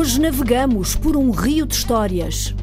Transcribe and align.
Hoje 0.00 0.18
navegamos 0.18 0.94
por 0.94 1.14
um 1.14 1.30
rio 1.30 1.66
de 1.66 1.74
histórias. 1.74 2.54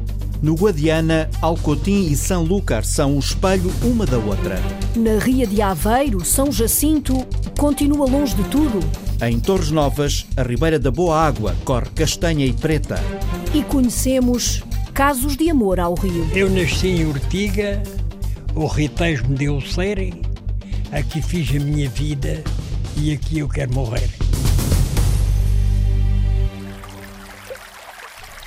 No 0.42 0.56
Guadiana, 0.56 1.30
Alcotim 1.40 2.08
e 2.10 2.16
São 2.16 2.42
Lúcar 2.42 2.84
são 2.84 3.14
o 3.14 3.20
espelho 3.20 3.72
uma 3.80 4.04
da 4.04 4.18
outra. 4.18 4.60
Na 4.96 5.20
Ria 5.20 5.46
de 5.46 5.62
Aveiro, 5.62 6.24
São 6.24 6.50
Jacinto 6.50 7.24
continua 7.56 8.10
longe 8.10 8.34
de 8.34 8.42
tudo. 8.48 8.80
Em 9.24 9.38
Torres 9.38 9.70
Novas, 9.70 10.26
a 10.36 10.42
Ribeira 10.42 10.80
da 10.80 10.90
Boa 10.90 11.16
Água 11.16 11.54
corre 11.64 11.88
castanha 11.94 12.44
e 12.44 12.52
preta. 12.52 12.98
E 13.54 13.62
conhecemos 13.62 14.64
casos 14.92 15.36
de 15.36 15.48
amor 15.48 15.78
ao 15.78 15.94
rio. 15.94 16.28
Eu 16.34 16.50
nasci 16.50 16.88
em 16.88 17.06
Ortiga, 17.06 17.80
o 18.52 18.66
Ritejo 18.66 19.28
me 19.28 19.36
deu 19.36 19.58
o 19.58 19.62
ser, 19.62 20.12
aqui 20.90 21.22
fiz 21.22 21.48
a 21.54 21.64
minha 21.64 21.88
vida 21.88 22.42
e 22.96 23.12
aqui 23.12 23.38
eu 23.38 23.48
quero 23.48 23.72
morrer. 23.72 24.17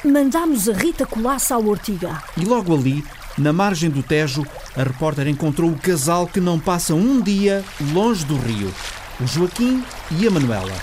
Mandámos 0.03 0.67
a 0.67 0.73
Rita 0.73 1.05
Colasso 1.05 1.53
ao 1.53 1.63
Ortiga. 1.63 2.23
E 2.35 2.43
logo 2.43 2.73
ali, 2.75 3.05
na 3.37 3.53
margem 3.53 3.87
do 3.87 4.01
Tejo, 4.01 4.43
a 4.75 4.81
repórter 4.81 5.27
encontrou 5.27 5.69
o 5.69 5.77
casal 5.77 6.25
que 6.25 6.39
não 6.39 6.59
passa 6.59 6.95
um 6.95 7.21
dia 7.21 7.63
longe 7.93 8.25
do 8.25 8.35
rio. 8.35 8.73
O 9.19 9.27
Joaquim 9.27 9.83
e 10.19 10.27
a 10.27 10.31
Manuela. 10.31 10.73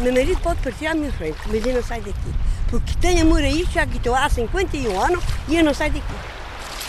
Meu 0.00 0.12
marido 0.12 0.40
pode 0.40 0.60
partir 0.60 0.88
à 0.88 0.94
minha 0.94 1.12
frente, 1.12 1.38
mas 1.46 1.64
eu 1.64 1.72
não 1.72 1.84
saio 1.84 2.02
daqui. 2.02 2.34
Porque 2.68 2.94
tenho 3.00 3.22
amor 3.22 3.42
a 3.42 3.48
isto, 3.48 3.74
já 3.74 3.86
que 3.86 3.98
estou 3.98 4.16
há 4.16 4.28
51 4.28 5.00
anos 5.00 5.22
e 5.46 5.56
eu 5.56 5.64
não 5.64 5.72
saio 5.72 5.92
daqui. 5.92 6.31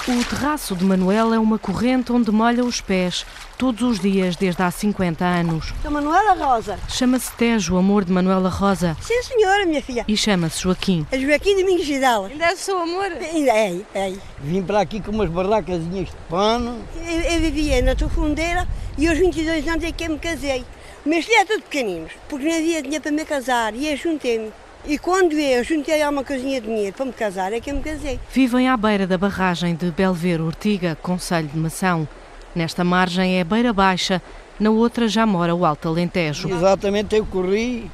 O 0.06 0.22
terraço 0.26 0.76
de 0.76 0.84
Manuela 0.84 1.38
é 1.38 1.40
uma 1.40 1.58
corrente 1.58 2.12
onde 2.12 2.30
molha 2.30 2.62
os 2.66 2.82
pés, 2.82 3.26
todos 3.58 3.82
os 3.84 4.00
dias 4.02 4.36
desde 4.36 4.62
há 4.62 4.70
50 4.70 5.24
anos. 5.24 5.74
Sou 5.82 5.90
Manuela 5.90 6.34
Rosa. 6.34 6.78
Chama-se 6.90 7.32
Tejo, 7.38 7.78
amor 7.78 8.04
de 8.04 8.12
Manuela 8.12 8.50
Rosa. 8.50 8.98
Sim, 9.00 9.24
senhora, 9.24 9.66
minha 9.66 9.82
filha. 9.82 10.04
E 10.06 10.18
chama-se 10.18 10.62
Joaquim. 10.62 11.08
É 11.10 11.18
Joaquim 11.18 11.56
Domingos 11.56 11.88
Vidal. 11.88 12.26
Ainda 12.26 12.48
é 12.48 12.54
o 12.54 12.58
seu 12.58 12.80
amor? 12.80 13.14
Ainda 13.14 13.52
é, 13.52 13.80
é. 13.96 14.14
Vim 14.42 14.62
para 14.62 14.82
aqui 14.82 15.00
com 15.00 15.12
umas 15.12 15.30
barracazinhas 15.30 16.10
de 16.10 16.16
pano. 16.30 16.84
Eu, 16.98 17.22
eu 17.22 17.40
vivia 17.40 17.82
na 17.82 17.96
Tufundeira 17.96 18.68
e 18.98 19.08
aos 19.08 19.18
22 19.18 19.66
anos 19.70 19.86
é 19.86 19.92
que 19.94 20.04
eu 20.04 20.10
me 20.10 20.20
casei. 20.20 20.66
Meus 21.06 21.24
filhos 21.24 21.38
eram 21.40 21.48
todos 21.48 21.64
pequeninos, 21.64 22.12
porque 22.28 22.46
não 22.46 22.58
havia 22.58 22.82
dinheiro 22.82 23.02
para 23.02 23.12
me 23.14 23.24
casar 23.24 23.74
e 23.74 23.90
eu 23.90 23.96
juntei-me. 23.96 24.52
E 24.86 24.98
quando 24.98 25.34
eu 25.34 25.64
juntei 25.64 26.02
a 26.02 26.10
uma 26.10 26.26
coisinha 26.26 26.60
de 26.60 26.68
dinheiro 26.68 26.94
para 26.94 27.06
me 27.06 27.14
casar, 27.14 27.54
é 27.54 27.60
que 27.62 27.72
eu 27.72 27.76
me 27.76 27.82
casei. 27.82 28.20
Vivem 28.34 28.68
à 28.68 28.76
beira 28.76 29.08
da 29.08 29.18
barragem 29.18 29.76
de 29.76 29.90
Belver 29.92 30.42
Ortiga, 30.42 30.98
Conselho 31.02 31.48
de 31.48 31.58
Mação. 31.58 32.06
Nesta 32.54 32.84
margem 32.84 33.40
é 33.40 33.44
Beira 33.46 33.72
Baixa, 33.72 34.22
na 34.60 34.70
outra 34.70 35.08
já 35.08 35.26
mora 35.26 35.56
o 35.56 35.66
Alto 35.66 35.88
Alentejo. 35.88 36.50
Exatamente, 36.50 37.16
eu 37.16 37.26
corri 37.26 37.90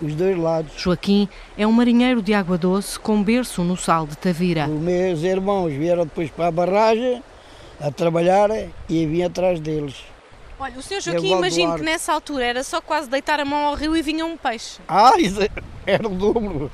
os 0.00 0.14
dois 0.14 0.36
lados. 0.38 0.72
Joaquim 0.78 1.28
é 1.58 1.66
um 1.66 1.72
marinheiro 1.72 2.22
de 2.22 2.32
água 2.32 2.56
doce 2.56 2.98
com 2.98 3.22
berço 3.22 3.62
no 3.62 3.76
sal 3.76 4.06
de 4.06 4.16
Tavira. 4.16 4.66
Os 4.66 4.80
meus 4.80 5.22
irmãos 5.22 5.74
vieram 5.74 6.04
depois 6.04 6.30
para 6.30 6.46
a 6.46 6.50
barragem 6.50 7.22
a 7.78 7.90
trabalhar 7.90 8.48
e 8.88 9.02
eu 9.02 9.08
vim 9.10 9.22
atrás 9.22 9.60
deles. 9.60 9.94
Olha, 10.58 10.78
o 10.78 10.82
senhor 10.82 11.00
Joaquim, 11.00 11.32
imagino 11.32 11.74
que 11.76 11.82
nessa 11.82 12.12
altura 12.12 12.44
era 12.44 12.62
só 12.62 12.80
quase 12.80 13.08
deitar 13.08 13.40
a 13.40 13.44
mão 13.44 13.66
ao 13.66 13.74
rio 13.74 13.96
e 13.96 14.02
vinha 14.02 14.24
um 14.24 14.36
peixe. 14.36 14.78
Ah, 14.86 15.14
isso 15.18 15.40
era 15.86 16.06
o 16.06 16.14
dobro. 16.14 16.70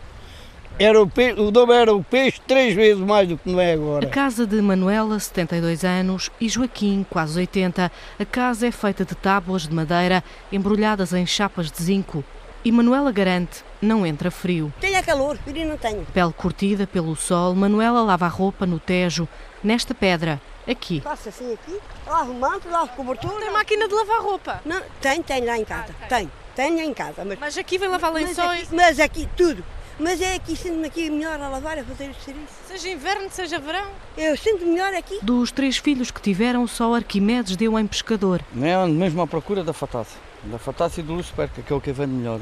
Era 0.79 1.03
o, 1.03 1.07
peixe, 1.07 1.39
o 1.39 1.51
dobro 1.51 1.75
era 1.75 1.95
o 1.95 2.03
peixe 2.03 2.41
três 2.47 2.75
vezes 2.75 3.03
mais 3.03 3.29
do 3.29 3.37
que 3.37 3.51
não 3.51 3.61
é 3.61 3.75
agora. 3.75 4.07
A 4.07 4.11
casa 4.11 4.47
de 4.47 4.63
Manuela, 4.63 5.19
72 5.19 5.85
anos, 5.85 6.31
e 6.41 6.49
Joaquim, 6.49 7.05
quase 7.11 7.39
80. 7.39 7.93
A 8.19 8.25
casa 8.25 8.67
é 8.67 8.71
feita 8.71 9.05
de 9.05 9.15
tábuas 9.15 9.69
de 9.69 9.75
madeira 9.75 10.25
embrulhadas 10.51 11.13
em 11.13 11.27
chapas 11.27 11.71
de 11.71 11.83
zinco. 11.83 12.25
E 12.65 12.73
Manuela 12.73 13.13
garante, 13.13 13.63
não 13.81 14.07
entra 14.07 14.31
frio. 14.31 14.73
Tenha 14.81 15.03
calor, 15.03 15.37
frio 15.39 15.67
não 15.67 15.77
tenho. 15.77 16.07
Pele 16.15 16.33
curtida 16.33 16.87
pelo 16.87 17.15
sol, 17.15 17.55
Manuela 17.55 18.03
lava 18.03 18.27
a 18.27 18.29
roupa 18.29 18.65
no 18.65 18.79
tejo, 18.79 19.29
nesta 19.63 19.95
pedra, 19.95 20.41
aqui. 20.71 21.01
Faço 21.01 21.29
assim 21.29 21.53
aqui, 21.53 21.79
lavo 22.07 22.33
o 22.33 22.35
manto, 22.35 22.69
lavo 22.69 22.93
cobertura. 22.95 23.35
Tem 23.41 23.51
máquina 23.51 23.89
de 23.89 23.95
lavar 23.95 24.21
roupa? 24.21 24.61
Não, 24.65 24.81
tem, 25.01 25.23
tem 25.23 25.45
lá 25.45 25.59
em 25.59 25.65
casa. 25.65 25.95
Ah, 26.03 26.07
tem, 26.07 26.31
tenho 26.55 26.81
em 26.81 26.95
casa. 26.95 27.25
Mas, 27.25 27.39
mas 27.39 27.59
aqui 27.59 27.79
vem 27.79 27.89
lavar 27.89 28.13
lençóis? 28.13 28.37
Mas 28.37 28.61
aqui, 28.61 28.77
mas 28.77 29.01
aqui 29.01 29.29
tudo. 29.37 29.65
Mas 30.01 30.19
é 30.23 30.35
aqui, 30.35 30.57
sinto-me 30.57 30.87
aqui 30.87 31.11
melhor 31.11 31.39
a 31.39 31.49
lavar, 31.49 31.79
a 31.79 31.85
fazer 31.85 32.09
este 32.09 32.25
serviço. 32.25 32.55
Seja 32.67 32.89
inverno, 32.89 33.29
seja 33.31 33.59
verão. 33.59 33.87
Eu 34.17 34.35
sinto-me 34.35 34.71
melhor 34.71 34.95
aqui. 34.95 35.19
Dos 35.21 35.53
três 35.53 35.77
filhos 35.77 36.11
que 36.11 36.23
tiveram, 36.23 36.67
só 36.67 36.95
Arquimedes 36.95 37.55
deu 37.55 37.79
em 37.79 37.87
pescador. 37.87 38.43
Não 38.51 38.67
é 38.67 38.87
mesmo 38.87 39.21
à 39.21 39.27
procura 39.27 39.63
da 39.63 39.75
fatácia. 39.75 40.19
Da 40.45 40.59
fatácia 40.59 41.03
e 41.03 41.05
do 41.05 41.13
Lucifer, 41.13 41.51
que 41.51 41.71
é 41.71 41.77
o 41.77 41.81
que 41.83 41.93
vende 41.93 42.15
melhor. 42.15 42.41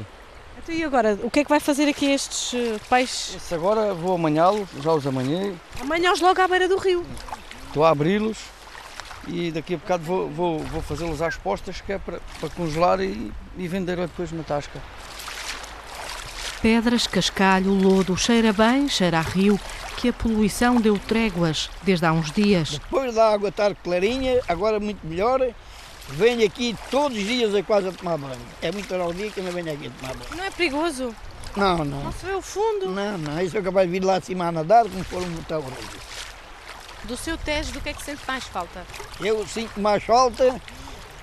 Então, 0.63 0.73
e 0.73 0.83
agora, 0.85 1.19
o 1.21 1.29
que 1.29 1.41
é 1.41 1.43
que 1.43 1.49
vai 1.49 1.59
fazer 1.59 1.89
aqui 1.89 2.05
estes 2.05 2.53
uh, 2.53 2.79
peixes? 2.89 3.35
Esse 3.35 3.53
agora 3.53 3.93
vou 3.93 4.15
amanhá-los, 4.15 4.69
já 4.81 4.93
os 4.93 5.05
amanhei. 5.05 5.53
Amanhã-os 5.81 6.21
logo 6.21 6.39
à 6.41 6.47
beira 6.47 6.67
do 6.69 6.77
rio. 6.77 7.05
Estou 7.69 7.85
a 7.85 7.91
abri-los 7.91 8.39
e 9.27 9.51
daqui 9.51 9.75
a 9.75 9.77
bocado 9.77 10.03
vou, 10.03 10.27
vou, 10.27 10.59
vou 10.59 10.81
fazê-los 10.81 11.21
às 11.21 11.37
postas, 11.37 11.79
que 11.79 11.93
é 11.93 11.99
para, 11.99 12.19
para 12.39 12.49
congelar 12.49 12.99
e, 12.99 13.31
e 13.55 13.67
vender 13.67 13.95
depois 13.95 14.31
na 14.31 14.41
tasca. 14.41 14.81
Pedras, 16.63 17.05
cascalho, 17.05 17.71
lodo, 17.71 18.17
cheira 18.17 18.51
bem, 18.51 18.89
cheira 18.89 19.19
a 19.19 19.21
rio, 19.21 19.59
que 19.97 20.09
a 20.09 20.13
poluição 20.13 20.81
deu 20.81 20.97
tréguas 20.97 21.69
desde 21.83 22.07
há 22.07 22.11
uns 22.11 22.31
dias. 22.31 22.71
Depois 22.71 23.13
da 23.13 23.31
água 23.31 23.49
estar 23.49 23.75
clarinha, 23.75 24.41
agora 24.47 24.79
muito 24.79 25.05
melhor, 25.05 25.39
venho 26.09 26.43
aqui 26.43 26.75
todos 26.89 27.15
os 27.15 27.23
dias 27.23 27.53
a 27.53 27.61
quase 27.61 27.89
a 27.89 27.91
tomar 27.91 28.17
banho. 28.17 28.41
É 28.63 28.71
muito 28.71 28.91
raro 28.91 29.09
o 29.09 29.13
dia 29.13 29.29
que 29.29 29.39
eu 29.39 29.43
não 29.43 29.51
venho 29.51 29.71
aqui 29.71 29.85
a 29.85 29.91
tomar 29.91 30.15
banho. 30.15 30.35
Não 30.35 30.43
é 30.43 30.49
perigoso? 30.49 31.15
Não, 31.55 31.77
não. 31.85 32.03
Não 32.05 32.11
se 32.11 32.25
vê 32.25 32.33
o 32.33 32.41
fundo? 32.41 32.89
Não, 32.89 33.15
não. 33.15 33.39
Eu 33.39 33.49
sou 33.51 33.61
capaz 33.61 33.87
de 33.87 33.99
vir 33.99 34.03
lá 34.03 34.17
de 34.17 34.25
cima 34.25 34.47
a 34.47 34.51
nadar 34.51 34.89
como 34.89 35.03
for 35.03 35.21
um 35.21 35.29
botão 35.29 35.63
Do 37.03 37.17
seu 37.17 37.37
Tejo, 37.37 37.71
do 37.71 37.81
que 37.81 37.89
é 37.89 37.93
que 37.93 38.03
sente 38.03 38.21
mais 38.27 38.43
falta? 38.43 38.85
Eu 39.19 39.45
sinto 39.47 39.79
mais 39.79 40.03
falta 40.03 40.59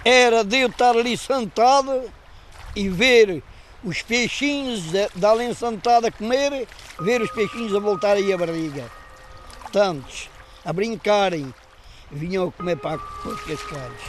era 0.09 0.45
de 0.45 0.59
eu 0.59 0.69
estar 0.69 0.97
ali 0.97 1.17
sentado 1.17 2.01
e 2.77 2.89
ver 2.89 3.43
os 3.83 4.03
peixinhos 4.03 4.85
da 5.17 5.31
além 5.31 5.53
sentada 5.53 6.07
a 6.07 6.13
comer, 6.13 6.69
ver 7.01 7.21
os 7.21 7.31
peixinhos 7.33 7.75
a 7.75 7.81
voltar 7.81 8.13
aí 8.13 8.33
a 8.33 8.39
barriga. 8.39 8.85
Tantos, 9.73 10.31
a 10.65 10.73
brincarem, 10.73 11.53
vinham 12.09 12.47
a 12.47 12.53
comer 12.53 12.77
para, 12.77 12.99
para 12.99 13.31
os 13.33 13.41
cascalhos. 13.41 14.03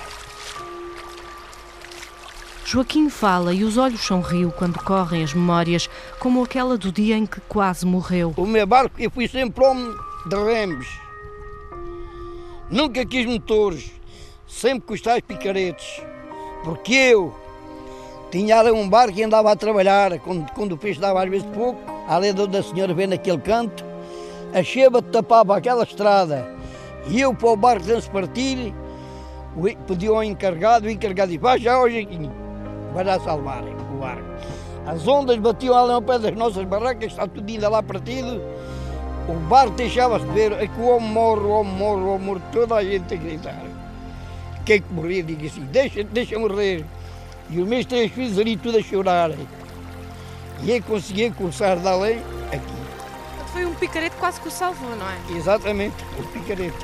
Joaquim 2.64 3.10
fala 3.10 3.52
e 3.52 3.64
os 3.64 3.76
olhos 3.76 4.02
são 4.02 4.22
rio 4.22 4.52
quando 4.52 4.80
correm 4.84 5.24
as 5.24 5.34
memórias, 5.34 5.90
como 6.20 6.44
aquela 6.44 6.78
do 6.78 6.92
dia 6.92 7.18
em 7.18 7.26
que 7.26 7.42
quase 7.42 7.88
morreu. 7.88 8.36
O 8.38 8.46
meu 8.46 8.68
barco, 8.68 9.02
eu 9.02 9.10
fui 9.10 9.28
sempre 9.28 9.66
homem 9.66 9.96
de 10.28 10.36
remos. 10.36 11.07
Nunca 12.70 13.06
quis 13.06 13.26
motores, 13.26 13.92
sempre 14.48 14.82
com 14.82 14.94
os 14.94 15.02
tais 15.02 15.22
picaretes. 15.22 16.02
Porque 16.64 16.94
eu 16.94 17.34
tinha 18.30 18.60
ali 18.60 18.72
um 18.72 18.90
barco 18.90 19.18
e 19.18 19.24
andava 19.24 19.52
a 19.52 19.56
trabalhar, 19.56 20.20
quando, 20.20 20.52
quando 20.52 20.74
o 20.74 20.78
peixe 20.78 21.00
dava 21.00 21.24
às 21.24 21.30
vezes 21.30 21.48
pouco, 21.54 21.80
ali 22.10 22.34
da 22.34 22.62
senhora 22.62 22.94
vê 22.94 23.08
naquele 23.08 23.40
canto, 23.40 23.86
a 24.54 24.62
cheba 24.62 25.02
tapava 25.02 25.56
aquela 25.56 25.84
estrada 25.84 26.46
e 27.08 27.22
eu 27.22 27.34
para 27.34 27.50
o 27.50 27.56
barco 27.56 27.86
se 27.86 28.10
partir, 28.10 28.74
pediu 29.88 30.16
ao 30.16 30.24
encarregado, 30.24 30.88
o 30.88 30.90
encarregado 30.90 31.32
disse, 31.32 31.42
vai 31.42 31.58
já 31.60 31.80
hoje 31.80 32.00
aqui, 32.00 32.30
vai 32.94 33.06
lá 33.06 33.18
salvar 33.20 33.64
o 33.64 33.98
barco. 33.98 34.24
As 34.86 35.08
ondas 35.08 35.38
batiam 35.38 35.76
ali 35.76 35.94
ao 35.94 36.02
pé 36.02 36.20
das 36.20 36.36
nossas 36.36 36.66
barracas, 36.66 37.12
está 37.12 37.28
tudo 37.28 37.50
ainda 37.50 37.70
lá 37.70 37.82
partido, 37.82 38.42
o 39.28 39.34
barco 39.34 39.76
deixava-se 39.76 40.26
ver, 40.28 40.54
é 40.54 40.68
que 40.68 40.80
o 40.80 40.88
homem 40.88 41.10
morre, 41.10 41.42
o 41.42 41.50
homem 41.50 41.74
morre, 41.74 42.02
o 42.02 42.08
homem 42.14 42.28
morre, 42.28 42.42
toda 42.52 42.76
a 42.76 42.84
gente 42.84 43.14
a 43.14 43.18
gritar. 43.18 43.62
Quem 44.66 44.82
que 44.82 44.94
morria, 44.94 45.24
diga 45.24 45.48
assim, 45.48 45.62
deixa, 45.66 46.04
deixa 46.04 46.40
morrer. 46.40 46.86
E 47.50 47.60
os 47.60 47.68
meus 47.68 47.86
três 47.86 48.12
filhos 48.12 48.40
ali 48.40 48.56
tudo 48.56 48.78
a 48.78 48.82
chorar. 48.82 49.32
E 50.64 50.72
eu 50.72 50.82
consegui 50.84 51.30
cursar 51.32 51.78
dali 51.80 52.22
aqui. 52.52 52.78
Foi 53.52 53.66
um 53.66 53.74
picarete 53.76 54.16
quase 54.18 54.40
que 54.40 54.48
o 54.48 54.52
salvou, 54.52 54.96
não 54.96 55.10
é? 55.10 55.38
Exatamente, 55.38 55.96
o 56.20 56.24
picarete. 56.28 56.78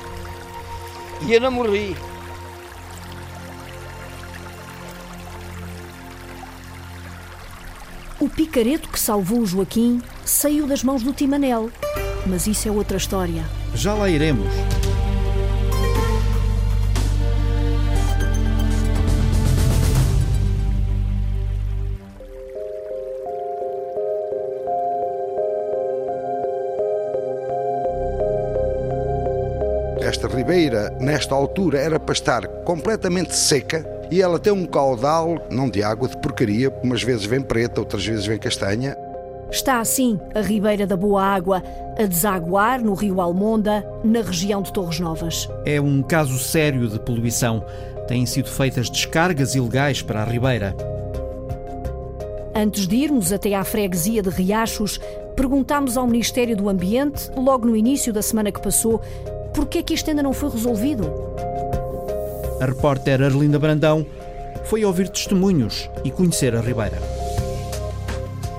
E 1.22 1.32
eu 1.32 1.40
não 1.40 1.50
morri. 1.50 1.96
O 8.20 8.28
picareto 8.28 8.88
que 8.88 8.98
salvou 8.98 9.40
o 9.40 9.46
Joaquim 9.46 10.00
saiu 10.24 10.66
das 10.66 10.82
mãos 10.82 11.02
do 11.02 11.12
Timanel. 11.12 11.70
Mas 12.26 12.46
isso 12.46 12.68
é 12.68 12.70
outra 12.70 12.96
história. 12.96 13.44
Já 13.74 13.94
lá 13.94 14.08
iremos. 14.08 14.48
Esta 30.00 30.28
ribeira, 30.28 30.90
nesta 31.00 31.34
altura, 31.34 31.78
era 31.78 31.98
para 31.98 32.12
estar 32.12 32.46
completamente 32.64 33.34
seca 33.34 33.84
e 34.10 34.22
ela 34.22 34.38
tem 34.38 34.52
um 34.52 34.66
caudal, 34.66 35.44
não 35.50 35.68
de 35.68 35.82
água, 35.82 36.08
de 36.08 36.16
porcaria, 36.18 36.70
umas 36.82 37.02
vezes 37.02 37.24
vem 37.24 37.40
preta, 37.40 37.80
outras 37.80 38.06
vezes 38.06 38.26
vem 38.26 38.38
castanha. 38.38 38.96
Está 39.50 39.78
assim 39.78 40.18
a 40.34 40.40
Ribeira 40.40 40.86
da 40.86 40.96
Boa 40.96 41.22
Água 41.22 41.62
a 41.98 42.06
desaguar 42.06 42.82
no 42.82 42.94
rio 42.94 43.20
Almonda, 43.20 43.86
na 44.02 44.20
região 44.20 44.62
de 44.62 44.72
Torres 44.72 45.00
Novas. 45.00 45.48
É 45.64 45.80
um 45.80 46.02
caso 46.02 46.38
sério 46.38 46.88
de 46.88 46.98
poluição. 46.98 47.64
Têm 48.08 48.26
sido 48.26 48.48
feitas 48.48 48.90
descargas 48.90 49.54
ilegais 49.54 50.02
para 50.02 50.22
a 50.22 50.24
Ribeira. 50.24 50.76
Antes 52.54 52.86
de 52.86 52.96
irmos 52.96 53.32
até 53.32 53.54
à 53.54 53.64
freguesia 53.64 54.22
de 54.22 54.30
Riachos, 54.30 55.00
perguntámos 55.34 55.96
ao 55.96 56.06
Ministério 56.06 56.56
do 56.56 56.68
Ambiente, 56.68 57.30
logo 57.36 57.66
no 57.66 57.76
início 57.76 58.12
da 58.12 58.22
semana 58.22 58.52
que 58.52 58.60
passou, 58.60 59.00
por 59.52 59.66
que 59.66 59.78
é 59.78 59.82
que 59.82 59.94
isto 59.94 60.10
ainda 60.10 60.22
não 60.22 60.32
foi 60.32 60.50
resolvido. 60.50 61.10
A 62.60 62.66
repórter 62.66 63.22
Arlinda 63.22 63.58
Brandão 63.58 64.06
foi 64.64 64.84
ouvir 64.84 65.08
testemunhos 65.08 65.90
e 66.04 66.10
conhecer 66.10 66.54
a 66.54 66.60
Ribeira. 66.60 67.23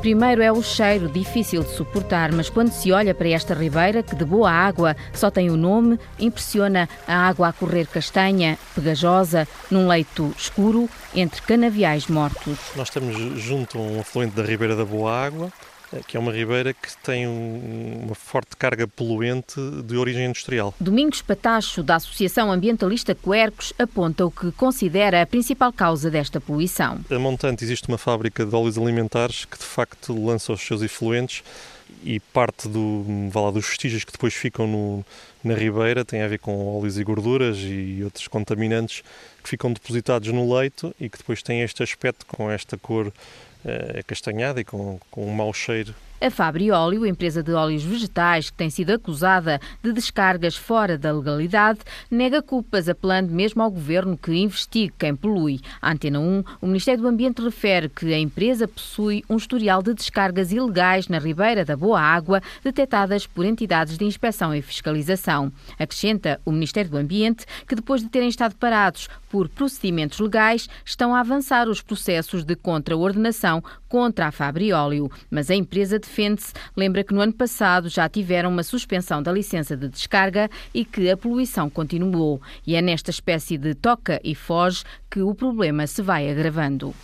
Primeiro 0.06 0.44
é 0.44 0.52
o 0.52 0.62
cheiro, 0.62 1.10
difícil 1.10 1.64
de 1.64 1.72
suportar, 1.72 2.32
mas 2.32 2.48
quando 2.48 2.70
se 2.70 2.92
olha 2.92 3.12
para 3.16 3.30
esta 3.30 3.56
ribeira, 3.56 4.04
que 4.04 4.16
de 4.16 4.24
boa 4.24 4.52
água 4.52 4.96
só 5.12 5.32
tem 5.32 5.50
o 5.50 5.58
nome, 5.58 6.00
impressiona 6.20 6.88
a 7.08 7.28
água 7.28 7.48
a 7.48 7.54
correr 7.54 7.88
castanha, 7.88 8.56
pegajosa, 8.76 9.48
num 9.72 9.88
leito 9.88 10.32
escuro, 10.38 10.88
entre 11.16 11.42
canaviais 11.42 12.06
mortos. 12.06 12.60
Nós 12.76 12.90
estamos 12.90 13.16
junto 13.42 13.80
a 13.80 13.82
um 13.82 14.00
afluente 14.00 14.36
da 14.36 14.44
Ribeira 14.44 14.76
da 14.76 14.86
Boa 14.86 15.12
Água, 15.12 15.52
que 16.00 16.18
é 16.18 16.20
uma 16.20 16.32
ribeira 16.32 16.74
que 16.74 16.98
tem 17.04 17.28
uma 17.28 18.16
forte 18.16 18.56
carga 18.56 18.88
poluente 18.88 19.60
de 19.84 19.98
origem 19.98 20.26
industrial. 20.26 20.74
Domingos 20.80 21.22
Patacho, 21.22 21.84
da 21.84 21.96
Associação 21.96 22.52
Ambientalista 22.52 23.16
Quercos, 23.16 23.74
aponta 23.78 24.26
o 24.26 24.32
que 24.32 24.52
considera 24.52 25.22
a 25.22 25.26
principal 25.26 25.72
causa 25.72 26.10
desta 26.10 26.40
poluição. 26.42 27.00
A 27.10 27.20
montante 27.20 27.64
existe 27.64 27.88
uma 27.88 27.98
fábrica 27.98 28.46
de 28.46 28.56
óleos 28.56 28.78
alimentares 28.78 29.46
que 29.46 29.58
de 29.58 29.66
facto 29.66 30.14
lança 30.26 30.54
os 30.54 30.62
seus 30.62 30.82
efluentes 30.82 31.44
e 32.04 32.20
parte 32.20 32.68
do, 32.68 33.06
lá, 33.34 33.52
dos 33.52 33.68
vestígios 33.68 34.04
que 34.04 34.12
depois 34.12 34.34
ficam 34.34 34.68
no, 34.68 35.06
na 35.44 35.54
ribeira 35.54 36.04
tem 36.04 36.22
a 36.22 36.28
ver 36.28 36.40
com 36.40 36.78
óleos 36.78 36.98
e 36.98 37.04
gorduras 37.04 37.58
e 37.60 38.02
outros 38.04 38.28
contaminantes 38.28 39.04
que 39.44 39.50
ficam 39.50 39.72
depositados 39.72 40.32
no 40.32 40.56
leito 40.56 40.96
e 41.00 41.10
que 41.10 41.18
depois 41.18 41.42
têm 41.42 41.62
este 41.62 41.84
aspecto 41.84 42.26
com 42.26 42.50
esta 42.50 42.78
cor 42.78 43.12
é 43.66 44.04
castanhada 44.04 44.62
e 44.62 44.64
com, 44.64 45.00
com 45.10 45.26
um 45.26 45.34
mau 45.34 45.54
cheiro 45.54 45.94
a 46.26 46.32
Fabri 46.32 46.72
Óleo, 46.72 47.06
empresa 47.06 47.44
de 47.44 47.52
óleos 47.52 47.84
vegetais 47.84 48.50
que 48.50 48.58
tem 48.58 48.68
sido 48.68 48.90
acusada 48.90 49.62
de 49.84 49.94
descargas 49.94 50.56
fora 50.56 50.98
da 50.98 51.12
legalidade, 51.12 51.82
nega 52.10 52.42
culpas, 52.42 52.90
apelando 52.90 53.32
mesmo 53.32 53.62
ao 53.62 53.70
governo 53.70 54.18
que 54.18 54.34
investigue 54.34 54.92
quem 54.98 55.16
polui. 55.16 55.60
A 55.80 55.92
Antena 55.92 56.20
1, 56.20 56.44
o 56.62 56.66
Ministério 56.66 57.04
do 57.04 57.08
Ambiente 57.08 57.44
refere 57.44 57.90
que 57.90 58.12
a 58.12 58.18
empresa 58.18 58.68
possui 58.68 59.24
um 59.30 59.38
historial 59.38 59.84
de 59.84 59.94
descargas 59.94 60.52
ilegais 60.52 61.08
na 61.08 61.20
Ribeira 61.20 61.64
da 61.64 61.78
Boa 61.78 62.02
Água, 62.02 62.42
detectadas 62.64 63.28
por 63.28 63.46
entidades 63.46 63.96
de 63.96 64.06
inspeção 64.06 64.54
e 64.56 64.64
fiscalização. 64.64 65.52
Acrescenta 65.78 66.42
o 66.44 66.52
Ministério 66.52 66.90
do 66.90 66.98
Ambiente 66.98 67.46
que, 67.68 67.76
depois 67.76 68.02
de 68.02 68.10
terem 68.10 68.30
estado 68.30 68.56
parados 68.56 69.08
por 69.30 69.48
procedimentos 69.48 70.20
legais, 70.20 70.68
estão 70.84 71.14
a 71.14 71.20
avançar 71.20 71.70
os 71.70 71.82
processos 71.82 72.44
de 72.44 72.56
contraordenação 72.56 73.64
contra 73.88 74.28
a 74.28 74.32
Fabri 74.32 74.74
Óleo, 74.74 75.12
mas 75.30 75.50
a 75.50 75.56
empresa 75.56 76.00
defende-se, 76.16 76.54
lembra 76.78 77.04
que 77.04 77.14
no 77.14 77.20
ano 77.20 77.34
passado 77.34 77.90
já 77.90 78.08
tiveram 78.08 78.50
uma 78.50 78.64
suspensão 78.64 79.22
da 79.22 79.32
licença 79.32 79.76
de 79.76 79.90
descarga 79.90 80.50
e 80.74 80.86
que 80.86 81.10
a 81.10 81.18
poluição 81.18 81.70
continuou. 81.70 82.42
E 82.66 82.76
é 82.76 82.82
nesta 82.82 83.12
espécie 83.12 83.58
de 83.58 83.76
toca 83.76 84.22
e 84.24 84.34
foge 84.34 84.84
que 85.12 85.20
o 85.20 85.36
problema 85.36 85.86
se 85.86 86.02
vai 86.02 86.30
agravando. 86.30 86.96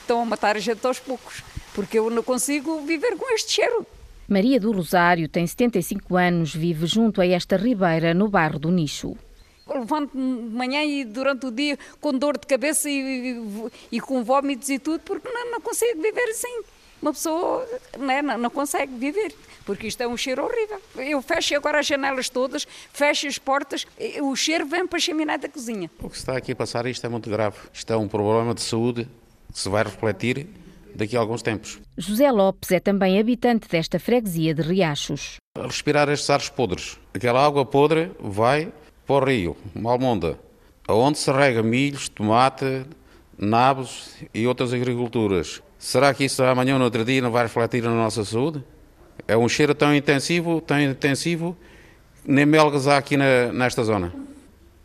Estão 0.00 0.22
a 0.22 0.24
matar 0.24 0.56
a 0.56 0.60
gente 0.60 0.86
aos 0.86 1.00
poucos, 1.00 1.42
porque 1.74 1.98
eu 1.98 2.08
não 2.08 2.22
consigo 2.22 2.82
viver 2.82 3.16
com 3.16 3.34
este 3.34 3.52
cheiro. 3.52 3.84
Maria 4.28 4.60
do 4.60 4.70
Rosário 4.70 5.28
tem 5.28 5.46
75 5.46 6.16
anos, 6.16 6.54
vive 6.54 6.86
junto 6.86 7.20
a 7.20 7.26
esta 7.26 7.56
ribeira 7.56 8.14
no 8.14 8.28
bairro 8.28 8.58
do 8.58 8.70
Nicho 8.70 9.16
levanto 9.66 10.12
de 10.12 10.18
manhã 10.18 10.84
e 10.84 11.06
durante 11.06 11.46
o 11.46 11.50
dia 11.50 11.78
com 11.98 12.12
dor 12.12 12.36
de 12.36 12.46
cabeça 12.46 12.86
e, 12.86 13.32
e, 13.32 13.96
e 13.96 13.98
com 13.98 14.22
vômitos 14.22 14.68
e 14.68 14.78
tudo, 14.78 15.00
porque 15.00 15.26
não, 15.26 15.52
não 15.52 15.60
consigo 15.62 16.02
viver 16.02 16.28
assim 16.28 16.62
uma 17.04 17.12
pessoa 17.12 17.68
né, 17.98 18.22
não, 18.22 18.38
não 18.38 18.50
consegue 18.50 18.96
viver, 18.96 19.34
porque 19.66 19.86
isto 19.86 20.00
é 20.02 20.08
um 20.08 20.16
cheiro 20.16 20.42
horrível. 20.42 20.80
Eu 20.96 21.20
fecho 21.20 21.54
agora 21.54 21.80
as 21.80 21.86
janelas 21.86 22.30
todas, 22.30 22.66
fecho 22.92 23.26
as 23.26 23.36
portas, 23.36 23.86
o 24.22 24.34
cheiro 24.34 24.66
vem 24.66 24.86
para 24.86 24.96
a 24.96 25.00
chaminé 25.00 25.36
da 25.36 25.48
cozinha. 25.48 25.90
O 26.00 26.08
que 26.08 26.16
se 26.16 26.22
está 26.22 26.34
aqui 26.36 26.52
a 26.52 26.56
passar, 26.56 26.86
isto 26.86 27.04
é 27.04 27.08
muito 27.10 27.28
grave. 27.28 27.56
Isto 27.72 27.92
é 27.92 27.96
um 27.96 28.08
problema 28.08 28.54
de 28.54 28.62
saúde 28.62 29.06
que 29.52 29.58
se 29.58 29.68
vai 29.68 29.84
refletir 29.84 30.46
daqui 30.94 31.14
a 31.14 31.20
alguns 31.20 31.42
tempos. 31.42 31.78
José 31.98 32.30
Lopes 32.30 32.70
é 32.70 32.80
também 32.80 33.18
habitante 33.20 33.68
desta 33.68 33.98
freguesia 33.98 34.54
de 34.54 34.62
Riachos. 34.62 35.36
respirar 35.58 36.08
estes 36.08 36.30
ares 36.30 36.48
podres. 36.48 36.98
Aquela 37.12 37.44
água 37.44 37.66
podre 37.66 38.12
vai 38.18 38.72
para 39.06 39.16
o 39.16 39.24
rio, 39.24 39.56
Malmonda, 39.74 40.38
aonde 40.88 41.18
se 41.18 41.30
rega 41.30 41.62
milhos, 41.62 42.08
tomate, 42.08 42.86
nabos 43.36 44.14
e 44.32 44.46
outras 44.46 44.72
agriculturas. 44.72 45.62
Será 45.78 46.12
que 46.14 46.24
isso 46.24 46.42
amanhã 46.42 46.74
ou 46.74 46.78
no 46.78 46.84
outro 46.84 47.04
dia 47.04 47.20
não 47.20 47.30
vai 47.30 47.44
refletir 47.44 47.82
na 47.82 47.90
nossa 47.90 48.24
saúde? 48.24 48.64
É 49.26 49.36
um 49.36 49.48
cheiro 49.48 49.74
tão 49.74 49.94
intensivo, 49.94 50.60
tão 50.60 50.80
intensivo, 50.80 51.56
nem 52.26 52.46
melgas 52.46 52.88
há 52.88 52.96
aqui 52.96 53.16
na, 53.16 53.52
nesta 53.52 53.84
zona. 53.84 54.12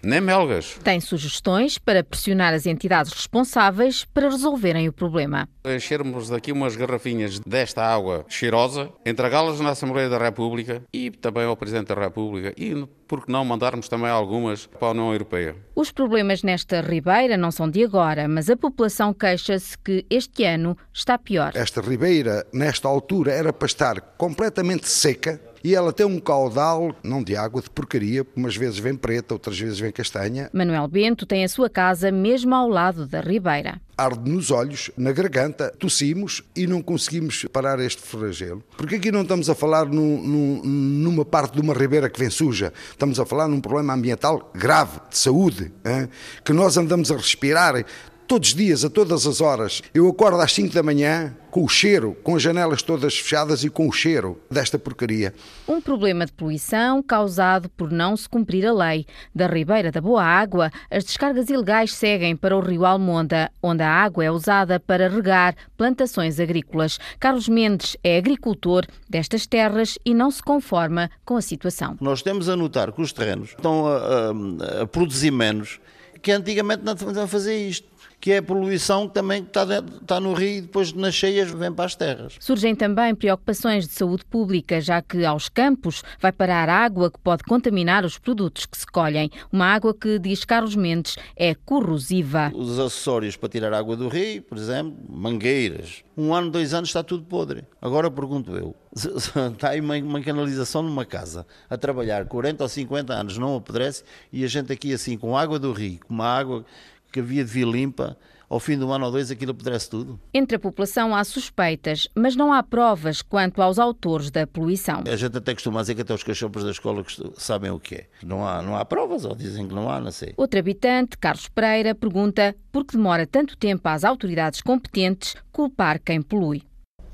Nem 0.01 0.21
melgas. 0.21 0.77
Tem 0.83 0.99
sugestões 0.99 1.77
para 1.77 2.03
pressionar 2.03 2.53
as 2.53 2.65
entidades 2.65 3.11
responsáveis 3.11 4.05
para 4.05 4.29
resolverem 4.29 4.87
o 4.87 4.93
problema. 4.93 5.47
Enchermos 5.65 6.29
daqui 6.29 6.51
umas 6.51 6.75
garrafinhas 6.75 7.39
desta 7.39 7.83
água 7.83 8.25
cheirosa, 8.29 8.89
entregá-las 9.05 9.59
na 9.59 9.71
Assembleia 9.71 10.09
da 10.09 10.17
República 10.17 10.81
e 10.93 11.11
também 11.11 11.43
ao 11.43 11.57
Presidente 11.57 11.87
da 11.87 11.95
República 11.95 12.53
e, 12.57 12.87
por 13.07 13.25
que 13.25 13.31
não, 13.31 13.43
mandarmos 13.43 13.89
também 13.89 14.09
algumas 14.09 14.65
para 14.65 14.87
a 14.87 14.91
União 14.91 15.11
Europeia. 15.11 15.55
Os 15.75 15.91
problemas 15.91 16.43
nesta 16.43 16.81
ribeira 16.81 17.35
não 17.35 17.51
são 17.51 17.69
de 17.69 17.83
agora, 17.83 18.27
mas 18.27 18.49
a 18.49 18.55
população 18.55 19.13
queixa-se 19.13 19.77
que 19.77 20.05
este 20.09 20.45
ano 20.45 20.77
está 20.93 21.17
pior. 21.17 21.51
Esta 21.55 21.81
ribeira, 21.81 22.45
nesta 22.53 22.87
altura, 22.87 23.33
era 23.33 23.51
para 23.51 23.65
estar 23.65 23.99
completamente 24.17 24.87
seca 24.87 25.48
e 25.63 25.75
ela 25.75 25.91
tem 25.91 26.05
um 26.05 26.19
caudal, 26.19 26.95
não 27.03 27.23
de 27.23 27.35
água, 27.35 27.61
de 27.61 27.69
porcaria, 27.69 28.25
umas 28.35 28.55
vezes 28.55 28.79
vem 28.79 28.95
preta, 28.95 29.33
outras 29.33 29.59
vezes 29.59 29.79
vem 29.79 29.91
castanha. 29.91 30.49
Manuel 30.53 30.87
Bento 30.87 31.25
tem 31.25 31.43
a 31.43 31.49
sua 31.49 31.69
casa 31.69 32.11
mesmo 32.11 32.53
ao 32.55 32.67
lado 32.67 33.07
da 33.07 33.21
ribeira. 33.21 33.81
Arde 33.97 34.29
nos 34.29 34.49
olhos, 34.49 34.89
na 34.97 35.11
garganta, 35.11 35.73
tossimos 35.77 36.41
e 36.55 36.65
não 36.65 36.81
conseguimos 36.81 37.45
parar 37.51 37.79
este 37.79 38.01
flagelo. 38.01 38.63
Porque 38.77 38.95
aqui 38.95 39.11
não 39.11 39.23
estamos 39.23 39.49
a 39.49 39.55
falar 39.55 39.85
numa 39.85 41.25
parte 41.25 41.55
de 41.55 41.61
uma 41.61 41.73
ribeira 41.73 42.09
que 42.09 42.19
vem 42.19 42.29
suja, 42.29 42.71
estamos 42.91 43.19
a 43.19 43.25
falar 43.25 43.47
num 43.47 43.59
problema 43.59 43.93
ambiental 43.93 44.51
grave, 44.55 44.99
de 45.09 45.17
saúde, 45.17 45.71
hein? 45.85 46.07
que 46.45 46.53
nós 46.53 46.77
andamos 46.77 47.11
a 47.11 47.17
respirar 47.17 47.83
todos 48.29 48.49
os 48.49 48.55
dias, 48.55 48.85
a 48.85 48.91
todas 48.91 49.25
as 49.25 49.41
horas. 49.41 49.81
Eu 49.91 50.07
acordo 50.07 50.39
às 50.39 50.53
5 50.53 50.71
da 50.71 50.83
manhã 50.83 51.35
com 51.49 51.63
o 51.63 51.67
cheiro, 51.67 52.15
com 52.23 52.35
as 52.35 52.43
janelas 52.43 52.83
todas 52.83 53.17
fechadas 53.17 53.63
e 53.63 53.71
com 53.71 53.87
o 53.87 53.91
cheiro 53.91 54.39
desta 54.51 54.77
porcaria. 54.77 55.33
Um 55.67 55.81
problema 55.81 56.27
de 56.27 56.31
poluição 56.33 57.01
causado 57.01 57.67
por 57.69 57.91
não 57.91 58.15
se 58.15 58.29
cumprir 58.29 58.67
a 58.67 58.71
lei. 58.71 59.07
Da 59.33 59.47
Ribeira 59.47 59.91
da 59.91 59.99
Boa 59.99 60.23
Água, 60.23 60.69
as 60.91 61.03
descargas 61.03 61.49
ilegais 61.49 61.91
seguem 61.91 62.35
para 62.35 62.55
o 62.55 62.59
rio 62.59 62.85
Almonda, 62.85 63.51
onde 63.63 63.81
a 63.81 63.89
água 63.91 64.23
é 64.23 64.29
usada 64.29 64.79
para 64.79 65.09
regar 65.09 65.55
plantações 65.75 66.39
agrícolas. 66.39 66.99
Carlos 67.19 67.49
Mendes 67.49 67.97
é 68.03 68.19
agricultor 68.19 68.85
destas 69.09 69.47
terras 69.47 69.97
e 70.05 70.13
não 70.13 70.29
se 70.29 70.43
conforma 70.43 71.09
com 71.25 71.35
a 71.35 71.41
situação. 71.41 71.97
Nós 71.99 72.21
temos 72.21 72.47
a 72.47 72.55
notar 72.55 72.91
que 72.91 73.01
os 73.01 73.11
terrenos 73.11 73.49
estão 73.49 73.87
a, 73.87 73.97
a, 73.97 74.81
a 74.83 74.85
produzir 74.87 75.31
menos 75.31 75.79
que 76.21 76.31
antigamente 76.31 76.83
não 76.83 76.93
estavam 76.93 77.23
a 77.23 77.27
fazer 77.27 77.57
isto 77.57 77.87
que 78.19 78.31
é 78.31 78.37
a 78.37 78.43
poluição 78.43 79.07
que 79.07 79.13
também 79.13 79.43
está, 79.43 79.65
está 80.01 80.19
no 80.19 80.33
rio 80.33 80.57
e 80.57 80.61
depois 80.61 80.91
nas 80.93 81.15
cheias 81.15 81.49
vem 81.51 81.71
para 81.71 81.85
as 81.85 81.95
terras. 81.95 82.35
Surgem 82.39 82.75
também 82.75 83.15
preocupações 83.15 83.87
de 83.87 83.93
saúde 83.93 84.25
pública, 84.25 84.81
já 84.81 85.01
que 85.01 85.25
aos 85.25 85.47
campos 85.47 86.03
vai 86.19 86.31
parar 86.31 86.67
água 86.67 87.09
que 87.09 87.19
pode 87.19 87.43
contaminar 87.43 88.03
os 88.03 88.17
produtos 88.17 88.65
que 88.65 88.77
se 88.77 88.85
colhem. 88.85 89.29
Uma 89.51 89.67
água 89.67 89.93
que, 89.93 90.19
diz 90.19 90.43
Carlos 90.43 90.75
Mendes, 90.75 91.15
é 91.35 91.55
corrosiva. 91.55 92.51
Os 92.53 92.77
acessórios 92.77 93.37
para 93.37 93.49
tirar 93.49 93.73
água 93.73 93.95
do 93.95 94.07
rio, 94.09 94.41
por 94.41 94.57
exemplo, 94.57 94.95
mangueiras. 95.09 96.03
Um 96.17 96.33
ano, 96.33 96.51
dois 96.51 96.73
anos 96.73 96.89
está 96.89 97.01
tudo 97.01 97.23
podre. 97.23 97.63
Agora 97.81 98.11
pergunto 98.11 98.55
eu, 98.55 98.75
está 98.93 99.69
aí 99.69 99.79
uma, 99.79 99.95
uma 99.97 100.21
canalização 100.21 100.81
numa 100.81 101.05
casa 101.05 101.45
a 101.69 101.77
trabalhar 101.77 102.25
40 102.25 102.63
ou 102.63 102.69
50 102.69 103.13
anos, 103.13 103.37
não 103.37 103.55
apodrece, 103.55 104.03
e 104.31 104.43
a 104.43 104.47
gente 104.47 104.73
aqui 104.73 104.93
assim 104.93 105.17
com 105.17 105.37
água 105.37 105.57
do 105.57 105.71
rio, 105.71 105.99
com 106.05 106.13
uma 106.13 106.27
água 106.27 106.65
que 107.11 107.19
havia 107.19 107.43
de 107.43 107.51
vir 107.51 107.67
limpa, 107.67 108.17
ao 108.49 108.59
fim 108.59 108.77
de 108.77 108.83
um 108.83 108.91
ano 108.91 109.05
ou 109.05 109.11
dois 109.11 109.29
aquilo 109.29 109.51
apodrece 109.51 109.89
tudo. 109.89 110.19
Entre 110.33 110.55
a 110.57 110.59
população 110.59 111.15
há 111.15 111.23
suspeitas, 111.23 112.07
mas 112.15 112.35
não 112.35 112.51
há 112.51 112.63
provas 112.63 113.21
quanto 113.21 113.61
aos 113.61 113.77
autores 113.77 114.31
da 114.31 114.47
poluição. 114.47 115.03
A 115.07 115.15
gente 115.15 115.37
até 115.37 115.53
costuma 115.53 115.81
dizer 115.81 115.95
que 115.95 116.01
até 116.01 116.13
os 116.13 116.23
cachorros 116.23 116.63
da 116.63 116.71
escola 116.71 117.05
sabem 117.37 117.69
o 117.69 117.79
que 117.79 117.95
é. 117.95 118.07
Não 118.23 118.45
há, 118.45 118.61
não 118.61 118.75
há 118.75 118.83
provas, 118.83 119.23
ou 119.23 119.35
dizem 119.35 119.67
que 119.67 119.73
não 119.73 119.89
há, 119.89 119.99
não 119.99 120.11
sei. 120.11 120.33
Outro 120.35 120.59
habitante, 120.59 121.17
Carlos 121.17 121.47
Pereira, 121.47 121.93
pergunta 121.93 122.55
por 122.71 122.85
que 122.85 122.97
demora 122.97 123.27
tanto 123.27 123.55
tempo 123.55 123.87
às 123.87 124.03
autoridades 124.03 124.61
competentes 124.61 125.35
culpar 125.51 125.99
quem 125.99 126.21
polui 126.21 126.63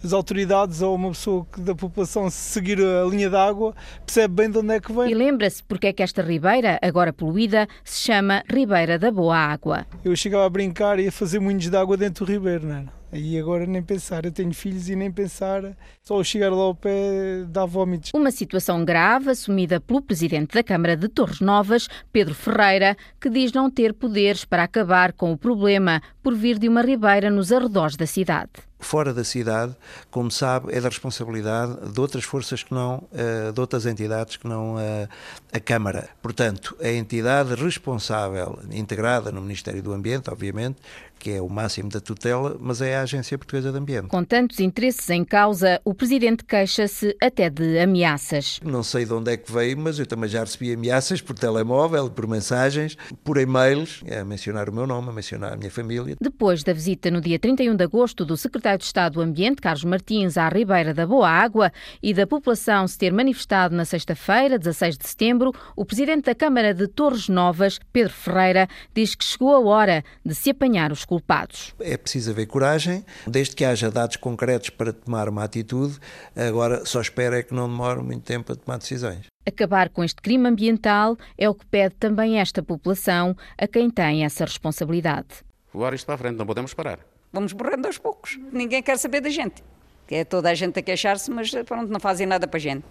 as 0.06 0.14
autoridades 0.14 0.82
ou 0.82 0.96
uma 0.96 1.10
pessoa 1.10 1.48
da 1.58 1.74
população 1.74 2.30
seguir 2.30 2.80
a 2.80 3.04
linha 3.06 3.30
d'água 3.30 3.74
percebe 4.06 4.36
bem 4.36 4.52
de 4.52 4.60
onde 4.60 4.76
é 4.76 4.80
que 4.80 4.94
vem. 4.94 5.10
E 5.10 5.14
lembra-se 5.16 5.64
porque 5.64 5.88
é 5.88 5.94
que 5.94 6.04
esta 6.04 6.22
ribeira, 6.22 6.78
agora 6.82 7.12
poluída, 7.12 7.68
se 7.84 8.02
chama 8.02 8.44
Ribeira 8.48 9.00
da 9.00 9.12
Boa 9.12 9.36
Água. 9.36 9.86
Eu 10.04 10.16
chegava 10.16 10.46
a 10.46 10.50
brincar 10.50 11.00
e 11.00 11.08
a 11.08 11.12
fazer 11.12 11.40
moinhos 11.40 11.70
de 11.70 11.76
água 11.76 11.98
dentro 11.98 12.26
do 12.26 12.32
ribeiro, 12.32 12.68
não 12.68 12.76
era? 12.76 13.05
E 13.16 13.40
agora 13.40 13.66
nem 13.66 13.82
pensar, 13.82 14.26
eu 14.26 14.32
tenho 14.32 14.54
filhos 14.54 14.90
e 14.90 14.96
nem 14.96 15.10
pensar, 15.10 15.64
só 16.04 16.22
chegar 16.22 16.52
lá 16.52 16.64
ao 16.64 16.76
pé 16.76 17.46
dá 17.48 17.66
vómitos. 17.66 18.12
Uma 18.14 18.30
situação 18.30 18.84
grave 18.84 19.30
assumida 19.30 19.80
pelo 19.80 20.02
presidente 20.02 20.54
da 20.54 20.62
Câmara 20.62 20.98
de 20.98 21.08
Torres 21.08 21.40
Novas, 21.40 21.88
Pedro 22.12 22.36
Ferreira, 22.36 22.98
que 23.20 23.30
diz 23.30 23.54
não 23.54 23.72
ter 23.72 23.94
poderes 23.94 24.44
para 24.44 24.64
acabar 24.64 25.14
com 25.14 25.32
o 25.32 25.38
problema 25.38 26.02
por 26.22 26.36
vir 26.36 26.60
de 26.60 26.68
uma 26.68 26.82
ribeira 26.82 27.30
nos 27.30 27.54
arredores 27.54 27.96
da 27.96 28.06
cidade 28.06 28.52
fora 28.86 29.14
da 29.14 29.24
cidade, 29.24 29.76
como 30.12 30.30
sabe, 30.30 30.72
é 30.72 30.80
da 30.80 30.88
responsabilidade 30.88 31.92
de 31.92 32.00
outras 32.00 32.24
forças 32.24 32.62
que 32.62 32.74
não, 32.74 33.04
eh, 33.14 33.52
de 33.52 33.60
outras 33.60 33.86
entidades 33.86 34.38
que 34.38 34.48
não 34.48 34.80
eh, 34.80 35.10
a 35.52 35.60
Câmara. 35.60 36.08
Portanto, 36.22 36.78
a 36.80 36.90
entidade 36.90 37.56
responsável, 37.56 38.60
integrada 38.72 39.32
no 39.32 39.42
Ministério 39.42 39.82
do 39.82 39.92
Ambiente, 39.92 40.30
obviamente, 40.30 40.78
que 41.26 41.32
é 41.32 41.42
o 41.42 41.50
máximo 41.50 41.90
da 41.90 42.00
tutela, 42.00 42.56
mas 42.60 42.82
é 42.82 42.96
a 42.96 43.02
Agência 43.02 43.36
Portuguesa 43.36 43.72
de 43.72 43.80
Ambiente. 43.80 44.10
Com 44.10 44.24
tantos 44.24 44.60
interesses 44.60 45.10
em 45.10 45.26
causa, 45.26 45.82
o 45.84 45.92
Presidente 45.92 46.46
queixa-se 46.46 47.18
até 47.20 47.50
de 47.50 47.80
ameaças. 47.80 48.60
Não 48.64 48.84
sei 48.84 49.06
de 49.06 49.14
onde 49.14 49.32
é 49.32 49.38
que 49.38 49.52
veio, 49.52 49.76
mas 49.76 49.98
eu 49.98 50.06
também 50.06 50.30
já 50.30 50.42
recebi 50.42 50.72
ameaças 50.72 51.22
por 51.22 51.36
telemóvel, 51.36 52.12
por 52.12 52.28
mensagens, 52.28 52.96
por 53.24 53.40
e-mails, 53.40 54.04
a 54.08 54.24
mencionar 54.24 54.70
o 54.70 54.72
meu 54.72 54.86
nome, 54.86 55.10
a 55.10 55.12
mencionar 55.12 55.54
a 55.54 55.58
minha 55.58 55.72
família. 55.72 56.16
Depois 56.22 56.64
da 56.64 56.74
visita 56.74 57.10
no 57.10 57.20
dia 57.20 57.40
31 57.40 57.76
de 57.76 57.84
agosto 57.84 58.24
do 58.24 58.38
Secretário 58.38 58.78
de 58.78 58.86
Estado 58.86 59.14
do 59.14 59.22
Ambiente, 59.22 59.64
Carlos 59.64 59.84
Martins, 59.84 60.38
à 60.38 60.48
Ribeira 60.48 60.94
da 60.94 61.08
Boa 61.08 61.28
Água 61.28 61.72
e 62.04 62.14
da 62.14 62.28
população 62.28 62.88
se 62.88 63.00
ter 63.00 63.12
manifestado 63.12 63.76
na 63.76 63.84
sexta-feira, 63.84 64.60
16 64.60 64.96
de 64.96 65.08
setembro, 65.08 65.52
o 65.76 65.86
Presidente 65.86 66.26
da 66.26 66.36
Câmara 66.36 66.72
de 66.72 66.88
Torres 66.88 67.28
Novas, 67.28 67.80
Pedro 67.92 68.14
Ferreira, 68.14 68.68
diz 68.94 69.16
que 69.16 69.26
chegou 69.26 69.56
a 69.56 69.60
hora 69.60 70.04
de 70.24 70.36
se 70.36 70.52
apanhar 70.52 70.92
os 70.92 71.04
culpados. 71.16 71.74
É 71.80 71.96
preciso 71.96 72.32
haver 72.32 72.46
coragem, 72.46 73.06
desde 73.26 73.56
que 73.56 73.64
haja 73.64 73.90
dados 73.90 74.18
concretos 74.18 74.70
para 74.70 74.92
tomar 74.92 75.30
uma 75.30 75.46
atitude, 75.46 75.98
agora 76.36 76.86
só 76.86 77.00
espero 77.00 77.36
é 77.36 77.42
que 77.42 77.54
não 77.54 77.70
demore 77.70 78.02
muito 78.02 78.24
tempo 78.24 78.52
a 78.52 78.56
tomar 78.56 78.78
decisões. 78.78 79.28
Acabar 79.48 79.90
com 79.90 80.04
este 80.04 80.22
crime 80.22 80.50
ambiental 80.50 81.18
é 81.38 81.48
o 81.48 81.56
que 81.56 81.66
pede 81.68 81.96
também 81.96 82.38
esta 82.38 82.62
população, 82.62 83.34
a 83.58 83.66
quem 83.66 83.90
tem 83.90 84.26
essa 84.26 84.44
responsabilidade. 84.44 85.28
Levar 85.74 85.94
isto 85.94 86.06
para 86.06 86.16
a 86.16 86.18
frente, 86.18 86.36
não 86.36 86.46
podemos 86.46 86.74
parar. 86.74 87.00
Vamos 87.32 87.54
morrendo 87.54 87.88
aos 87.88 87.98
poucos. 87.98 88.38
Ninguém 88.52 88.84
quer 88.84 88.98
saber 88.98 89.22
da 89.22 89.30
gente. 89.30 89.64
É 90.10 90.26
toda 90.26 90.50
a 90.50 90.54
gente 90.54 90.78
a 90.80 90.82
queixar-se, 90.82 91.32
mas 91.32 91.50
pronto, 91.66 91.90
não 91.92 92.00
fazem 92.00 92.28
nada 92.28 92.46
para 92.46 92.58
a 92.58 92.62
gente 92.62 92.86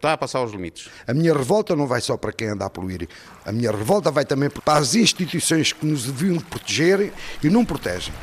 está 0.00 0.14
a 0.14 0.16
passar 0.16 0.42
os 0.42 0.50
limites. 0.50 0.88
A 1.06 1.12
minha 1.12 1.34
revolta 1.34 1.76
não 1.76 1.86
vai 1.86 2.00
só 2.00 2.16
para 2.16 2.32
quem 2.32 2.48
anda 2.48 2.64
a 2.64 2.70
poluir. 2.70 3.06
A 3.44 3.52
minha 3.52 3.70
revolta 3.70 4.10
vai 4.10 4.24
também 4.24 4.48
para 4.48 4.78
as 4.78 4.94
instituições 4.94 5.74
que 5.74 5.84
nos 5.84 6.04
deviam 6.04 6.40
proteger 6.40 7.12
e 7.42 7.50
não 7.50 7.66
protegem. 7.66 8.14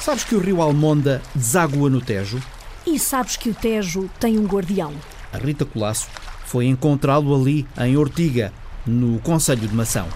Sabes 0.00 0.24
que 0.24 0.34
o 0.34 0.40
rio 0.40 0.60
Almonda 0.60 1.22
deságua 1.32 1.88
no 1.88 2.00
Tejo? 2.00 2.42
E 2.84 2.98
sabes 2.98 3.36
que 3.36 3.50
o 3.50 3.54
Tejo 3.54 4.10
tem 4.18 4.36
um 4.36 4.46
guardião? 4.46 4.92
A 5.32 5.38
Rita 5.38 5.64
Colasso 5.64 6.08
foi 6.46 6.66
encontrá-lo 6.66 7.34
ali, 7.40 7.66
em 7.78 7.96
Ortiga, 7.96 8.52
no 8.84 9.20
Conselho 9.20 9.68
de 9.68 9.74
Mação. 9.74 10.08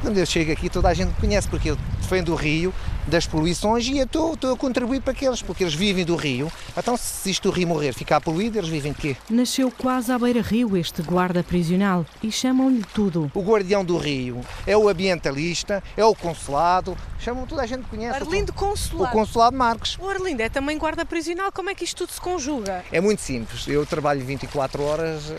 Quando 0.00 0.16
eu 0.16 0.24
chego 0.24 0.52
aqui, 0.52 0.70
toda 0.70 0.88
a 0.88 0.94
gente 0.94 1.08
me 1.08 1.14
conhece, 1.14 1.48
porque 1.48 1.70
eu 1.70 1.76
defendo 2.00 2.32
o 2.32 2.36
Rio 2.36 2.72
das 3.08 3.26
poluições 3.26 3.86
e 3.86 3.98
eu 3.98 4.04
estou, 4.04 4.34
estou 4.34 4.52
a 4.52 4.56
contribuir 4.56 5.00
para 5.00 5.12
aqueles, 5.12 5.42
porque 5.42 5.64
eles 5.64 5.74
vivem 5.74 6.04
do 6.04 6.14
rio. 6.14 6.50
Então, 6.76 6.96
se 6.96 7.30
isto 7.30 7.50
do 7.50 7.54
rio 7.54 7.68
morrer, 7.68 7.92
ficar 7.92 8.20
poluído, 8.20 8.58
eles 8.58 8.68
vivem 8.68 8.92
de 8.92 8.98
quê? 8.98 9.16
Nasceu 9.30 9.70
quase 9.70 10.12
à 10.12 10.18
beira-rio 10.18 10.76
este 10.76 11.02
guarda 11.02 11.42
prisional 11.42 12.04
e 12.22 12.30
chamam-lhe 12.30 12.84
tudo. 12.94 13.30
O 13.34 13.42
guardião 13.42 13.84
do 13.84 13.96
rio 13.96 14.40
é 14.66 14.76
o 14.76 14.88
ambientalista, 14.88 15.82
é 15.96 16.04
o 16.04 16.14
consulado, 16.14 16.96
chamam 17.18 17.46
toda 17.46 17.62
a 17.62 17.66
gente 17.66 17.86
conhece. 17.88 18.20
Arlindo 18.20 18.52
Consulado. 18.52 19.10
O 19.10 19.18
Consulado 19.18 19.56
Marcos. 19.56 19.96
O 20.00 20.08
Arlindo 20.08 20.42
é 20.42 20.48
também 20.48 20.78
guarda 20.78 21.04
prisional, 21.04 21.50
como 21.52 21.70
é 21.70 21.74
que 21.74 21.84
isto 21.84 21.98
tudo 21.98 22.12
se 22.12 22.20
conjuga? 22.20 22.84
É 22.92 23.00
muito 23.00 23.22
simples, 23.22 23.66
eu 23.66 23.84
trabalho 23.86 24.24
24 24.24 24.82
horas 24.82 25.32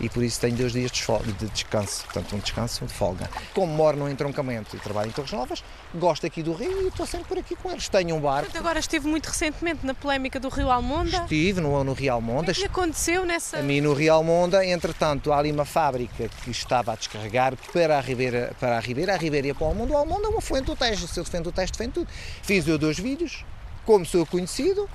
e 0.00 0.08
por 0.08 0.22
isso 0.22 0.40
tenho 0.40 0.56
dois 0.56 0.72
dias 0.72 0.90
de 0.90 1.46
descanso, 1.48 2.04
portanto 2.04 2.36
um 2.36 2.38
descanso 2.38 2.84
de 2.84 2.92
folga. 2.92 3.28
Como 3.54 3.72
moro 3.72 3.96
no 3.96 4.10
entroncamento 4.10 4.76
e 4.76 4.78
trabalho 4.78 5.08
em 5.08 5.12
Torres 5.12 5.32
Novas, 5.32 5.64
gosto 5.94 6.26
aqui 6.26 6.42
do 6.42 6.52
Rio 6.52 6.82
e 6.82 6.88
estou 6.88 7.06
sempre 7.06 7.28
por 7.28 7.38
aqui 7.38 7.56
com 7.56 7.70
eles. 7.70 7.88
Tenho 7.88 8.16
um 8.16 8.20
barco. 8.20 8.44
Portanto, 8.44 8.60
agora 8.60 8.78
esteve 8.78 9.08
muito 9.08 9.26
recentemente 9.26 9.84
na 9.86 9.94
polémica 9.94 10.38
do 10.38 10.48
Rio 10.48 10.70
Almonda. 10.70 11.22
Estive 11.22 11.60
no, 11.60 11.82
no 11.82 11.92
Rio 11.92 12.12
Almonda. 12.12 12.52
O 12.52 12.54
que, 12.54 12.60
é 12.60 12.64
que 12.64 12.70
aconteceu 12.70 13.24
nessa... 13.24 13.58
A 13.58 13.62
mim 13.62 13.80
no 13.80 13.94
Rio 13.94 14.12
Almonda, 14.12 14.64
entretanto, 14.64 15.32
há 15.32 15.38
ali 15.38 15.50
uma 15.50 15.64
fábrica 15.64 16.28
que 16.44 16.50
estava 16.50 16.92
a 16.92 16.96
descarregar 16.96 17.54
para 17.72 17.98
a 17.98 18.00
Ribeira, 18.00 18.54
para 18.60 18.76
a 18.76 18.80
Ribeira, 18.80 19.14
a 19.14 19.16
Ribeira 19.16 19.46
ia 19.48 19.54
para 19.54 19.64
o 19.64 19.68
Almonda, 19.68 19.92
o 19.92 19.96
Almonda 19.96 20.26
é 20.26 20.30
uma 20.30 20.40
fonte 20.40 20.64
do 20.64 20.76
Tejo, 20.76 21.06
se 21.08 21.18
eu 21.18 21.24
defendo 21.24 21.48
o 21.48 21.52
Tejo, 21.52 21.72
defendo 21.72 21.92
tudo. 21.92 22.08
Fiz 22.42 22.66
eu 22.66 22.78
dois 22.78 22.98
vídeos, 22.98 23.44
como 23.84 24.04
sou 24.04 24.26
conhecido, 24.26 24.82
uh, 24.84 24.88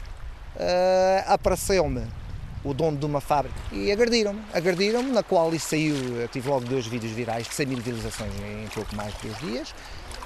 apareceu-me 1.28 2.06
o 2.64 2.74
dono 2.74 2.98
de 2.98 3.06
uma 3.06 3.22
fábrica 3.22 3.56
e 3.72 3.92
agrediram-me, 3.92 4.42
agrediram-me, 4.54 5.12
na 5.12 5.24
qual 5.24 5.54
isso 5.54 5.70
saiu, 5.70 5.96
tive 6.32 6.50
logo 6.50 6.66
dois 6.66 6.86
vídeos 6.86 7.12
virais 7.12 7.48
de 7.48 7.54
100 7.54 7.66
mil 7.66 7.78
visualizações 7.80 8.32
em 8.36 8.68
pouco 8.74 8.96
mais 8.96 9.14
de 9.16 9.28
dois 9.28 9.40
dias 9.40 9.74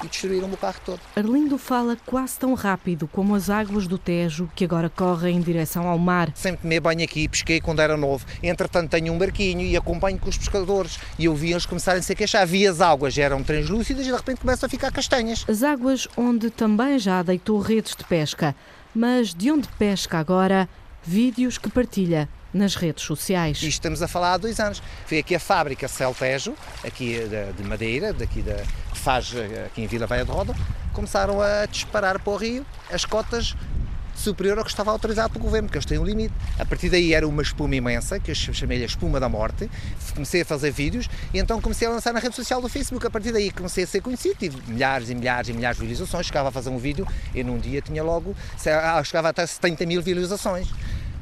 e 0.04 0.08
destruíram 0.08 0.52
o 0.52 0.58
carro 0.58 0.80
todo. 0.86 1.00
Arlindo 1.16 1.58
fala 1.58 1.98
quase 2.06 2.38
tão 2.38 2.54
rápido 2.54 3.08
como 3.08 3.36
as 3.36 3.50
águas 3.50 3.88
do 3.88 3.98
Tejo 3.98 4.50
que 4.56 4.66
agora 4.66 4.90
correm 4.90 5.38
em 5.38 5.42
direção 5.42 5.88
ao 5.88 5.98
mar. 5.98 6.32
Sempre 6.36 6.62
tomei 6.62 6.80
banho 6.80 7.04
aqui, 7.04 7.28
pesquei 7.28 7.62
quando 7.62 7.80
era 7.80 7.96
novo. 7.96 8.26
Entretanto 8.44 8.90
tenho 8.90 9.14
um 9.14 9.18
barquinho 9.18 9.62
e 9.62 9.78
acompanho 9.78 10.20
com 10.20 10.30
os 10.30 10.38
pescadores 10.38 11.00
e 11.18 11.26
eu 11.26 11.36
vi 11.36 11.52
eles 11.52 11.66
começarem 11.66 12.00
a 12.00 12.04
se 12.04 12.16
queixar. 12.16 12.46
Vi 12.46 12.68
as 12.68 12.82
águas 12.82 13.18
eram 13.18 13.44
translúcidas 13.44 14.06
e 14.06 14.10
de 14.10 14.16
repente 14.16 14.42
começam 14.42 14.68
a 14.68 14.70
ficar 14.70 14.92
castanhas. 14.92 15.46
As 15.48 15.64
águas 15.64 16.08
onde 16.18 16.50
também 16.50 17.00
já 17.00 17.24
deitou 17.24 17.60
redes 17.60 17.96
de 17.96 18.04
pesca. 18.04 18.56
Mas 18.94 19.34
de 19.34 19.52
onde 19.52 19.68
pesca 19.78 20.18
agora 20.18 20.70
vídeos 21.06 21.58
que 21.58 21.70
partilha 21.70 22.28
nas 22.54 22.76
redes 22.76 23.04
sociais. 23.04 23.58
Isto 23.58 23.68
estamos 23.68 24.02
a 24.02 24.08
falar 24.08 24.34
há 24.34 24.38
dois 24.38 24.60
anos. 24.60 24.82
Foi 25.06 25.20
aqui 25.20 25.36
a 25.36 25.40
fábrica 25.40 25.88
Celtejo, 25.88 26.56
aqui 26.84 27.20
de, 27.58 27.64
Madeira, 27.64 28.14
daqui 28.14 28.42
da, 28.42 28.56
que 28.92 28.98
faz 28.98 29.34
eh, 29.36 29.66
aqui 29.66 29.82
em 29.82 29.88
Vila 29.88 30.08
Velha 30.08 30.24
de 30.24 30.32
Roda, 30.32 30.56
começaram 30.94 31.42
a 31.42 31.66
disparar 31.66 32.20
para 32.20 32.34
o 32.34 32.38
rio 32.38 32.66
as 32.90 33.04
cotas 33.04 33.56
superior 34.16 34.58
ao 34.58 34.64
que 34.64 34.70
estava 34.72 34.92
autorizado 34.92 35.34
pelo 35.34 35.44
governo, 35.44 35.68
porque 35.68 35.78
eles 35.78 35.86
têm 35.86 36.00
um 36.00 36.04
limite. 36.04 36.34
A 36.58 36.66
partir 36.66 36.90
daí 36.90 37.14
era 37.14 37.28
uma 37.28 37.42
espuma 37.42 37.76
imensa, 37.76 38.20
que 38.20 38.32
eu 38.32 38.36
chamei-lhe 38.36 38.84
a 38.84 38.88
espuma 38.88 39.20
da 39.20 39.30
morte. 39.30 39.70
Comecei 40.14 40.42
a 40.42 40.46
fazer 40.46 40.72
vídeos 40.72 41.10
e 41.34 41.40
então 41.40 41.62
comecei 41.62 41.88
a 41.88 41.92
lançar 41.92 42.14
na 42.14 42.20
rede 42.20 42.36
social 42.36 42.62
do 42.62 42.70
Facebook. 42.70 43.06
A 43.06 43.10
partir 43.10 43.32
daí 43.32 43.52
comecei 43.52 43.84
a 43.84 43.88
ser 43.88 44.02
conhecido, 44.02 44.36
tive 44.36 44.58
milhares 44.68 45.10
e 45.10 45.16
milhares 45.16 45.50
e 45.50 45.54
milhares 45.54 45.78
de 45.78 45.86
visualizações. 45.86 46.26
Chegava 46.26 46.50
a 46.50 46.52
fazer 46.52 46.70
um 46.70 46.78
vídeo 46.78 47.08
e 47.34 47.44
num 47.44 47.58
dia 47.58 47.82
tinha 47.82 48.04
logo, 48.04 48.36
chegava 49.04 49.30
até 49.30 49.46
70 49.46 49.86
mil 49.86 50.02
visualizações. 50.02 50.68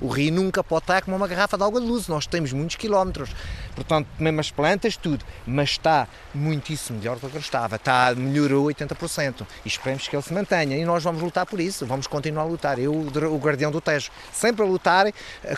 O 0.04 0.10
rio 0.10 0.34
nunca 0.34 0.62
pode 0.62 0.84
estar 0.84 1.02
como 1.02 1.16
uma 1.16 1.28
garrafa 1.30 1.58
de 1.58 1.64
água 1.64 1.80
de 1.80 1.88
luz, 1.88 2.10
nós 2.10 2.28
temos 2.28 2.52
muitos 2.52 2.76
quilómetros, 2.76 3.30
portanto, 3.74 4.06
mesmo 4.20 4.42
as 4.42 4.52
plantas, 4.52 4.98
tudo, 4.98 5.24
mas 5.48 5.72
está 5.72 6.10
muitíssimo 6.34 7.00
melhor 7.00 7.18
do 7.18 7.30
que 7.30 7.38
estava, 7.38 7.78
está, 7.78 8.14
melhorou 8.14 8.66
80% 8.66 9.48
e 9.64 9.68
esperemos 9.70 10.06
que 10.06 10.14
ele 10.14 10.22
se 10.22 10.34
mantenha. 10.34 10.78
E 10.78 10.84
nós 10.84 11.02
vamos 11.04 11.22
lutar 11.22 11.46
por 11.46 11.58
isso, 11.58 11.86
vamos 11.86 12.06
continuar 12.06 12.44
a 12.44 12.46
lutar. 12.46 12.78
Eu, 12.78 12.94
o 12.94 13.38
guardião 13.38 13.72
do 13.72 13.80
Tejo, 13.80 14.12
sempre 14.34 14.62
a 14.62 14.66
lutar 14.66 15.06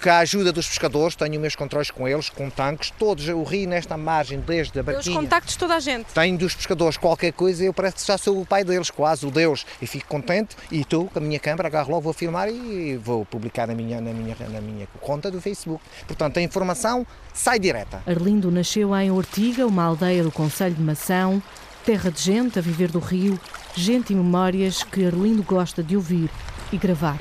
com 0.01 0.09
a 0.11 0.19
ajuda 0.19 0.53
dos 0.53 0.67
pescadores, 0.67 1.15
tenho 1.15 1.39
meus 1.39 1.55
controles 1.55 1.89
com 1.89 2.07
eles, 2.07 2.29
com 2.29 2.47
tanques, 2.47 2.91
todos, 2.91 3.27
o 3.27 3.41
rio 3.41 3.67
nesta 3.67 3.97
margem, 3.97 4.39
desde 4.39 4.79
a 4.79 4.83
barquinha. 4.83 5.15
Os 5.17 5.23
contactos 5.23 5.55
toda 5.55 5.75
a 5.75 5.79
gente. 5.79 6.13
Tenho 6.13 6.37
dos 6.37 6.53
pescadores 6.53 6.97
qualquer 6.97 7.33
coisa, 7.33 7.63
eu 7.63 7.73
parece 7.73 7.95
que 7.95 8.05
já 8.05 8.17
sou 8.17 8.39
o 8.39 8.45
pai 8.45 8.63
deles, 8.63 8.91
quase 8.91 9.25
o 9.25 9.31
Deus, 9.31 9.65
e 9.81 9.87
fico 9.87 10.07
contente. 10.07 10.55
E 10.69 10.81
estou 10.81 11.07
com 11.07 11.17
a 11.17 11.21
minha 11.21 11.39
câmera, 11.39 11.67
agarro 11.67 11.89
logo, 11.89 12.01
vou 12.01 12.13
filmar 12.13 12.47
e 12.47 12.95
vou 12.97 13.25
publicar 13.25 13.65
na 13.65 13.73
minha, 13.73 13.99
na 13.99 14.13
minha 14.13 14.34
na 14.39 14.61
minha 14.61 14.87
conta 15.01 15.31
do 15.31 15.41
Facebook. 15.41 15.83
Portanto, 16.07 16.37
a 16.37 16.41
informação 16.41 17.05
sai 17.33 17.59
direta. 17.59 18.01
Arlindo 18.05 18.51
nasceu 18.51 18.95
em 18.95 19.11
Ortiga, 19.11 19.65
uma 19.65 19.83
aldeia 19.83 20.23
do 20.23 20.31
Conselho 20.31 20.75
de 20.75 20.81
Mação, 20.81 21.41
terra 21.85 22.11
de 22.11 22.21
gente 22.21 22.59
a 22.59 22.61
viver 22.61 22.91
do 22.91 22.99
rio, 22.99 23.39
gente 23.75 24.13
e 24.13 24.15
memórias 24.15 24.83
que 24.83 25.05
Arlindo 25.05 25.43
gosta 25.43 25.83
de 25.83 25.95
ouvir 25.95 26.29
e 26.71 26.77
gravar. 26.77 27.19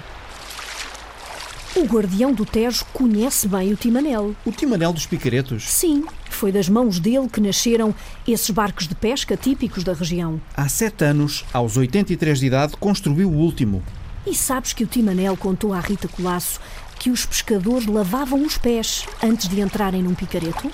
O 1.76 1.86
guardião 1.86 2.32
do 2.32 2.46
Tejo 2.46 2.84
conhece 2.92 3.48
bem 3.48 3.72
o 3.72 3.76
Timanel. 3.76 4.34
O 4.44 4.52
Timanel 4.52 4.92
dos 4.92 5.06
Picaretos? 5.06 5.64
Sim, 5.64 6.04
foi 6.30 6.52
das 6.52 6.68
mãos 6.68 7.00
dele 7.00 7.28
que 7.28 7.40
nasceram 7.40 7.92
esses 8.28 8.48
barcos 8.50 8.86
de 8.86 8.94
pesca 8.94 9.36
típicos 9.36 9.82
da 9.82 9.92
região. 9.92 10.40
Há 10.56 10.68
sete 10.68 11.04
anos, 11.04 11.44
aos 11.52 11.76
83 11.76 12.38
de 12.38 12.46
idade, 12.46 12.76
construiu 12.76 13.28
o 13.28 13.34
último. 13.34 13.82
E 14.24 14.32
sabes 14.34 14.72
que 14.72 14.84
o 14.84 14.86
Timanel 14.86 15.36
contou 15.36 15.74
à 15.74 15.80
Rita 15.80 16.06
Colasso 16.06 16.60
que 17.04 17.10
os 17.10 17.26
pescadores 17.26 17.86
lavavam 17.86 18.42
os 18.42 18.56
pés 18.56 19.06
antes 19.22 19.46
de 19.46 19.60
entrarem 19.60 20.02
num 20.02 20.14
picareto? 20.14 20.72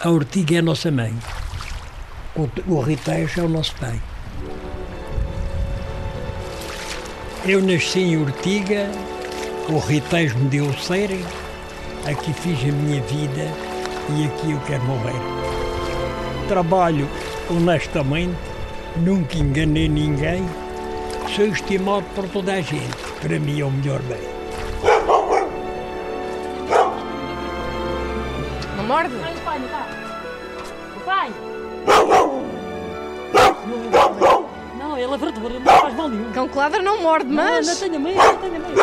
A 0.00 0.10
ortiga 0.10 0.56
é 0.56 0.58
a 0.58 0.62
nossa 0.62 0.90
mãe. 0.90 1.16
O, 2.66 2.80
ritejo 2.80 3.40
é 3.40 3.44
o 3.44 3.48
nosso 3.48 3.72
pai. 3.76 4.02
Eu 7.44 7.62
nasci 7.62 8.00
em 8.00 8.20
Ortiga, 8.20 8.90
o 9.68 9.78
ritejo 9.78 10.36
me 10.38 10.48
deu 10.48 10.66
o 10.66 10.76
ser, 10.76 11.10
aqui 12.04 12.32
fiz 12.32 12.58
a 12.68 12.72
minha 12.72 13.00
vida 13.02 13.46
e 14.10 14.24
aqui 14.24 14.50
eu 14.50 14.60
quero 14.66 14.82
morrer. 14.82 15.20
Trabalho 16.48 17.08
honestamente, 17.48 18.34
nunca 18.96 19.38
enganei 19.38 19.88
ninguém, 19.88 20.44
sou 21.36 21.46
estimado 21.46 22.04
por 22.16 22.28
toda 22.28 22.54
a 22.54 22.60
gente. 22.60 22.96
Para 23.20 23.38
mim 23.38 23.60
é 23.60 23.64
o 23.64 23.70
melhor 23.70 24.02
bem. 24.02 24.31
Não 28.92 28.98
morde? 28.98 29.14
Pai! 31.06 31.32
Não, 34.78 34.98
ele 34.98 35.14
é 35.14 35.16
verdura, 35.16 35.58
não 35.58 35.78
faz 35.78 35.94
mal 35.94 36.08
nenhum. 36.10 36.30
Cão 36.32 36.46
Cladra 36.46 36.82
não 36.82 37.00
morde, 37.00 37.24
mas. 37.24 37.66
Não, 37.66 37.72
não 37.72 37.80
tenha 37.80 37.98
medo, 37.98 38.16
não 38.18 38.36
tenha 38.36 38.58
medo. 38.58 38.82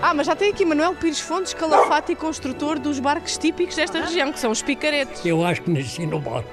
Ah, 0.00 0.14
mas 0.14 0.28
já 0.28 0.36
tem 0.36 0.52
aqui 0.52 0.64
Manuel 0.64 0.94
Pires 0.94 1.18
Fontes, 1.18 1.54
calafate 1.54 2.12
e 2.12 2.14
construtor 2.14 2.78
dos 2.78 3.00
barcos 3.00 3.36
típicos 3.36 3.74
desta 3.74 4.00
região, 4.00 4.32
que 4.32 4.38
são 4.38 4.52
os 4.52 4.62
picaretes. 4.62 5.26
Eu 5.26 5.44
acho 5.44 5.62
que 5.62 5.70
nasci 5.72 6.06
no 6.06 6.20
barco. 6.20 6.48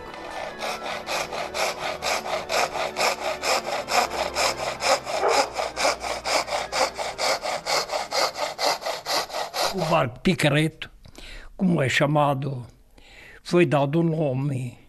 O 9.75 9.85
barco 9.85 10.19
picareto, 10.21 10.90
como 11.61 11.79
é 11.79 11.87
chamado, 11.87 12.65
foi 13.43 13.67
dado 13.67 13.99
o 13.99 14.03
nome 14.03 14.79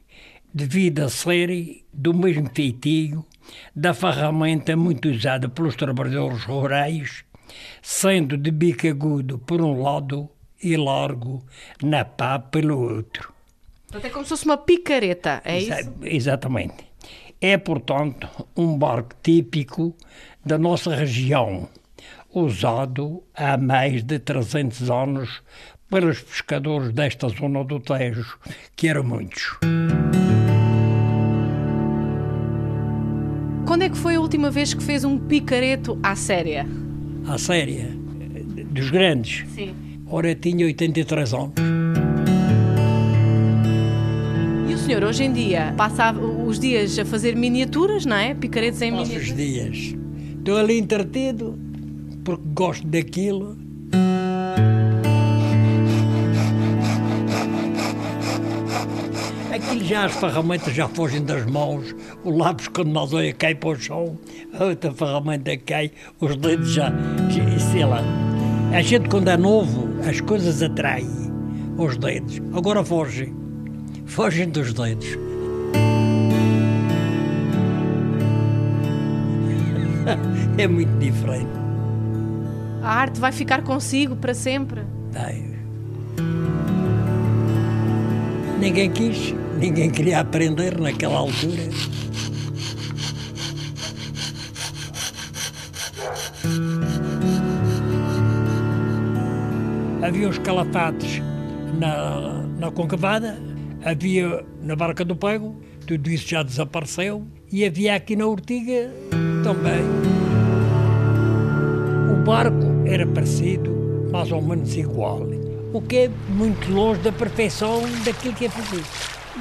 devido 0.54 1.00
a 1.00 1.10
ser 1.10 1.84
do 1.92 2.14
mesmo 2.14 2.48
feitio 2.48 3.26
da 3.76 3.92
ferramenta 3.92 4.74
muito 4.74 5.10
usada 5.10 5.50
pelos 5.50 5.76
trabalhadores 5.76 6.44
rurais, 6.44 7.26
sendo 7.82 8.38
de 8.38 8.50
bico 8.50 8.86
agudo 8.86 9.38
por 9.38 9.60
um 9.60 9.82
lado 9.82 10.30
e 10.62 10.74
largo 10.74 11.44
na 11.82 12.06
pá 12.06 12.38
pelo 12.38 12.80
outro. 12.80 13.34
Portanto, 13.88 14.06
é 14.06 14.08
como 14.08 14.24
se 14.24 14.30
fosse 14.30 14.46
uma 14.46 14.56
picareta, 14.56 15.42
é 15.44 15.58
Exa 15.58 15.78
isso? 15.78 15.92
Exatamente. 16.02 16.86
É, 17.38 17.58
portanto, 17.58 18.26
um 18.56 18.78
barco 18.78 19.14
típico 19.22 19.94
da 20.42 20.56
nossa 20.56 20.94
região, 20.94 21.68
usado 22.32 23.22
há 23.34 23.58
mais 23.58 24.02
de 24.02 24.18
300 24.18 24.90
anos 24.90 25.42
pelos 25.92 26.20
pescadores 26.20 26.90
desta 26.90 27.28
zona 27.28 27.62
do 27.62 27.78
Tejo, 27.78 28.38
que 28.74 28.88
eram 28.88 29.04
muitos. 29.04 29.58
Quando 33.66 33.82
é 33.82 33.90
que 33.90 33.96
foi 33.98 34.14
a 34.14 34.20
última 34.20 34.50
vez 34.50 34.72
que 34.72 34.82
fez 34.82 35.04
um 35.04 35.18
picareto 35.18 35.98
à 36.02 36.16
séria? 36.16 36.66
À 37.26 37.36
séria, 37.36 37.90
dos 38.70 38.88
grandes. 38.90 39.46
Sim. 39.50 39.74
Ora, 40.06 40.34
tinha 40.34 40.64
83 40.64 41.34
anos. 41.34 41.52
E 44.66 44.72
o 44.72 44.78
senhor 44.78 45.04
hoje 45.04 45.24
em 45.24 45.32
dia 45.34 45.74
passa 45.76 46.10
os 46.14 46.58
dias 46.58 46.98
a 46.98 47.04
fazer 47.04 47.36
miniaturas, 47.36 48.06
não 48.06 48.16
é? 48.16 48.32
Picaretos 48.34 48.80
em 48.80 48.92
Passo 48.92 49.02
miniaturas. 49.12 49.30
os 49.30 49.36
dias. 49.36 49.94
Estou 50.38 50.56
ali 50.56 50.78
entretido, 50.78 51.58
porque 52.24 52.42
gosto 52.54 52.86
daquilo. 52.86 53.58
Já 59.82 60.04
as 60.04 60.12
ferramentas 60.14 60.74
já 60.74 60.88
fogem 60.88 61.24
das 61.24 61.44
mãos, 61.46 61.94
o 62.24 62.30
lápis 62.30 62.68
quando 62.68 62.88
nós 62.90 63.12
olha 63.12 63.32
cai 63.32 63.54
para 63.54 63.70
o 63.70 63.76
chão, 63.76 64.18
a 64.58 64.64
outra 64.64 64.92
ferramenta 64.92 65.56
cai, 65.56 65.90
os 66.20 66.36
dedos 66.36 66.72
já, 66.72 66.92
já- 67.28 67.58
sei 67.58 67.84
lá. 67.84 68.02
A 68.72 68.82
gente 68.82 69.08
quando 69.08 69.28
é 69.28 69.36
novo, 69.36 69.88
as 70.08 70.20
coisas 70.20 70.62
atraem 70.62 71.08
os 71.76 71.96
dedos. 71.96 72.40
Agora 72.54 72.84
fogem, 72.84 73.34
fogem 74.06 74.48
dos 74.48 74.72
dedos. 74.72 75.06
é 80.58 80.66
muito 80.66 80.96
diferente. 80.98 81.50
A 82.82 82.94
arte 82.94 83.20
vai 83.20 83.30
ficar 83.32 83.62
consigo 83.62 84.16
para 84.16 84.34
sempre. 84.34 84.82
Vai. 85.12 85.44
Ninguém 88.58 88.90
quis, 88.90 89.34
ninguém 89.62 89.88
queria 89.90 90.18
aprender 90.18 90.76
naquela 90.80 91.18
altura. 91.18 91.62
Havia 100.04 100.28
os 100.28 100.38
calafates 100.38 101.22
na, 101.78 102.44
na 102.58 102.72
Concavada, 102.72 103.38
havia 103.84 104.44
na 104.60 104.74
Barca 104.74 105.04
do 105.04 105.14
Pego, 105.14 105.54
tudo 105.86 106.10
isso 106.10 106.28
já 106.28 106.42
desapareceu, 106.42 107.24
e 107.50 107.64
havia 107.64 107.94
aqui 107.94 108.16
na 108.16 108.26
Ortiga 108.26 108.90
também. 109.44 109.84
O 112.12 112.24
barco 112.24 112.66
era 112.84 113.06
parecido, 113.06 113.70
mais 114.10 114.32
ou 114.32 114.42
menos 114.42 114.76
igual, 114.76 115.20
o 115.72 115.80
que 115.80 115.96
é 115.96 116.10
muito 116.30 116.68
longe 116.72 117.00
da 117.02 117.12
perfeição 117.12 117.82
daquilo 118.04 118.34
que 118.34 118.46
é 118.46 118.48
fazer, 118.48 118.82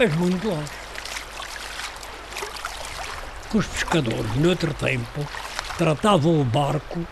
mas 0.02 0.16
muito 0.16 0.48
longe. 0.48 0.72
Que 3.52 3.58
os 3.58 3.68
pescadores, 3.68 4.36
noutro 4.36 4.74
tempo, 4.74 5.28
tratavam 5.78 6.42
o 6.42 6.44
barco 6.44 7.06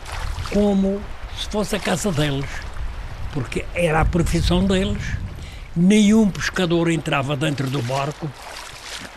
como 0.51 0.99
se 1.37 1.47
fosse 1.49 1.75
a 1.75 1.79
casa 1.79 2.11
deles, 2.11 2.49
porque 3.31 3.63
era 3.75 4.01
a 4.01 4.05
profissão 4.05 4.65
deles. 4.65 5.03
Nenhum 5.75 6.31
pescador 6.31 6.89
entrava 6.89 7.37
dentro 7.37 7.69
do 7.69 7.79
barco 7.83 8.27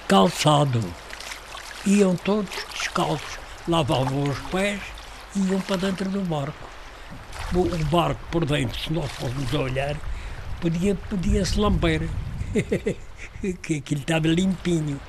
calçado. 0.07 0.83
Iam 1.87 2.15
todos 2.15 2.51
descalços, 2.75 3.39
lavavam 3.67 4.25
os 4.25 4.39
pés 4.51 4.81
e 5.35 5.41
iam 5.51 5.61
para 5.63 5.79
dentro 5.79 6.11
do 6.11 6.21
barco. 6.21 6.69
O, 7.55 7.85
barco 7.87 8.21
por 8.31 8.45
dentro, 8.45 8.79
se 8.79 8.93
nós 8.93 9.11
fôssemos 9.13 9.55
a 9.55 9.59
olhar, 9.59 9.97
podia, 10.61 10.95
podia 10.95 11.45
se 11.45 11.59
lamber, 11.59 12.09
que 13.53 13.79
aquilo 13.79 14.01
estava 14.01 14.29
limpinho. 14.29 15.01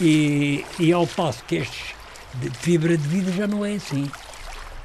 E, 0.00 0.64
e 0.78 0.92
ao 0.92 1.06
passo 1.06 1.44
que 1.44 1.56
estes 1.56 1.94
de 2.34 2.50
fibra 2.50 2.96
de 2.96 3.06
vidro 3.06 3.32
já 3.32 3.46
não 3.46 3.64
é 3.64 3.74
assim. 3.74 4.10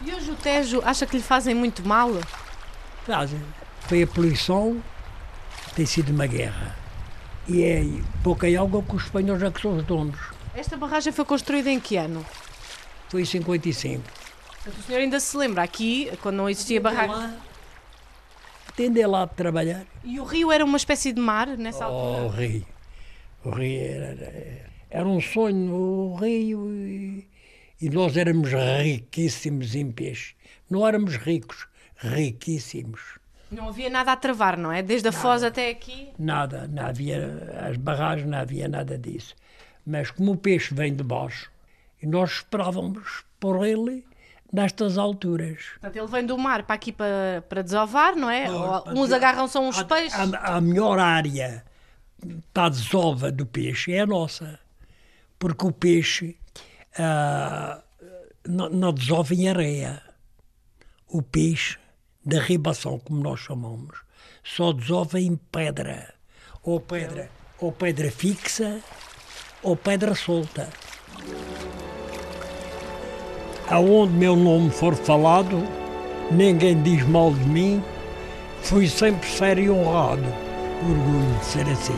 E 0.06 0.13
hoje 0.13 0.32
o 0.32 0.36
Tejo 0.36 0.82
acha 0.86 1.06
que 1.06 1.18
lhe 1.18 1.24
fazem 1.24 1.56
muito 1.56 1.86
mal? 1.88 2.12
Fazem. 3.06 3.42
Foi 3.82 4.04
a 4.04 4.08
poluição, 4.08 4.82
tem 5.76 5.86
sido 5.86 6.10
uma 6.10 6.28
guerra. 6.28 6.76
E 7.48 7.63
é 7.63 7.84
pouca 8.24 8.48
água 8.48 8.84
que 8.84 8.96
os 8.96 9.04
espanhóis 9.04 9.40
já 9.40 9.50
que 9.50 9.62
são 9.62 9.78
os 9.78 9.84
donos. 9.86 10.20
Esta 10.54 10.76
barragem 10.76 11.13
foi 11.13 11.24
construída 11.24 11.70
em 11.70 11.80
que 11.80 11.96
ano? 11.96 12.26
Foi 13.10 13.22
em 13.22 13.26
55. 13.26 14.04
Portanto, 14.48 14.80
o 14.80 14.84
senhor 14.84 15.00
ainda 15.00 15.20
se 15.20 15.38
lembra 15.38 15.63
aqui, 15.63 16.12
quando 16.22 16.36
não 16.36 16.50
existia 16.50 16.82
barragem? 16.82 17.34
Tendem 18.78 19.06
lá 19.08 19.26
de 19.26 19.34
trabalhar. 19.34 19.86
E 20.04 20.20
o 20.20 20.24
rio 20.24 20.52
era 20.52 20.63
uma 20.63 20.78
espécie 20.78 21.12
de 21.12 21.20
mar 21.20 21.48
nessa 21.58 21.86
Oh, 21.90 21.92
altura? 21.92 22.24
o 22.24 22.30
rio. 22.30 22.66
O 23.44 23.50
rio 23.50 23.82
era, 23.82 24.70
era 24.90 25.06
um 25.08 25.20
sonho, 25.20 25.74
o 25.74 26.16
rio. 26.16 26.70
E, 26.72 27.28
e 27.82 27.90
nós 27.90 28.16
éramos 28.16 28.52
riquíssimos 28.54 29.76
em 29.76 29.92
peixe. 29.92 30.36
Não 30.70 30.88
éramos 30.88 31.16
ricos, 31.18 31.68
riquíssimos. 31.98 33.02
Não 33.52 33.70
havia 33.70 33.90
nada 33.90 34.12
a 34.12 34.16
travar, 34.16 34.58
não 34.58 34.72
é? 34.72 34.82
Desde 34.84 35.08
a 35.08 35.12
Foz 35.12 35.42
até 35.42 35.70
aqui. 35.70 36.10
Nada, 36.20 36.68
não 36.68 36.86
havia, 36.86 37.58
as 37.68 37.78
barragens 37.78 38.30
não 38.30 38.38
havia 38.38 38.68
nada 38.68 38.98
disso. 38.98 39.34
Mas 39.86 40.12
como 40.12 40.34
o 40.34 40.38
peixe 40.38 40.74
vem 40.76 40.94
de 40.94 41.04
baixo, 41.04 41.50
e 42.02 42.06
nós 42.06 42.32
esperávamos 42.32 43.24
por 43.40 43.66
ele 43.66 44.04
nestas 44.51 44.97
alturas. 44.97 45.63
Portanto, 45.73 45.95
ele 45.95 46.07
vem 46.07 46.25
do 46.25 46.38
mar 46.38 46.63
para 46.63 46.75
aqui 46.75 46.91
para, 46.91 47.43
para 47.47 47.62
desovar, 47.62 48.15
não 48.15 48.29
é? 48.29 48.45
Para 48.45 48.91
uns 48.91 49.10
desovar. 49.10 49.13
agarram 49.15 49.47
são 49.47 49.69
os 49.69 49.81
peixes. 49.83 50.13
A, 50.13 50.57
a 50.57 50.62
melhor 50.62 50.99
área 50.99 51.63
para 52.53 52.65
a 52.65 52.69
desova 52.69 53.31
do 53.31 53.45
peixe 53.45 53.93
é 53.93 54.01
a 54.01 54.05
nossa. 54.05 54.60
Porque 55.38 55.65
o 55.65 55.71
peixe 55.71 56.38
ah, 56.97 57.81
não, 58.47 58.69
não 58.69 58.93
desova 58.93 59.33
em 59.33 59.49
areia. 59.49 60.01
O 61.07 61.21
peixe 61.21 61.77
da 62.25 62.41
ribação, 62.41 62.99
como 62.99 63.21
nós 63.21 63.39
chamamos, 63.39 63.99
só 64.43 64.73
desova 64.73 65.19
em 65.19 65.36
pedra. 65.36 66.13
Ou 66.63 66.81
pedra, 66.81 67.29
ou 67.60 67.71
pedra 67.71 68.12
fixa, 68.12 68.81
ou 69.63 69.75
pedra 69.75 70.13
solta. 70.15 70.69
Aonde 73.69 74.13
meu 74.13 74.34
nome 74.34 74.69
for 74.69 74.95
falado, 74.95 75.62
ninguém 76.32 76.82
diz 76.84 77.06
mal 77.06 77.34
de 77.34 77.43
mim, 77.49 77.84
fui 78.62 78.88
sempre 78.88 79.27
sério 79.30 79.63
e 79.65 79.69
honrado. 79.69 80.23
Orgulho 80.89 81.39
de 81.39 81.45
ser 81.45 81.67
assim. 81.69 81.95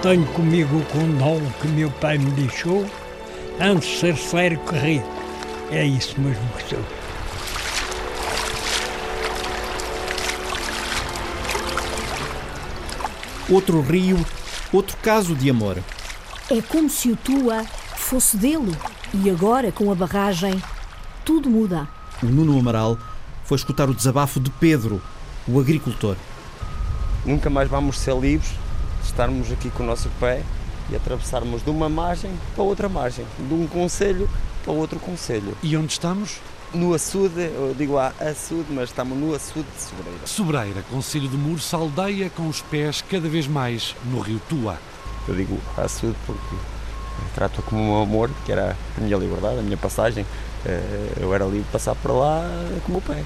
Tenho 0.00 0.24
comigo 0.28 0.78
o 0.78 0.84
condão 0.86 1.38
que 1.60 1.68
meu 1.68 1.90
pai 1.90 2.16
me 2.16 2.30
deixou, 2.30 2.86
antes 3.60 3.90
de 3.90 3.98
ser 3.98 4.16
sério 4.16 4.58
que 4.60 4.74
rico. 4.74 5.06
É 5.70 5.84
isso 5.84 6.18
mesmo 6.18 6.48
que 6.56 6.70
sou. 6.70 6.84
Outro 13.50 13.82
rio, 13.82 14.24
outro 14.72 14.96
caso 15.02 15.34
de 15.34 15.50
amor. 15.50 15.76
É 16.50 16.62
como 16.62 16.88
se 16.88 17.10
o 17.10 17.16
Tua 17.16 17.64
fosse 17.96 18.38
dele. 18.38 18.74
E 19.22 19.30
agora, 19.30 19.70
com 19.70 19.92
a 19.92 19.94
barragem, 19.94 20.60
tudo 21.24 21.48
muda. 21.48 21.86
O 22.20 22.26
Nuno 22.26 22.58
Amaral 22.58 22.98
foi 23.44 23.54
escutar 23.56 23.88
o 23.88 23.94
desabafo 23.94 24.40
de 24.40 24.50
Pedro, 24.50 25.00
o 25.46 25.60
agricultor. 25.60 26.16
Nunca 27.24 27.48
mais 27.48 27.68
vamos 27.68 27.96
ser 27.96 28.12
livres 28.18 28.50
de 29.00 29.06
estarmos 29.06 29.52
aqui 29.52 29.70
com 29.70 29.84
o 29.84 29.86
nosso 29.86 30.10
pé 30.18 30.42
e 30.90 30.96
atravessarmos 30.96 31.62
de 31.62 31.70
uma 31.70 31.88
margem 31.88 32.32
para 32.56 32.64
outra 32.64 32.88
margem, 32.88 33.24
de 33.38 33.54
um 33.54 33.68
conselho 33.68 34.28
para 34.64 34.72
outro 34.72 34.98
conselho. 34.98 35.56
E 35.62 35.76
onde 35.76 35.92
estamos? 35.92 36.40
No 36.74 36.92
açude, 36.92 37.40
eu 37.40 37.72
digo 37.78 37.96
a 37.96 38.12
açude, 38.18 38.66
mas 38.70 38.88
estamos 38.88 39.16
no 39.16 39.32
açude 39.32 39.68
de 39.76 39.80
Sobreira. 39.80 40.26
Sobreira, 40.26 40.84
Conselho 40.90 41.28
de 41.28 41.36
Mursa, 41.36 41.76
aldeia 41.76 42.28
com 42.30 42.48
os 42.48 42.60
pés 42.62 43.00
cada 43.08 43.28
vez 43.28 43.46
mais 43.46 43.94
no 44.06 44.18
rio 44.18 44.40
Tua. 44.48 44.76
Eu 45.28 45.36
digo 45.36 45.56
açude 45.78 46.16
porque 46.26 46.73
trato 47.34 47.62
como 47.62 47.80
um 47.98 48.02
amor, 48.02 48.30
que 48.44 48.52
era 48.52 48.76
a 48.96 49.00
minha 49.00 49.16
liberdade, 49.16 49.58
a 49.58 49.62
minha 49.62 49.76
passagem. 49.76 50.24
Eh, 50.66 51.12
Eu 51.20 51.34
era 51.34 51.44
livre 51.44 51.60
de 51.62 51.68
passar 51.70 51.94
para 51.94 52.12
lá 52.12 52.42
com 52.86 52.92
o 52.94 53.00
pé. 53.00 53.22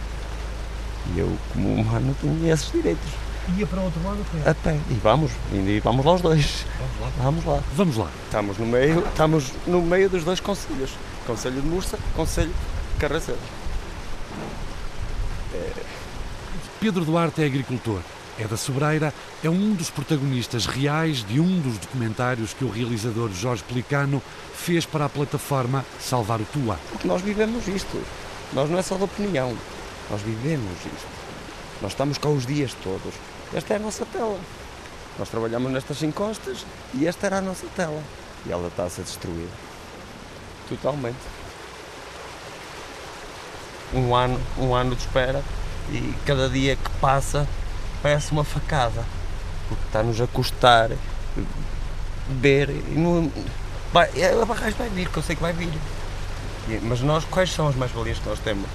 E 1.14 1.18
eu, 1.20 1.37
como 1.53 1.74
humano, 1.74 2.14
tinha 2.20 2.53
esses 2.53 2.70
direitos. 2.72 3.09
Ia 3.57 3.66
para 3.66 3.81
outro 3.81 4.03
lado 4.05 4.18
a 4.20 4.44
pé. 4.44 4.51
A 4.51 4.55
pé. 4.55 4.79
E 4.90 4.94
vamos, 4.94 5.31
e 5.53 5.81
vamos 5.83 6.05
lá 6.05 6.12
os 6.14 6.20
dois. 6.20 6.66
Vamos 6.79 7.01
lá. 7.01 7.11
Vamos 7.22 7.44
lá. 7.46 7.61
Vamos 7.74 7.96
lá. 7.96 8.09
Estamos 8.27 8.59
no 8.59 8.66
meio, 8.66 9.01
estamos 9.09 9.53
no 9.66 9.81
meio 9.81 10.11
dos 10.11 10.24
dois 10.24 10.38
conselhos. 10.40 10.90
Conselho 11.27 11.61
de 11.61 11.66
Mursa, 11.66 11.98
Conselho 12.14 12.51
de 12.94 13.01
Carraceiro. 13.01 13.40
Pedro 16.81 17.05
Duarte 17.05 17.42
é 17.42 17.46
agricultor. 17.46 18.01
É 18.38 18.46
da 18.46 18.57
Sobreira, 18.57 19.12
é 19.42 19.51
um 19.51 19.74
dos 19.74 19.90
protagonistas 19.90 20.64
reais 20.64 21.24
de 21.24 21.40
um 21.40 21.61
dos 21.61 21.77
documentários 21.79 22.55
que 22.55 22.64
o 22.64 22.70
realizador 22.70 23.33
Jorge 23.33 23.64
Pelicano 23.64 24.22
fez 24.55 24.87
para 24.87 25.07
a 25.07 25.09
plataforma 25.09 25.85
Salvar 25.98 26.40
o 26.40 26.44
Tua. 26.44 26.79
Porque 26.90 27.09
nós 27.09 27.20
vivemos 27.20 27.66
isto. 27.66 28.01
Nós 28.53 28.70
não 28.70 28.79
é 28.79 28.83
só 28.83 28.96
da 28.96 29.07
opinião. 29.07 29.57
Nós 30.09 30.22
vivemos 30.22 30.70
isto. 30.87 31.09
Nós 31.83 31.92
estamos 31.92 32.16
cá 32.16 32.29
os 32.29 32.46
dias 32.46 32.72
todos. 32.83 33.12
Esta 33.53 33.74
é 33.74 33.77
a 33.77 33.81
nossa 33.81 34.07
tela. 34.07 34.38
Nós 35.18 35.29
trabalhamos 35.29 35.72
nestas 35.72 36.01
encostas 36.05 36.64
e 36.94 37.09
esta 37.09 37.27
era 37.27 37.38
a 37.38 37.40
nossa 37.40 37.66
tela. 37.74 38.01
E 38.46 38.53
ela 38.53 38.68
está 38.68 38.85
a 38.85 38.90
ser 38.90 39.03
destruída. 39.03 39.51
Totalmente. 40.68 41.18
Um 43.92 44.14
ano, 44.14 44.40
um 44.57 44.74
ano 44.74 44.94
de 44.94 45.01
espera 45.01 45.42
e 45.90 46.14
cada 46.24 46.48
dia 46.48 46.77
que 46.77 46.90
passa 47.01 47.48
parece 48.03 48.33
uma 48.33 48.45
facada. 48.45 49.05
Porque 49.69 49.85
está-nos 49.87 50.21
a 50.21 50.27
custar 50.27 50.91
ver 52.29 52.71
e 52.71 52.95
não. 52.97 53.31
Vai, 53.93 54.09
a 54.25 54.45
barragem 54.45 54.79
vai 54.79 54.89
vir, 54.89 55.09
que 55.09 55.17
eu 55.17 55.23
sei 55.23 55.37
que 55.37 55.43
vai 55.43 55.53
vir. 55.53 55.71
Mas 56.83 57.01
nós, 57.01 57.25
quais 57.25 57.53
são 57.53 57.67
as 57.67 57.75
mais-valias 57.75 58.19
que 58.19 58.29
nós 58.29 58.39
temos? 58.41 58.69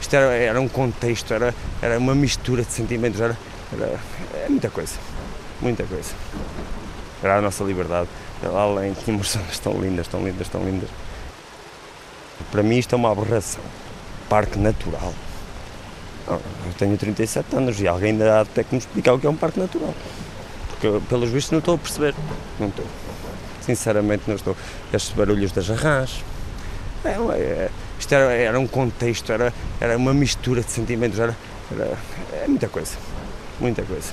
Isto 0.00 0.14
era, 0.16 0.34
era 0.34 0.60
um 0.60 0.68
contexto, 0.68 1.32
era, 1.34 1.54
era 1.82 1.98
uma 1.98 2.14
mistura 2.14 2.62
de 2.62 2.72
sentimentos, 2.72 3.20
era, 3.20 3.36
era 3.72 4.00
é 4.44 4.48
muita 4.48 4.70
coisa, 4.70 4.96
muita 5.60 5.84
coisa. 5.84 6.14
Era 7.22 7.38
a 7.38 7.40
nossa 7.40 7.64
liberdade. 7.64 8.08
Lá 8.42 8.62
além 8.62 8.94
tínhamos 8.94 9.32
zonas 9.32 9.58
tão 9.58 9.80
lindas, 9.80 10.06
tão 10.08 10.24
lindas, 10.24 10.48
tão 10.48 10.62
lindas. 10.64 10.88
Para 12.50 12.62
mim 12.62 12.78
isto 12.78 12.94
é 12.94 12.96
uma 12.96 13.10
aberração. 13.10 13.62
Parque 14.28 14.58
natural. 14.58 15.14
Eu 16.28 16.40
tenho 16.78 16.96
37 16.96 17.56
anos 17.56 17.80
e 17.80 17.86
alguém 17.86 18.10
ainda 18.10 18.38
há 18.38 18.40
até 18.40 18.64
que 18.64 18.74
me 18.74 18.78
explicar 18.78 19.14
o 19.14 19.18
que 19.18 19.26
é 19.26 19.30
um 19.30 19.36
parque 19.36 19.60
natural. 19.60 19.94
Porque 20.68 21.00
pelos 21.08 21.30
vistos 21.30 21.52
não 21.52 21.60
estou 21.60 21.74
a 21.74 21.78
perceber. 21.78 22.14
Não 22.58 22.68
estou. 22.68 22.84
Sinceramente 23.60 24.24
não 24.26 24.34
estou. 24.34 24.56
Estes 24.92 25.12
barulhos 25.12 25.52
das 25.52 25.70
arrãs. 25.70 26.24
É, 27.04 27.10
é, 27.10 27.70
isto 27.98 28.12
era, 28.12 28.32
era 28.32 28.58
um 28.58 28.66
contexto, 28.66 29.30
era, 29.30 29.52
era 29.80 29.96
uma 29.96 30.12
mistura 30.12 30.60
de 30.60 30.70
sentimentos, 30.70 31.18
era, 31.18 31.36
era 31.70 31.96
é 32.42 32.48
muita 32.48 32.68
coisa. 32.68 32.96
Muita 33.60 33.82
coisa. 33.82 34.12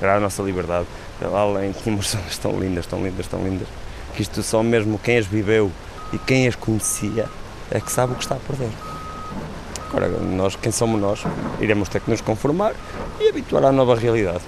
Era 0.00 0.16
a 0.16 0.20
nossa 0.20 0.42
liberdade. 0.42 0.86
Lá 1.20 1.40
além 1.40 1.72
tínhamos 1.72 2.10
zonas 2.10 2.36
tão 2.38 2.58
lindas, 2.58 2.86
tão 2.86 3.02
lindas, 3.02 3.26
tão 3.28 3.42
lindas. 3.42 3.68
Que 4.14 4.22
isto 4.22 4.42
só 4.42 4.62
mesmo 4.62 4.98
quem 4.98 5.18
as 5.18 5.26
viveu 5.26 5.70
e 6.12 6.18
quem 6.18 6.48
as 6.48 6.56
conhecia 6.56 7.28
é 7.70 7.80
que 7.80 7.90
sabe 7.90 8.12
o 8.12 8.16
que 8.16 8.22
está 8.22 8.34
a 8.34 8.38
perder. 8.38 8.70
Agora, 9.88 10.08
nós, 10.08 10.56
quem 10.56 10.72
somos 10.72 11.00
nós, 11.00 11.22
iremos 11.60 11.88
ter 11.88 12.00
que 12.00 12.10
nos 12.10 12.20
conformar 12.20 12.74
e 13.20 13.28
habituar 13.28 13.64
à 13.64 13.72
nova 13.72 13.94
realidade. 13.94 14.42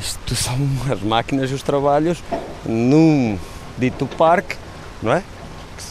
Isto 0.00 0.34
são 0.34 0.56
as 0.90 1.00
máquinas 1.02 1.50
e 1.50 1.54
os 1.54 1.62
trabalhos 1.62 2.22
num 2.64 3.38
dito 3.78 4.06
parque, 4.06 4.56
não 5.02 5.12
é? 5.12 5.22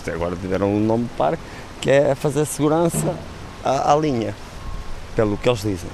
Que 0.04 0.12
agora 0.12 0.36
tiveram 0.36 0.74
um 0.74 0.80
nome 0.80 1.06
de 1.06 1.12
parque, 1.12 1.42
que 1.80 1.90
é 1.90 2.16
fazer 2.16 2.46
segurança 2.46 3.16
à, 3.64 3.94
à 3.94 3.96
linha, 3.96 4.36
pelo 5.16 5.38
que 5.38 5.48
eles 5.48 5.62
dizem. 5.62 5.90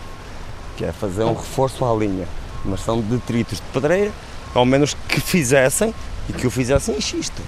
Que 0.78 0.86
é 0.86 0.92
fazer 0.92 1.24
um 1.24 1.34
reforço 1.34 1.84
à 1.86 1.94
linha. 1.94 2.28
Mas 2.64 2.82
são 2.82 3.02
detritos 3.02 3.60
de 3.60 3.66
pedreira, 3.74 4.12
ao 4.54 4.66
menos 4.66 4.96
que 5.08 5.20
fizessem 5.20 5.94
e 6.28 6.34
que 6.34 6.48
o 6.48 6.52
fizessem 6.52 6.96
em 6.96 7.02
xisto. 7.02 7.42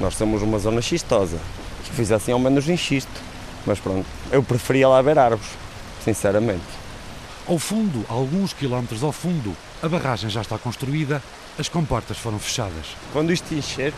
Nós 0.00 0.14
somos 0.14 0.42
uma 0.42 0.58
zona 0.58 0.80
xistosa. 0.80 1.38
Fizessem 1.94 2.32
ao 2.32 2.40
menos 2.40 2.68
em 2.68 2.76
xisto. 2.76 3.20
Mas 3.66 3.78
pronto, 3.78 4.06
eu 4.30 4.42
preferia 4.42 4.88
lá 4.88 5.00
ver 5.02 5.18
árvores, 5.18 5.50
sinceramente. 6.04 6.62
Ao 7.46 7.58
fundo, 7.58 8.04
alguns 8.08 8.52
quilómetros 8.52 9.02
ao 9.02 9.12
fundo, 9.12 9.56
a 9.82 9.88
barragem 9.88 10.30
já 10.30 10.40
está 10.40 10.58
construída, 10.58 11.22
as 11.58 11.68
comportas 11.68 12.18
foram 12.18 12.38
fechadas. 12.38 12.96
Quando 13.12 13.32
isto 13.32 13.52
encher, 13.52 13.92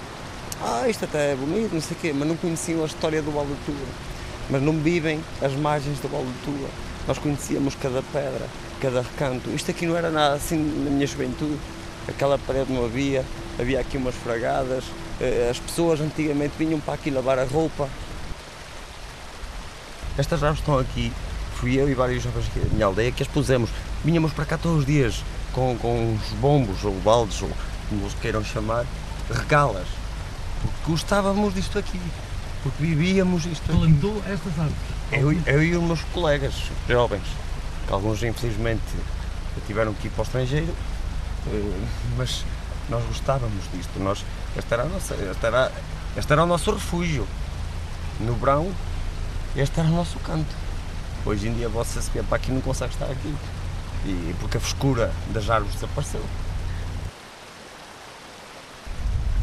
ah, 0.62 0.88
isto 0.88 1.04
até 1.04 1.33
é 1.33 1.37
bonito, 1.37 1.74
não 1.74 1.80
sei 1.80 1.96
o 1.96 2.00
quê, 2.00 2.12
mas 2.14 2.26
não 2.26 2.37
conheciam 2.37 2.83
a 2.83 2.87
história 2.87 3.20
do 3.20 3.30
Vale 3.30 3.48
do 3.48 3.66
Tua. 3.66 3.87
Mas 4.50 4.62
não 4.62 4.72
vivem 4.78 5.20
as 5.42 5.52
margens 5.52 5.98
do 6.00 6.09
Vale 6.09 6.24
do 6.24 6.44
Tua. 6.44 6.68
Nós 7.07 7.18
conhecíamos 7.18 7.74
cada 7.74 8.02
pedra, 8.12 8.46
cada 8.80 9.02
recanto. 9.02 9.50
Isto 9.50 9.70
aqui 9.70 9.87
não 9.87 9.96
era 9.96 10.11
nada 10.11 10.35
assim 10.37 10.57
na 10.57 10.90
minha 10.90 11.07
juventude. 11.07 11.59
Aquela 12.09 12.38
parede 12.38 12.72
não 12.72 12.85
havia, 12.85 13.24
havia 13.59 13.80
aqui 13.80 13.96
umas 13.96 14.14
fragadas. 14.14 14.85
Eh, 15.20 15.48
As 15.50 15.59
pessoas 15.59 16.00
antigamente 16.00 16.55
vinham 16.59 16.81
para 16.81 16.94
aqui 16.94 17.11
lavar 17.11 17.38
a 17.38 17.44
roupa. 17.44 17.88
Estas 20.16 20.42
árvores 20.42 20.61
estão 20.61 20.79
aqui. 20.79 21.12
Fui 21.55 21.74
eu 21.74 21.88
e 21.88 21.94
vários 21.94 22.22
jovens 22.22 22.46
aqui 22.46 22.61
da 22.61 22.68
minha 22.74 22.87
aldeia 22.87 23.12
que 23.12 23.22
as 23.22 23.29
pusemos. 23.29 23.70
Vinhamos 24.05 24.33
para 24.33 24.44
cá 24.44 24.59
todos 24.59 24.81
os 24.81 24.87
dias 24.87 25.22
com, 25.53 25.77
com 25.79 26.14
os 26.14 26.38
bombos 26.38 26.85
ou 26.85 26.92
baldes, 27.00 27.40
ou 27.42 27.50
como 27.88 28.07
os 28.07 28.14
queiram 28.14 28.44
chamar, 28.44 28.85
regá-las. 29.33 29.87
Porque 30.61 30.77
gostávamos 30.87 31.55
disto 31.55 31.79
aqui. 31.79 32.00
Porque 32.62 32.83
vivíamos 32.83 33.46
isto 33.46 33.70
aqui. 33.70 33.81
Plantou 33.81 34.22
estas 34.27 34.59
árvores? 34.59 34.94
Eu, 35.12 35.33
eu 35.46 35.62
e 35.62 35.77
os 35.77 35.83
meus 35.83 36.00
colegas 36.12 36.55
jovens, 36.88 37.22
que 37.87 37.92
alguns 37.92 38.22
infelizmente 38.22 38.83
tiveram 39.66 39.94
que 39.94 40.09
ir 40.09 40.11
para 40.11 40.22
o 40.22 40.24
estrangeiro, 40.24 40.74
eh, 41.46 41.87
mas 42.16 42.44
nós 42.88 43.05
gostávamos 43.05 43.64
disto. 43.73 43.99
Nós, 43.99 44.25
este, 44.57 44.73
era 44.73 44.83
a 44.83 44.87
nossa, 44.87 45.14
este, 45.14 45.47
era, 45.47 45.73
este 46.16 46.33
era 46.33 46.42
o 46.42 46.47
nosso 46.47 46.73
refúgio. 46.73 47.27
No 48.20 48.35
verão, 48.35 48.73
este 49.57 49.81
era 49.81 49.88
o 49.88 49.92
nosso 49.92 50.18
canto. 50.20 50.55
Hoje 51.25 51.49
em 51.49 51.55
dia 51.55 51.68
você 51.68 52.01
se 52.03 52.11
vier 52.11 52.25
para 52.25 52.37
aqui 52.37 52.53
não 52.53 52.61
consegue 52.61 52.92
estar 52.92 53.07
aqui. 53.07 53.35
E 54.05 54.35
porque 54.40 54.59
a 54.59 54.61
frescura 54.61 55.11
das 55.33 55.49
árvores 55.49 55.75
desapareceu. 55.75 56.23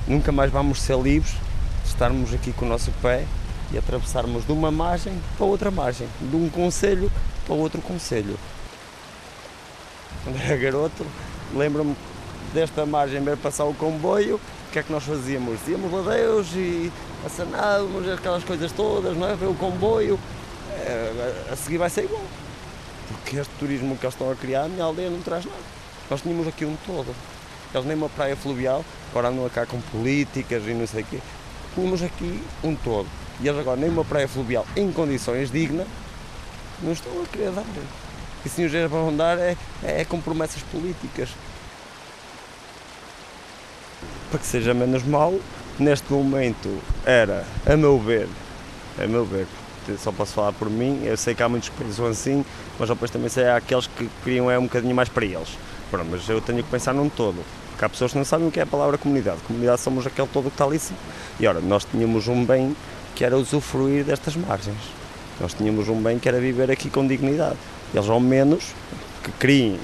Nunca 0.08 0.32
mais 0.32 0.52
vamos 0.52 0.82
ser 0.82 0.98
livres 1.00 1.34
de 1.84 1.90
estarmos 1.90 2.34
aqui 2.34 2.54
com 2.54 2.66
o 2.66 2.70
nosso 2.70 2.92
pé 3.02 3.26
e 3.72 3.78
atravessarmos 3.78 4.46
de 4.46 4.52
uma 4.52 4.70
margem 4.70 5.20
para 5.38 5.46
outra 5.46 5.72
margem, 5.72 6.08
de 6.20 6.36
um 6.36 6.50
conselho 6.50 7.12
para 7.46 7.56
outro 7.56 7.82
conselho. 7.82 8.38
Quando 10.24 10.40
era 10.40 10.58
garoto, 10.58 11.06
lembro-me 11.56 11.96
desta 12.54 12.86
margem 12.86 13.22
ver 13.24 13.38
passar 13.38 13.66
o 13.66 13.74
comboio, 13.74 14.36
o 14.36 14.72
que 14.72 14.80
é 14.80 14.84
que 14.84 14.92
nós 14.92 15.04
fazíamos? 15.04 15.60
Íamos 15.68 16.08
a 16.08 16.12
Deus 16.12 16.48
e 16.56 16.92
acenávamos 17.26 18.10
aquelas 18.10 18.44
coisas 18.44 18.72
todas, 18.72 19.18
não 19.18 19.28
é? 19.28 19.36
Ver 19.36 19.48
o 19.48 19.54
comboio. 19.54 20.20
É, 20.72 21.48
a 21.52 21.56
seguir 21.56 21.78
vai 21.78 21.90
ser 21.90 22.06
igual. 22.06 22.24
Porque 23.08 23.38
este 23.38 23.54
turismo 23.60 23.98
que 23.98 24.06
eles 24.06 24.14
estão 24.14 24.32
a 24.32 24.36
criar, 24.36 24.64
a 24.64 24.70
minha 24.70 24.84
aldeia 24.84 25.10
não 25.10 25.22
traz 25.22 25.46
nada. 25.46 25.58
Nós 26.10 26.22
tínhamos 26.22 26.48
aqui 26.48 26.66
um 26.66 26.76
todo. 26.86 27.14
Eles 27.74 27.86
nem 27.86 27.96
uma 27.96 28.10
praia 28.10 28.36
fluvial, 28.36 28.84
agora 29.12 29.30
andam 29.30 29.48
cá 29.50 29.66
com 29.66 29.80
políticas 29.80 30.64
e 30.66 30.74
não 30.74 30.88
sei 30.88 31.04
o 31.04 31.06
quê. 31.06 31.20
Tínhamos 31.76 32.04
aqui 32.04 32.42
um 32.64 32.76
todo. 32.76 33.08
E 33.40 33.48
eles 33.48 33.60
agora 33.60 33.80
nem 33.80 33.90
uma 33.90 34.04
praia 34.04 34.28
fluvial 34.28 34.66
em 34.76 34.92
condições 34.92 35.52
dignas 35.52 35.88
não 36.82 36.92
estão 36.92 37.12
a 37.22 37.26
querer 37.26 37.52
dar. 37.52 37.64
E 38.46 38.50
se 38.50 38.64
os 38.66 38.72
vão 38.90 39.16
dar 39.16 39.38
é, 39.38 39.56
é 39.84 40.06
com 40.06 40.20
promessas 40.20 40.64
políticas. 40.64 41.30
Para 44.32 44.40
que 44.40 44.46
seja 44.48 44.74
menos 44.74 45.04
mal, 45.04 45.38
neste 45.78 46.12
momento 46.12 46.82
era, 47.06 47.46
a 47.66 47.76
meu 47.76 48.00
ver, 48.00 48.30
a 48.98 49.06
meu 49.06 49.26
ver, 49.26 49.46
só 49.98 50.12
posso 50.12 50.34
falar 50.34 50.54
por 50.54 50.70
mim, 50.70 51.02
eu 51.04 51.18
sei 51.18 51.36
que 51.36 51.44
há 51.44 51.50
muitos 51.50 51.68
que 51.68 51.84
pensam 51.84 52.06
assim, 52.08 52.46
mas 52.80 52.88
depois 52.88 53.12
também 53.12 53.28
sei 53.28 53.46
há 53.46 53.58
aqueles 53.58 53.88
que 53.88 54.10
queriam 54.24 54.50
é 54.50 54.58
um 54.58 54.64
bocadinho 54.64 54.96
mais 54.96 55.10
para 55.10 55.26
eles. 55.26 55.50
Pronto, 55.90 56.08
mas 56.10 56.28
eu 56.30 56.40
tenho 56.40 56.64
que 56.64 56.70
pensar 56.70 56.94
num 56.94 57.10
todo. 57.10 57.44
Porque 57.72 57.84
há 57.84 57.90
pessoas 57.90 58.12
que 58.12 58.18
não 58.18 58.24
sabem 58.24 58.48
o 58.48 58.52
que 58.52 58.60
é 58.62 58.64
a 58.64 58.66
palavra 58.66 58.98
comunidade. 58.98 59.42
Comunidade 59.46 59.82
somos 59.82 60.08
aquele 60.08 60.30
todo 60.30 60.46
que 60.46 60.52
está 60.52 60.64
ali 60.64 60.80
sim. 60.80 60.96
E 61.38 61.46
ora, 61.46 61.60
nós 61.60 61.84
tínhamos 61.84 62.28
um 62.30 62.46
bem 62.46 62.74
que 63.16 63.26
era 63.26 63.38
usufruir 63.38 64.06
destas 64.06 64.36
margens. 64.36 64.78
Nós 65.42 65.54
tínhamos 65.54 65.90
um 65.90 66.02
bem 66.02 66.18
que 66.18 66.30
era 66.30 66.40
viver 66.40 66.72
aqui 66.72 66.90
com 66.90 67.06
dignidade. 67.06 67.58
Eles, 67.94 68.08
ao 68.08 68.20
menos, 68.20 68.74
que 69.24 69.32
criem 69.34 69.78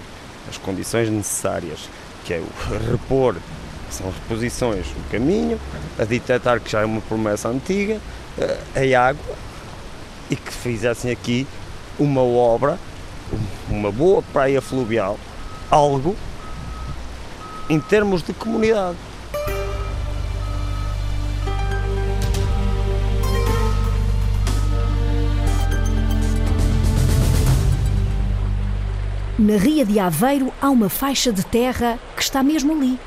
as 0.49 0.57
condições 0.57 1.10
necessárias, 1.10 1.89
que 2.23 2.33
é 2.33 2.39
o 2.39 2.89
repor, 2.89 3.36
são 3.93 4.12
reposições, 4.12 4.86
o 4.88 5.12
caminho, 5.12 5.60
a 5.97 6.04
detectar 6.04 6.60
que 6.60 6.71
já 6.71 6.82
é 6.82 6.86
uma 6.86 7.02
promessa 7.02 7.50
antiga, 7.50 8.00
eh, 8.38 8.95
a 8.95 9.08
água, 9.08 9.36
e 10.30 10.36
que 10.36 10.52
fizessem 10.52 11.12
aqui 11.12 11.47
uma 11.97 12.21
obra, 12.21 12.78
uma 13.69 13.91
boa 13.91 14.21
praia 14.34 14.62
fluvial, 14.62 15.17
algo 15.69 16.15
em 17.69 17.80
termos 17.80 18.21
de 18.23 18.34
comunidade. 18.34 18.97
Na 29.39 29.56
Ria 29.56 29.86
de 29.86 30.00
Aveiro 30.00 30.52
há 30.60 30.69
uma 30.69 30.89
faixa 30.89 31.32
de 31.32 31.45
terra 31.45 32.00
que 32.15 32.23
está 32.23 32.41
mesmo 32.41 32.73
ali. 32.73 33.00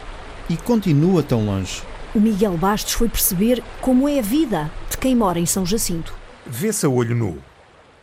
E 0.50 0.56
continua 0.56 1.22
tão 1.22 1.46
longe. 1.46 1.80
O 2.12 2.18
Miguel 2.18 2.56
Bastos 2.56 2.94
foi 2.94 3.08
perceber 3.08 3.62
como 3.80 4.08
é 4.08 4.18
a 4.18 4.22
vida 4.22 4.68
de 4.90 4.98
quem 4.98 5.14
mora 5.14 5.38
em 5.38 5.46
São 5.46 5.64
Jacinto. 5.64 6.12
Vê-se 6.44 6.84
a 6.84 6.88
olho 6.88 7.14
nu. 7.14 7.38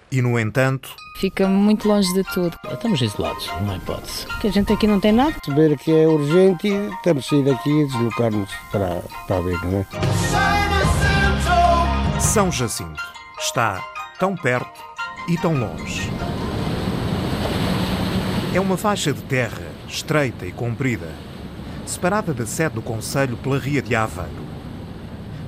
E, 0.10 0.22
no 0.22 0.40
entanto. 0.40 0.90
Fica 1.20 1.46
muito 1.46 1.90
longe 1.90 2.08
de 2.14 2.24
tudo. 2.24 2.58
Estamos 2.72 3.02
isolados, 3.02 3.48
não 3.62 3.72
há 3.72 3.76
hipótese. 3.76 4.26
Porque 4.28 4.48
a 4.48 4.52
gente 4.52 4.72
aqui 4.72 4.88
não 4.88 5.02
tem 5.02 5.12
nada. 5.12 5.36
Saber 5.46 5.78
que 5.78 5.92
é 5.92 6.08
urgente 6.08 6.70
temos 7.04 7.24
de 7.24 7.30
sair 7.30 7.44
daqui 7.44 7.70
e 7.70 7.86
deslocar-nos 7.86 8.50
para, 8.72 9.04
para 9.28 9.38
a 9.40 9.42
Beira, 9.42 9.66
não 9.66 9.80
é? 9.80 9.86
São 12.22 12.50
Jacinto 12.50 13.04
está 13.38 13.84
tão 14.18 14.38
perto 14.38 14.82
e 15.28 15.38
tão 15.38 15.54
longe. 15.54 16.10
É 18.54 18.62
uma 18.62 18.78
faixa 18.78 19.12
de 19.12 19.22
terra 19.24 19.68
estreita 19.86 20.46
e 20.46 20.54
comprida, 20.54 21.12
separada 21.88 22.34
da 22.34 22.45
sede 22.45 22.76
do 22.76 22.82
Conselho 22.82 23.38
pela 23.38 23.58
Ria 23.58 23.82
de 23.82 23.95
Aveiro. 23.95 24.45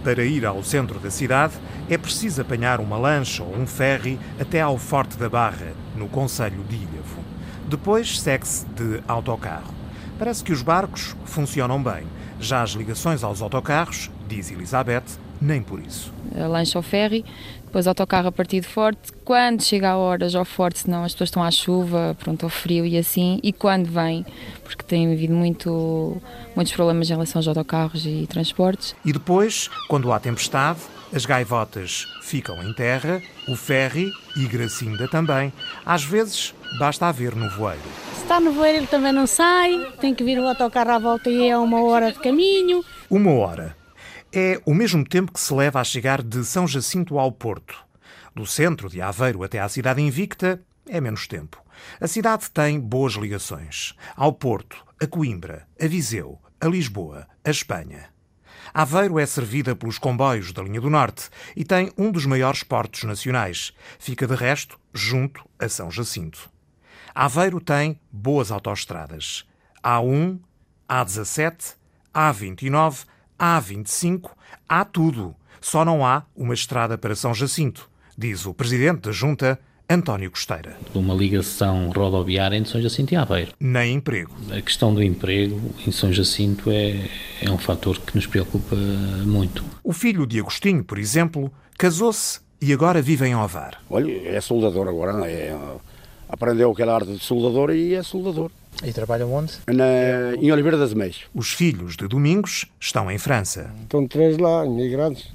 Para 0.04 0.24
ir 0.24 0.46
ao 0.46 0.64
centro 0.64 1.00
da 1.00 1.12
cidade, 1.12 1.54
é 1.90 1.98
preciso 1.98 2.42
apanhar 2.42 2.80
uma 2.80 2.98
lancha 2.98 3.44
ou 3.44 3.56
um 3.56 3.68
ferry 3.68 4.18
até 4.40 4.62
ao 4.62 4.78
Forte 4.78 5.18
da 5.18 5.28
Barra, 5.28 5.74
no 5.96 6.08
Conselho 6.08 6.64
de 6.70 6.76
Ilhavo. 6.76 7.24
Depois 7.68 8.20
segue-se 8.20 8.66
de 8.68 9.04
autocarro. 9.08 9.74
Parece 10.18 10.44
que 10.44 10.54
os 10.54 10.62
barcos 10.62 11.16
funcionam 11.26 11.82
bem. 11.82 12.04
Já 12.40 12.62
as 12.62 12.72
ligações 12.72 13.24
aos 13.24 13.42
autocarros, 13.42 14.10
diz 14.28 14.50
Elizabeth, 14.50 15.20
nem 15.42 15.62
por 15.62 15.80
isso. 15.80 16.14
A 16.36 16.48
lancha 16.48 16.80
ao 16.80 16.84
ferry, 16.84 17.26
depois 17.70 17.86
autocarro 17.86 18.28
a 18.28 18.32
partir 18.32 18.60
de 18.62 18.68
Forte. 18.68 19.14
Quando 19.24 19.64
chega 19.64 19.92
a 19.92 19.98
horas 19.98 20.34
ao 20.34 20.44
Forte, 20.44 20.80
senão 20.80 21.04
as 21.04 21.14
pessoas 21.14 21.30
estão 21.30 21.44
à 21.44 21.52
chuva, 21.52 22.18
pronto, 22.20 22.44
ao 22.44 22.50
frio 22.50 22.86
e 22.86 22.98
assim. 22.98 23.40
E 23.44 23.54
quando 23.54 23.86
vem, 23.86 24.26
porque 24.64 24.84
tem 24.84 25.12
havido 25.12 25.34
muito, 25.34 26.20
muitos 26.56 26.74
problemas 26.74 27.10
em 27.10 27.14
relação 27.14 27.40
aos 27.40 27.48
autocarros 27.48 28.06
e 28.06 28.26
transportes. 28.28 28.96
E 29.06 29.14
depois, 29.14 29.70
quando 29.88 30.12
há 30.12 30.20
tempestade, 30.20 30.80
as 31.14 31.26
gaivotas 31.26 32.08
ficam 32.24 32.62
em 32.64 32.74
terra, 32.74 33.22
o 33.48 33.56
ferry 33.56 34.10
e 34.36 34.48
Gracinda 34.48 35.08
também. 35.08 35.54
Às 35.86 36.04
vezes, 36.04 36.56
basta 36.80 37.06
haver 37.06 37.36
no 37.36 37.50
voeiro. 37.52 37.82
Se 38.16 38.24
está 38.24 38.40
no 38.40 38.52
voeiro, 38.52 38.80
ele 38.80 38.88
também 38.88 39.14
não 39.14 39.28
sai, 39.28 39.92
tem 40.02 40.14
que 40.14 40.24
vir 40.24 40.40
o 40.40 40.48
autocarro 40.48 40.92
à 40.92 41.00
volta 41.00 41.30
e 41.30 41.48
é 41.48 41.58
uma 41.58 41.84
hora 41.84 42.12
de 42.12 42.20
caminho. 42.20 42.84
Uma 43.10 43.32
hora. 43.32 43.79
É 44.32 44.62
o 44.64 44.76
mesmo 44.76 45.04
tempo 45.04 45.32
que 45.32 45.40
se 45.40 45.52
leva 45.52 45.82
a 45.82 45.84
chegar 45.84 46.22
de 46.22 46.46
São 46.46 46.68
Jacinto 46.68 47.18
ao 47.18 47.32
Porto. 47.32 47.76
Do 48.36 48.46
centro 48.46 48.88
de 48.88 49.02
Aveiro 49.02 49.42
até 49.42 49.60
à 49.60 49.68
cidade 49.68 50.04
invicta 50.04 50.62
é 50.88 51.02
menos 51.02 51.28
tempo. 51.28 51.60
A 52.00 52.08
cidade 52.08 52.52
tem 52.52 52.80
boas 52.80 53.14
ligações. 53.14 53.96
Ao 54.16 54.32
Porto, 54.32 54.86
a 55.02 55.08
Coimbra, 55.08 55.68
a 55.82 55.88
Viseu, 55.88 56.40
a 56.62 56.68
Lisboa, 56.68 57.28
a 57.44 57.50
Espanha. 57.50 58.10
Aveiro 58.72 59.18
é 59.18 59.26
servida 59.26 59.76
pelos 59.76 59.98
comboios 59.98 60.54
da 60.54 60.62
linha 60.62 60.80
do 60.80 60.92
Norte 60.92 61.28
e 61.56 61.66
tem 61.66 61.92
um 61.98 62.12
dos 62.12 62.28
maiores 62.28 62.62
portos 62.62 63.06
nacionais. 63.06 63.74
Fica, 63.98 64.28
de 64.28 64.36
resto, 64.36 64.80
junto 64.94 65.44
a 65.58 65.68
São 65.68 65.90
Jacinto. 65.90 66.52
Aveiro 67.16 67.60
tem 67.60 68.00
boas 68.12 68.52
autoestradas. 68.52 69.44
A1, 69.84 70.40
A17, 70.88 71.76
A29, 72.14 73.06
A25, 73.40 74.32
há 74.68 74.84
tudo. 74.84 75.36
Só 75.62 75.86
não 75.86 76.06
há 76.06 76.24
uma 76.36 76.54
estrada 76.54 76.98
para 76.98 77.16
São 77.16 77.34
Jacinto, 77.34 77.90
diz 78.18 78.46
o 78.46 78.54
presidente 78.54 79.02
da 79.02 79.12
Junta, 79.12 79.60
António 79.90 80.30
Costeira. 80.30 80.78
Uma 80.94 81.16
ligação 81.16 81.90
rodoviária 81.90 82.56
entre 82.56 82.72
São 82.72 82.82
Jacinto 82.82 83.14
e 83.14 83.18
Aveiro. 83.18 83.54
Nem 83.60 83.96
emprego. 83.96 84.32
A 84.52 84.62
questão 84.62 84.94
do 84.94 85.02
emprego 85.02 85.60
em 85.86 85.92
São 85.92 86.14
Jacinto 86.14 86.70
é, 86.70 87.10
é 87.42 87.50
um 87.50 87.58
fator 87.58 88.00
que 88.00 88.16
nos 88.16 88.28
preocupa 88.28 88.76
muito. 89.26 89.66
O 89.84 89.92
filho 89.92 90.28
de 90.28 90.40
Agostinho, 90.40 90.84
por 90.84 91.00
exemplo, 91.00 91.52
casou-se 91.78 92.40
e 92.62 92.72
agora 92.72 93.02
vive 93.02 93.26
em 93.26 93.36
Ovar. 93.36 93.82
Olha, 93.90 94.12
é 94.28 94.40
soldador 94.40 94.88
agora, 94.88 95.28
é, 95.28 95.58
aprendeu 96.28 96.72
aquela 96.72 96.94
arte 96.94 97.12
de 97.12 97.20
soldador 97.20 97.72
e 97.72 97.96
é 97.96 98.04
soldador. 98.04 98.52
E 98.84 98.94
trabalha 98.94 99.26
onde? 99.26 99.54
Na, 99.68 100.36
em 100.38 100.52
Oliveira 100.52 100.78
das 100.78 100.94
Meias. 100.94 101.22
Os 101.34 101.52
filhos 101.52 101.98
de 101.98 102.08
Domingos 102.08 102.66
estão 102.80 103.12
em 103.12 103.18
França. 103.18 103.74
Estão 103.82 104.08
três 104.08 104.38
lá, 104.38 104.66
imigrantes. 104.66 105.28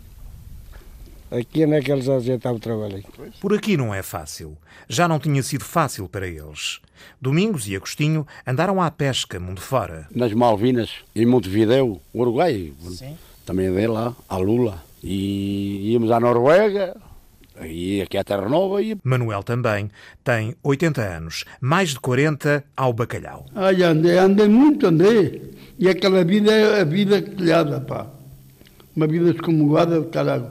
Aqui 1.31 1.65
é 1.65 1.81
que 1.81 1.91
eles 1.91 2.09
ajeitavam 2.09 2.59
o 2.59 2.61
trabalho. 2.61 3.03
Por 3.41 3.53
aqui 3.53 3.77
não 3.77 3.93
é 3.93 4.03
fácil. 4.03 4.57
Já 4.89 5.09
não 5.09 5.19
tinha 5.19 5.43
sido 5.43 5.65
fácil 5.65 6.09
para 6.09 6.27
eles. 6.29 6.81
Domingos 7.21 7.67
e 7.67 7.75
Agostinho 7.75 8.27
andaram 8.47 8.81
à 8.81 8.91
pesca 8.91 9.41
mundo 9.41 9.61
fora. 9.61 10.07
Nas 10.15 10.33
Malvinas, 10.33 10.91
em 11.15 11.27
Montevideo, 11.27 12.01
Uruguai. 12.15 12.73
Sim. 12.91 13.17
Também 13.45 13.67
andei 13.67 13.87
lá, 13.87 14.15
a 14.29 14.37
Lula. 14.37 14.83
E 15.03 15.93
íamos 15.93 16.11
à 16.11 16.21
Noruega, 16.21 16.97
e 17.63 18.03
aqui 18.03 18.17
é 18.17 18.21
a 18.21 18.25
Terra 18.25 18.49
Nova. 18.49 18.83
E... 18.83 18.97
Manuel 19.05 19.43
também 19.43 19.91
tem 20.23 20.55
80 20.63 21.01
anos, 21.01 21.45
mais 21.61 21.91
de 21.91 22.01
40 22.01 22.65
ao 22.77 22.93
bacalhau. 22.93 23.47
Ai, 23.55 23.83
andei, 23.83 24.19
andei 24.19 24.49
muito, 24.49 24.87
andei. 24.87 25.53
E 25.79 25.89
aquela 25.89 26.25
vida 26.25 26.53
é 26.53 26.81
a 26.81 26.85
vida 26.85 27.21
telhada, 27.21 27.81
pá. 27.81 28.07
Uma 28.95 29.07
vida 29.07 29.31
excomungada, 29.31 30.03
caralho. 30.05 30.51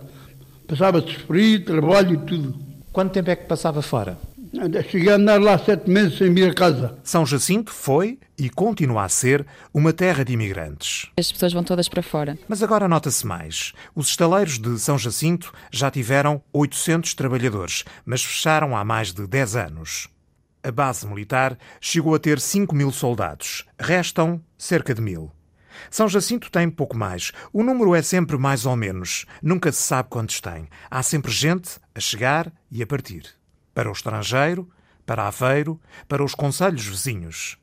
Passava-se 0.67 1.13
frio, 1.15 1.63
trabalho 1.63 2.15
e 2.15 2.17
tudo. 2.25 2.55
Quanto 2.91 3.11
tempo 3.11 3.29
é 3.29 3.35
que 3.35 3.47
passava 3.47 3.81
fora? 3.81 4.17
Cheguei 4.89 5.11
a 5.11 5.15
andar 5.15 5.41
lá 5.41 5.57
sete 5.57 5.89
meses 5.89 6.17
sem 6.17 6.33
vir 6.33 6.51
a 6.51 6.53
casa. 6.53 6.97
São 7.03 7.25
Jacinto 7.25 7.71
foi 7.71 8.19
e 8.37 8.49
continua 8.49 9.03
a 9.03 9.09
ser 9.09 9.45
uma 9.73 9.91
terra 9.91 10.23
de 10.23 10.33
imigrantes. 10.33 11.09
As 11.17 11.31
pessoas 11.31 11.53
vão 11.53 11.63
todas 11.63 11.89
para 11.89 12.01
fora. 12.01 12.37
Mas 12.47 12.63
agora 12.63 12.87
nota-se 12.87 13.25
mais. 13.25 13.73
Os 13.93 14.07
estaleiros 14.07 14.57
de 14.57 14.79
São 14.79 14.97
Jacinto 14.97 15.53
já 15.71 15.91
tiveram 15.91 16.41
800 16.53 17.13
trabalhadores, 17.13 17.83
mas 18.05 18.23
fecharam 18.23 18.75
há 18.75 18.83
mais 18.83 19.13
de 19.13 19.27
10 19.27 19.55
anos. 19.55 20.07
A 20.63 20.71
base 20.71 21.05
militar 21.05 21.57
chegou 21.81 22.15
a 22.15 22.19
ter 22.19 22.39
5 22.39 22.73
mil 22.73 22.91
soldados. 22.91 23.65
Restam 23.77 24.41
cerca 24.57 24.93
de 24.93 25.01
mil. 25.01 25.29
São 25.89 26.07
Jacinto 26.07 26.49
tem 26.49 26.69
pouco 26.69 26.95
mais. 26.95 27.31
O 27.51 27.63
número 27.63 27.93
é 27.93 28.01
sempre 28.01 28.37
mais 28.37 28.65
ou 28.65 28.75
menos. 28.75 29.25
Nunca 29.41 29.71
se 29.71 29.81
sabe 29.81 30.09
quantos 30.09 30.39
tem. 30.39 30.69
Há 30.89 31.03
sempre 31.03 31.31
gente 31.31 31.79
a 31.93 31.99
chegar 31.99 32.51
e 32.71 32.81
a 32.81 32.87
partir. 32.87 33.42
Para 33.73 33.89
o 33.89 33.93
estrangeiro, 33.93 34.69
para 35.05 35.27
Aveiro, 35.27 35.79
para 36.07 36.23
os 36.23 36.35
conselhos 36.35 36.85
vizinhos. 36.85 37.57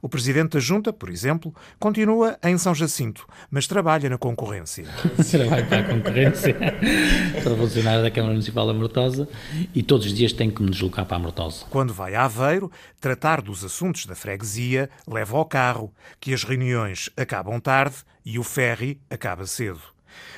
O 0.00 0.08
presidente 0.08 0.52
da 0.52 0.60
Junta, 0.60 0.92
por 0.92 1.08
exemplo, 1.08 1.54
continua 1.78 2.38
em 2.42 2.56
São 2.58 2.74
Jacinto, 2.74 3.26
mas 3.50 3.66
trabalha 3.66 4.08
na 4.08 4.18
concorrência. 4.18 4.84
Trabalho 5.30 5.66
para 5.66 5.78
a 5.78 5.84
concorrência, 5.84 6.56
sou 7.42 7.56
funcionário 7.56 8.02
da 8.02 8.10
Câmara 8.10 8.32
Municipal 8.32 8.66
da 8.66 8.74
Mortosa 8.74 9.28
e 9.74 9.82
todos 9.82 10.06
os 10.06 10.14
dias 10.14 10.32
tenho 10.32 10.52
que 10.52 10.62
me 10.62 10.70
deslocar 10.70 11.06
para 11.06 11.16
a 11.16 11.20
Mortosa. 11.20 11.66
Quando 11.70 11.92
vai 11.92 12.14
a 12.14 12.24
Aveiro, 12.24 12.70
tratar 13.00 13.40
dos 13.40 13.64
assuntos 13.64 14.06
da 14.06 14.14
freguesia 14.14 14.90
leva 15.06 15.36
ao 15.36 15.44
carro, 15.44 15.92
que 16.20 16.34
as 16.34 16.44
reuniões 16.44 17.10
acabam 17.16 17.60
tarde 17.60 17.96
e 18.24 18.38
o 18.38 18.42
ferry 18.42 19.00
acaba 19.10 19.46
cedo. 19.46 19.80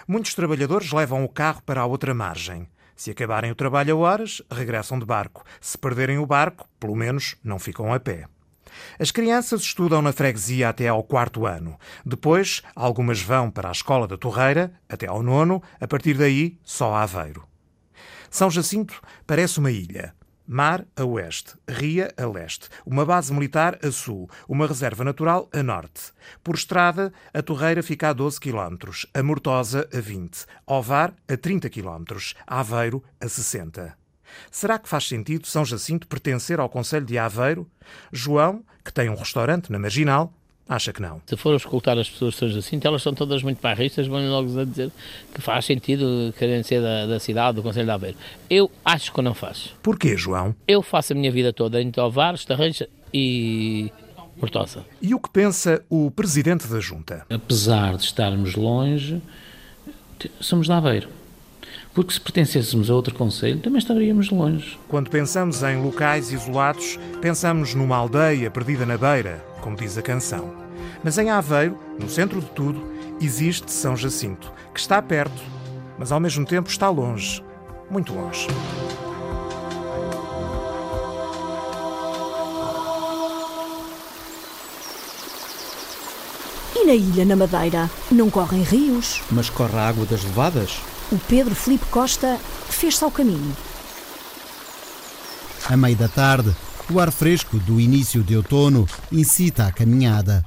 Muitos 0.06 0.34
trabalhadores 0.34 0.92
levam 0.92 1.24
o 1.24 1.28
carro 1.28 1.62
para 1.64 1.80
a 1.80 1.86
outra 1.86 2.14
margem. 2.14 2.66
Se 2.96 3.11
acabarem 3.11 3.50
o 3.50 3.54
trabalho 3.54 3.96
a 3.96 3.98
horas, 3.98 4.42
regressam 4.50 4.98
de 4.98 5.04
barco. 5.04 5.44
Se 5.61 5.76
perderem 5.76 6.18
o 6.18 6.24
barco, 6.24 6.66
pelo 6.80 6.96
menos 6.96 7.37
não 7.44 7.59
ficam 7.59 7.92
a 7.92 8.00
pé. 8.00 8.26
As 8.98 9.11
crianças 9.11 9.61
estudam 9.61 10.00
na 10.00 10.12
freguesia 10.12 10.70
até 10.70 10.88
ao 10.88 11.04
quarto 11.04 11.46
ano. 11.46 11.78
Depois, 12.04 12.62
algumas 12.74 13.20
vão 13.20 13.50
para 13.50 13.68
a 13.68 13.72
escola 13.72 14.09
da 14.09 14.16
Torreira, 14.16 14.72
até 14.88 15.06
ao 15.06 15.22
nono, 15.22 15.62
a 15.78 15.87
partir 15.87 16.14
daí, 16.16 16.59
só 16.64 16.94
a 16.94 17.02
Aveiro. 17.02 17.46
São 18.30 18.50
Jacinto 18.50 19.00
parece 19.26 19.59
uma 19.59 19.70
ilha. 19.70 20.15
Mar 20.46 20.87
a 20.96 21.04
oeste, 21.04 21.54
Ria 21.68 22.12
a 22.16 22.26
leste, 22.26 22.68
uma 22.85 23.04
base 23.04 23.32
militar 23.32 23.78
a 23.82 23.90
sul, 23.90 24.30
uma 24.48 24.66
reserva 24.66 25.02
natural 25.02 25.48
a 25.52 25.62
norte. 25.62 26.12
Por 26.44 26.54
estrada, 26.54 27.12
a 27.35 27.42
Torreira 27.42 27.82
fica 27.82 28.11
a 28.11 28.12
12 28.12 28.40
km, 28.40 28.90
a 29.12 29.22
Mortosa 29.22 29.88
a 29.92 30.00
20, 30.00 30.46
Ovar 30.66 31.14
a 31.28 31.37
30 31.37 31.68
km, 31.68 32.04
Aveiro 32.46 33.02
a 33.20 33.28
60. 33.28 33.96
Será 34.50 34.78
que 34.78 34.88
faz 34.88 35.09
sentido 35.09 35.46
São 35.46 35.64
Jacinto 35.64 36.06
pertencer 36.06 36.61
ao 36.61 36.68
Conselho 36.68 37.06
de 37.06 37.18
Aveiro? 37.18 37.68
João, 38.12 38.64
que 38.85 38.92
tem 38.92 39.09
um 39.09 39.16
restaurante 39.16 39.70
na 39.72 39.78
Marginal, 39.78 40.32
acha 40.68 40.92
que 40.92 41.00
não. 41.00 41.20
Se 41.26 41.37
for 41.37 41.55
escutar 41.55 41.98
as 41.98 42.09
pessoas 42.09 42.35
de 42.35 42.40
São 42.40 42.48
Jacinto, 42.48 42.87
elas 42.87 43.02
são 43.02 43.14
todas 43.14 43.42
muito 43.42 43.61
barristas, 43.61 44.07
vão 44.07 44.26
logo 44.29 44.59
a 44.59 44.64
dizer 44.64 44.90
que 45.35 45.40
faz 45.40 45.64
sentido 45.64 46.35
querem 46.38 46.62
ser 46.62 46.83
da, 46.83 47.07
da 47.07 47.20
cidade, 47.20 47.57
do 47.57 47.62
Conselho 47.62 47.87
de 47.87 47.92
Aveiro. 47.92 48.16
Eu 48.50 48.70
acho 48.85 49.12
que 49.12 49.22
não 49.22 49.35
faz. 49.35 49.74
Porquê, 49.83 50.16
João? 50.16 50.55
Eu 50.66 50.83
faço 50.83 51.12
a 51.12 51.16
minha 51.16 51.31
vida 51.31 51.52
toda 51.52 51.81
em 51.81 51.90
Tovar, 51.90 52.35
Estarreja 52.35 52.88
e 53.12 53.92
Mortosa. 54.37 54.85
E 55.00 55.14
o 55.14 55.20
que 55.20 55.31
pensa 55.31 55.85
o 55.88 56.11
presidente 56.11 56.66
da 56.66 56.81
Junta? 56.81 57.24
Apesar 57.31 57.96
de 57.96 58.05
estarmos 58.05 58.55
longe, 58.55 59.22
somos 60.40 60.66
de 60.66 60.72
Aveiro. 60.72 61.09
Porque 61.94 62.12
se 62.12 62.20
pertencêssemos 62.20 62.90
a 62.90 62.94
outro 62.94 63.14
conselho, 63.14 63.59
também 63.61 63.79
estaríamos 63.79 64.29
longe. 64.29 64.79
Quando 64.87 65.09
pensamos 65.09 65.62
em 65.62 65.83
locais 65.83 66.31
isolados, 66.31 66.98
pensamos 67.22 67.74
numa 67.74 67.96
aldeia 67.96 68.50
perdida 68.50 68.85
na 68.85 68.98
beira, 68.98 69.42
como 69.66 69.76
diz 69.76 69.98
a 69.98 70.02
canção. 70.02 70.55
Mas 71.02 71.18
em 71.18 71.29
Aveiro, 71.29 71.76
no 71.98 72.09
centro 72.09 72.40
de 72.40 72.46
tudo, 72.50 72.87
existe 73.20 73.72
São 73.72 73.96
Jacinto, 73.96 74.52
que 74.72 74.79
está 74.79 75.02
perto, 75.02 75.42
mas 75.98 76.12
ao 76.12 76.20
mesmo 76.20 76.46
tempo 76.46 76.70
está 76.70 76.88
longe, 76.88 77.44
muito 77.90 78.14
longe. 78.14 78.46
E 86.76 86.87
na 86.87 86.94
ilha, 86.94 87.24
na 87.24 87.35
Madeira, 87.35 87.90
não 88.12 88.31
correm 88.31 88.62
rios? 88.62 89.20
Mas 89.33 89.50
corre 89.50 89.76
a 89.76 89.88
água 89.88 90.07
das 90.07 90.22
levadas? 90.22 90.81
O 91.11 91.18
Pedro 91.18 91.57
Felipe 91.57 91.87
Costa 91.87 92.38
fez-se 92.68 93.02
ao 93.02 93.11
caminho. 93.11 93.57
A 95.68 95.76
meio 95.76 95.96
da 95.96 96.07
tarde, 96.07 96.55
o 96.90 97.01
ar 97.01 97.11
fresco 97.11 97.59
do 97.59 97.81
início 97.81 98.22
de 98.22 98.37
outono 98.37 98.88
incita 99.11 99.66
a 99.66 99.72
caminhada. 99.72 100.44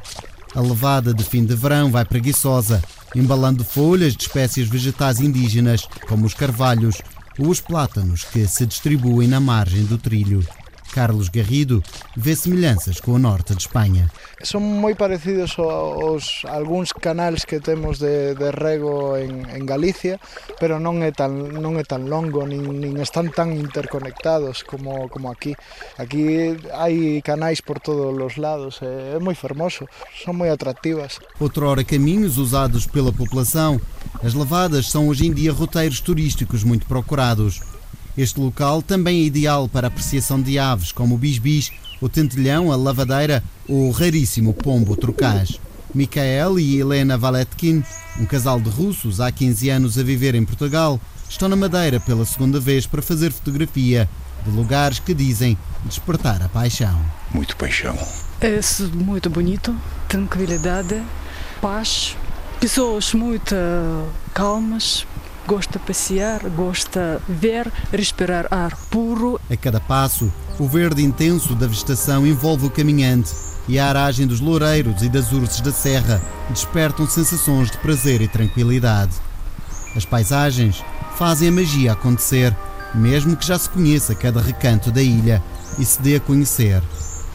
A 0.55 0.61
levada 0.61 1.13
de 1.13 1.23
fim 1.23 1.45
de 1.45 1.55
verão 1.55 1.91
vai 1.91 2.05
preguiçosa, 2.05 2.83
embalando 3.15 3.63
folhas 3.63 4.15
de 4.15 4.23
espécies 4.23 4.67
vegetais 4.67 5.19
indígenas, 5.19 5.87
como 6.07 6.25
os 6.25 6.33
carvalhos 6.33 7.01
ou 7.37 7.49
os 7.49 7.59
plátanos 7.59 8.23
que 8.23 8.47
se 8.47 8.65
distribuem 8.65 9.27
na 9.27 9.39
margem 9.39 9.83
do 9.85 9.97
trilho. 9.97 10.45
Carlos 10.91 11.29
Garrido 11.29 11.83
vê 12.15 12.35
semelhanças 12.35 12.99
com 12.99 13.13
o 13.13 13.19
norte 13.19 13.55
de 13.55 13.61
Espanha. 13.61 14.09
Son 14.43 14.61
moi 14.61 14.95
parecidos 14.95 15.59
aos 15.59 16.43
algúns 16.47 16.91
canais 16.93 17.43
que 17.45 17.59
temos 17.59 17.99
de, 17.99 18.35
de 18.35 18.51
rego 18.51 19.17
en, 19.17 19.45
en 19.51 19.65
Galicia, 19.65 20.19
pero 20.59 20.79
non 20.79 21.03
é 21.03 21.11
tan, 21.11 21.59
non 21.59 21.75
é 21.75 21.83
tan 21.83 22.07
longo, 22.07 22.47
nin, 22.47 22.79
nin 22.79 22.97
están 23.03 23.31
tan 23.35 23.51
interconectados 23.51 24.63
como, 24.63 25.11
como 25.11 25.27
aquí. 25.31 25.55
Aquí 25.99 26.55
hai 26.71 27.19
canais 27.19 27.59
por 27.59 27.79
todos 27.79 28.15
os 28.15 28.39
lados, 28.39 28.79
é, 28.81 29.15
é 29.15 29.19
moi 29.19 29.35
fermoso, 29.35 29.85
son 30.15 30.39
moi 30.39 30.49
atractivas. 30.49 31.19
Outrora 31.39 31.83
caminhos 31.83 32.39
usados 32.39 32.87
pela 32.87 33.11
população, 33.11 33.79
as 34.23 34.33
levadas 34.33 34.87
são 34.89 35.07
hoje 35.07 35.27
em 35.27 35.33
dia 35.33 35.51
roteiros 35.51 35.99
turísticos 35.99 36.63
muito 36.63 36.85
procurados. 36.85 37.61
Este 38.19 38.37
local 38.37 38.81
também 38.81 39.21
é 39.21 39.23
ideal 39.27 39.69
para 39.69 39.87
a 39.87 39.89
apreciação 39.89 40.41
de 40.41 40.59
aves 40.59 40.91
como 40.91 41.15
o 41.15 41.17
bisbis, 41.17 41.71
o 42.01 42.09
tentelhão, 42.09 42.69
a 42.69 42.75
lavadeira 42.75 43.41
ou 43.65 43.87
o 43.87 43.91
raríssimo 43.91 44.53
pombo 44.53 44.97
trocaz. 44.97 45.57
Micael 45.95 46.59
e 46.59 46.77
Helena 46.77 47.17
Valetkin, 47.17 47.81
um 48.19 48.25
casal 48.25 48.59
de 48.59 48.69
russos 48.69 49.21
há 49.21 49.31
15 49.31 49.69
anos 49.69 49.97
a 49.97 50.03
viver 50.03 50.35
em 50.35 50.43
Portugal, 50.43 50.99
estão 51.29 51.47
na 51.47 51.55
Madeira 51.55 51.97
pela 52.01 52.25
segunda 52.25 52.59
vez 52.59 52.85
para 52.85 53.01
fazer 53.01 53.31
fotografia 53.31 54.09
de 54.43 54.51
lugares 54.51 54.99
que 54.99 55.13
dizem 55.13 55.57
despertar 55.85 56.41
a 56.41 56.49
paixão. 56.49 56.99
Muito 57.33 57.55
paixão. 57.55 57.97
É 58.41 58.59
muito 58.95 59.29
bonito, 59.29 59.73
tranquilidade, 60.09 61.01
paz, 61.61 62.17
pessoas 62.59 63.13
muito 63.13 63.55
calmas, 64.33 65.07
gosta 65.49 65.79
de 65.79 65.85
passear, 65.85 66.47
gosta 66.49 67.19
de 67.27 67.33
ver, 67.33 67.73
respirar 67.91 68.45
ar 68.51 68.77
puro. 68.91 69.41
A 69.49 69.57
cada 69.57 69.79
passo, 69.79 70.31
o 70.59 70.67
verde 70.67 71.03
intenso 71.03 71.55
da 71.55 71.65
vegetação 71.65 72.27
envolve 72.27 72.67
o 72.67 72.69
caminhante 72.69 73.31
e 73.67 73.79
a 73.79 73.87
aragem 73.87 74.27
dos 74.27 74.39
loureiros 74.39 75.01
e 75.01 75.09
das 75.09 75.31
urzes 75.31 75.59
da 75.61 75.71
serra 75.71 76.21
despertam 76.51 77.07
sensações 77.07 77.71
de 77.71 77.79
prazer 77.79 78.21
e 78.21 78.27
tranquilidade. 78.27 79.13
As 79.95 80.05
paisagens 80.05 80.83
fazem 81.17 81.49
a 81.49 81.51
magia 81.51 81.93
acontecer, 81.93 82.55
mesmo 82.93 83.35
que 83.35 83.47
já 83.47 83.57
se 83.57 83.71
conheça 83.71 84.13
cada 84.13 84.39
recanto 84.39 84.91
da 84.91 85.01
ilha 85.01 85.41
e 85.79 85.83
se 85.83 85.99
dê 85.99 86.17
a 86.17 86.19
conhecer. 86.19 86.83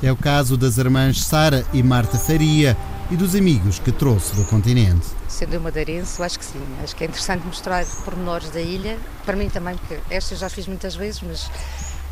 É 0.00 0.12
o 0.12 0.16
caso 0.16 0.56
das 0.56 0.78
irmãs 0.78 1.20
Sara 1.24 1.66
e 1.72 1.82
Marta 1.82 2.16
Faria 2.16 2.76
e 3.10 3.16
dos 3.16 3.34
amigos 3.34 3.78
que 3.78 3.92
trouxe 3.92 4.34
do 4.34 4.44
continente. 4.46 5.06
Sendo 5.28 5.54
eu 5.54 5.60
madeirense, 5.60 6.18
eu 6.18 6.24
acho 6.24 6.38
que 6.38 6.44
sim. 6.44 6.60
Acho 6.82 6.96
que 6.96 7.04
é 7.04 7.06
interessante 7.06 7.46
mostrar 7.46 7.84
pormenores 8.04 8.50
da 8.50 8.60
ilha. 8.60 8.98
Para 9.24 9.36
mim 9.36 9.48
também, 9.48 9.76
porque 9.76 9.98
esta 10.10 10.34
eu 10.34 10.38
já 10.38 10.48
fiz 10.48 10.66
muitas 10.66 10.94
vezes, 10.94 11.20
mas 11.22 11.50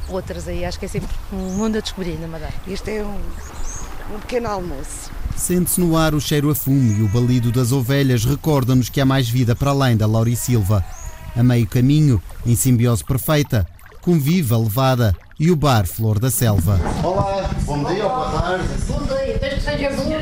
outras 0.08 0.46
aí 0.46 0.64
acho 0.64 0.78
que 0.78 0.84
é 0.84 0.88
sempre 0.88 1.08
um 1.32 1.56
mundo 1.56 1.78
a 1.78 1.80
descobrir 1.80 2.18
na 2.18 2.26
Madeira. 2.26 2.54
Isto 2.66 2.88
é 2.88 3.02
um, 3.02 3.20
um 4.14 4.20
pequeno 4.20 4.48
almoço. 4.48 5.10
Sente-se 5.36 5.80
no 5.80 5.96
ar 5.96 6.14
o 6.14 6.20
cheiro 6.20 6.50
a 6.50 6.54
fumo 6.54 6.92
e 6.92 7.02
o 7.02 7.08
balido 7.08 7.50
das 7.50 7.72
ovelhas 7.72 8.24
recorda-nos 8.24 8.88
que 8.88 9.00
há 9.00 9.04
mais 9.04 9.28
vida 9.28 9.56
para 9.56 9.70
além 9.70 9.96
da 9.96 10.06
Lauri 10.06 10.36
Silva. 10.36 10.84
A 11.34 11.42
meio 11.42 11.66
caminho, 11.66 12.22
em 12.44 12.54
simbiose 12.54 13.02
perfeita, 13.02 13.66
convive 14.02 14.52
a 14.52 14.58
levada 14.58 15.16
e 15.40 15.50
o 15.50 15.56
bar 15.56 15.86
Flor 15.86 16.18
da 16.18 16.30
Selva. 16.30 16.78
Olá, 17.02 17.50
bom 17.64 17.82
dia 17.84 18.04
ou 18.04 18.10
boa 18.10 18.42
tarde. 18.42 18.64
Bom 18.86 19.02
dia, 19.02 19.38
desde 19.38 19.56
que 19.56 19.62
seja 19.62 19.90
bom, 19.90 20.12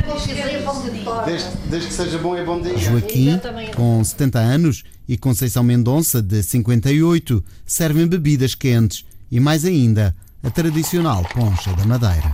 desde, 1.25 1.49
desde 1.69 1.89
que 1.89 1.95
seja 1.95 2.19
bom 2.19 2.37
e 2.37 2.45
bom 2.45 2.61
dia. 2.61 2.77
Joaquim, 2.77 3.41
com 3.75 4.03
70 4.03 4.39
anos, 4.39 4.85
e 5.09 5.19
Conceição 5.19 5.63
Mendonça, 5.65 6.23
de 6.23 6.43
58, 6.43 7.45
servem 7.67 8.07
bebidas 8.07 8.55
quentes 8.55 9.05
e, 9.31 9.41
mais 9.41 9.65
ainda, 9.65 10.15
a 10.43 10.51
tradicional 10.51 11.25
poncha 11.35 11.73
da 11.75 11.85
Madeira. 11.85 12.33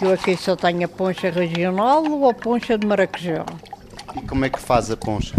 Eu 0.00 0.12
aqui 0.12 0.36
só 0.36 0.56
tenho 0.56 0.84
a 0.84 0.88
poncha 0.88 1.30
regional 1.30 2.04
ou 2.04 2.30
a 2.30 2.32
poncha 2.32 2.78
de 2.78 2.86
maracujá. 2.86 3.44
E 4.16 4.22
como 4.22 4.44
é 4.44 4.48
que 4.48 4.58
faz 4.58 4.90
a 4.90 4.96
poncha? 4.96 5.34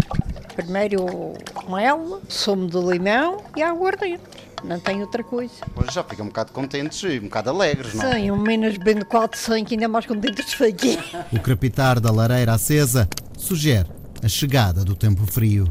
Primeiro 0.54 1.32
mel, 1.68 2.20
sumo 2.28 2.68
de 2.68 2.78
limão 2.78 3.38
e 3.56 3.62
aguardente. 3.62 4.22
Não 4.64 4.78
tem 4.78 5.00
outra 5.00 5.24
coisa. 5.24 5.54
Pois 5.74 5.92
já 5.92 6.04
fica 6.04 6.22
um 6.22 6.26
bocado 6.26 6.52
contentes 6.52 7.02
e 7.02 7.18
um 7.18 7.24
bocado 7.24 7.50
alegres, 7.50 7.94
não? 7.94 8.12
Sim, 8.12 8.30
um 8.30 8.36
menos 8.36 8.76
bem 8.78 8.96
de 8.96 9.04
400 9.04 9.68
que 9.68 9.74
ainda 9.74 9.88
mais 9.88 10.06
contentes 10.06 10.56
de 10.56 10.64
aqui. 10.64 10.98
O 11.32 11.40
crepitar 11.40 12.00
da 12.00 12.10
lareira 12.10 12.54
acesa 12.54 13.08
sugere 13.36 13.88
a 14.22 14.28
chegada 14.28 14.84
do 14.84 14.94
tempo 14.94 15.26
frio. 15.26 15.68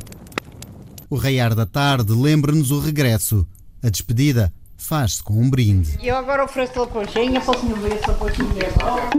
O 1.09 1.15
raiar 1.15 1.55
da 1.55 1.65
tarde 1.65 2.11
lembra-nos 2.13 2.71
o 2.71 2.79
regresso. 2.79 3.47
A 3.81 3.89
despedida 3.89 4.53
faz-se 4.77 5.23
com 5.23 5.33
um 5.33 5.49
brinde. 5.49 5.97
Eu 6.01 6.17
agora 6.17 6.43
ofereço 6.43 6.81
a 6.81 6.87
ponchinha, 6.87 7.39
posso 7.41 7.65
me 7.65 7.73
ver 7.75 7.93
essa 7.93 8.13
ponchinha 8.13 8.67
agora? 8.75 9.09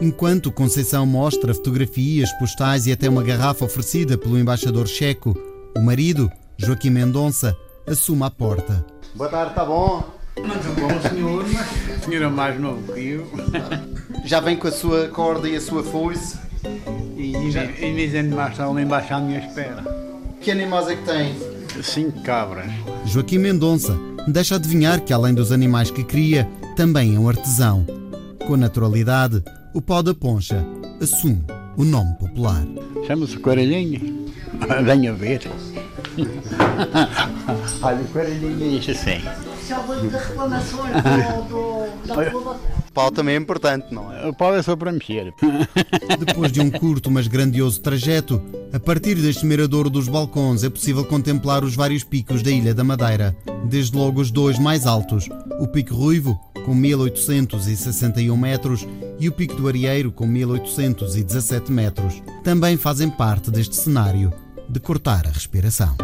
Enquanto 0.00 0.50
Conceição 0.50 1.04
mostra 1.04 1.52
fotografias, 1.52 2.32
postais 2.38 2.86
e 2.86 2.92
até 2.92 3.06
uma 3.08 3.22
garrafa 3.22 3.66
oferecida 3.66 4.16
pelo 4.16 4.38
embaixador 4.38 4.88
checo, 4.88 5.36
o 5.76 5.80
marido, 5.80 6.30
Joaquim 6.58 6.90
Mendonça, 6.90 7.56
assume 7.86 8.24
a 8.24 8.30
porta. 8.30 8.84
Boa 9.14 9.28
tarde, 9.28 9.50
está 9.50 9.64
bom? 9.64 10.04
Mas 10.36 10.66
um 10.66 10.74
bom 10.74 11.08
senhor, 11.08 11.44
mas 11.52 11.98
o 11.98 12.04
senhor 12.04 12.22
é 12.22 12.28
mais 12.28 12.60
novo 12.60 12.92
que 12.92 13.00
eu. 13.00 13.26
Já 14.24 14.40
vem 14.40 14.56
com 14.56 14.68
a 14.68 14.72
sua 14.72 15.08
corda 15.08 15.48
e 15.48 15.56
a 15.56 15.60
sua 15.60 15.82
foice? 15.82 16.38
E, 17.16 17.32
e, 17.32 17.84
e 17.84 17.94
dizendo 17.94 18.36
mais 18.36 18.52
estão 18.52 18.72
lá 18.72 18.82
embaixo 18.82 19.12
à 19.14 19.20
minha 19.20 19.40
espera. 19.40 19.84
Que 20.40 20.50
animais 20.50 20.88
é 20.88 20.96
que 20.96 21.04
tem? 21.04 21.34
Cinco 21.82 22.22
cabras. 22.22 22.70
Joaquim 23.04 23.38
Mendonça 23.38 23.98
deixa 24.28 24.56
adivinhar 24.56 25.00
que, 25.00 25.12
além 25.12 25.34
dos 25.34 25.52
animais 25.52 25.90
que 25.90 26.04
cria, 26.04 26.48
também 26.76 27.16
é 27.16 27.18
um 27.18 27.28
artesão. 27.28 27.86
Com 28.46 28.56
naturalidade, 28.56 29.42
o 29.74 29.80
pau 29.80 30.02
da 30.02 30.14
poncha 30.14 30.64
assume 31.00 31.44
o 31.76 31.84
nome 31.84 32.14
popular. 32.14 32.64
Chama-se 33.06 33.38
Coelhinho. 33.38 34.19
Venha 34.84 35.12
ver. 35.12 35.42
Olha, 37.82 38.00
o 38.00 38.08
Coelhinho 38.08 38.62
é 38.62 38.68
isso 38.78 38.90
assim. 38.90 39.20
de 40.00 40.16
reclamações 40.16 40.94
do, 41.48 41.86
pau 42.92 43.10
também 43.10 43.36
é 43.36 43.38
importante, 43.38 43.94
não 43.94 44.12
é? 44.12 44.28
O 44.28 44.34
pau 44.34 44.54
é 44.54 44.62
só 44.62 44.76
para 44.76 44.92
mexer. 44.92 45.32
Depois 46.18 46.50
de 46.52 46.60
um 46.60 46.70
curto 46.70 47.10
mas 47.10 47.26
grandioso 47.26 47.80
trajeto, 47.80 48.42
a 48.72 48.80
partir 48.80 49.14
deste 49.14 49.46
miradouro 49.46 49.88
dos 49.88 50.08
balcões 50.08 50.64
é 50.64 50.70
possível 50.70 51.04
contemplar 51.04 51.62
os 51.64 51.76
vários 51.76 52.02
picos 52.02 52.42
da 52.42 52.50
Ilha 52.50 52.74
da 52.74 52.84
Madeira. 52.84 53.36
Desde 53.64 53.96
logo 53.96 54.20
os 54.20 54.30
dois 54.30 54.58
mais 54.58 54.86
altos, 54.86 55.28
o 55.60 55.68
Pico 55.68 55.94
Ruivo, 55.94 56.38
com 56.64 56.74
1861 56.74 58.36
metros, 58.36 58.86
e 59.18 59.28
o 59.28 59.32
Pico 59.32 59.54
do 59.54 59.68
Arieiro, 59.68 60.10
com 60.10 60.26
1817 60.26 61.70
metros, 61.70 62.22
também 62.42 62.76
fazem 62.76 63.08
parte 63.08 63.50
deste 63.50 63.76
cenário 63.76 64.32
de 64.70 64.78
cortar 64.78 65.26
a 65.26 65.30
respiração. 65.30 65.96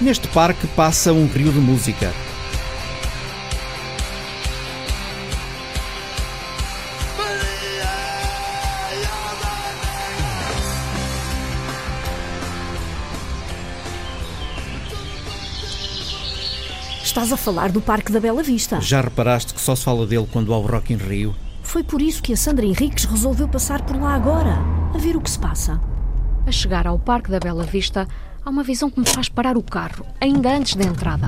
Neste 0.00 0.28
parque 0.28 0.66
passa 0.68 1.12
um 1.12 1.26
rio 1.26 1.52
de 1.52 1.58
música. 1.58 2.12
Estás 17.12 17.30
a 17.30 17.36
falar 17.36 17.70
do 17.70 17.78
Parque 17.78 18.10
da 18.10 18.18
Bela 18.18 18.42
Vista. 18.42 18.80
Já 18.80 19.02
reparaste 19.02 19.52
que 19.52 19.60
só 19.60 19.76
se 19.76 19.84
fala 19.84 20.06
dele 20.06 20.26
quando 20.32 20.54
há 20.54 20.56
o 20.56 20.62
Rock 20.62 20.94
in 20.94 20.96
Rio? 20.96 21.36
Foi 21.62 21.84
por 21.84 22.00
isso 22.00 22.22
que 22.22 22.32
a 22.32 22.36
Sandra 22.38 22.64
Henriques 22.64 23.04
resolveu 23.04 23.46
passar 23.46 23.82
por 23.82 24.00
lá 24.00 24.14
agora, 24.14 24.56
a 24.94 24.96
ver 24.96 25.14
o 25.14 25.20
que 25.20 25.30
se 25.30 25.38
passa. 25.38 25.78
A 26.46 26.50
chegar 26.50 26.86
ao 26.86 26.98
Parque 26.98 27.30
da 27.30 27.38
Bela 27.38 27.64
Vista, 27.64 28.08
há 28.42 28.48
uma 28.48 28.62
visão 28.62 28.88
que 28.88 28.98
me 28.98 29.06
faz 29.06 29.28
parar 29.28 29.58
o 29.58 29.62
carro, 29.62 30.06
ainda 30.22 30.56
antes 30.56 30.74
da 30.74 30.84
entrada. 30.84 31.26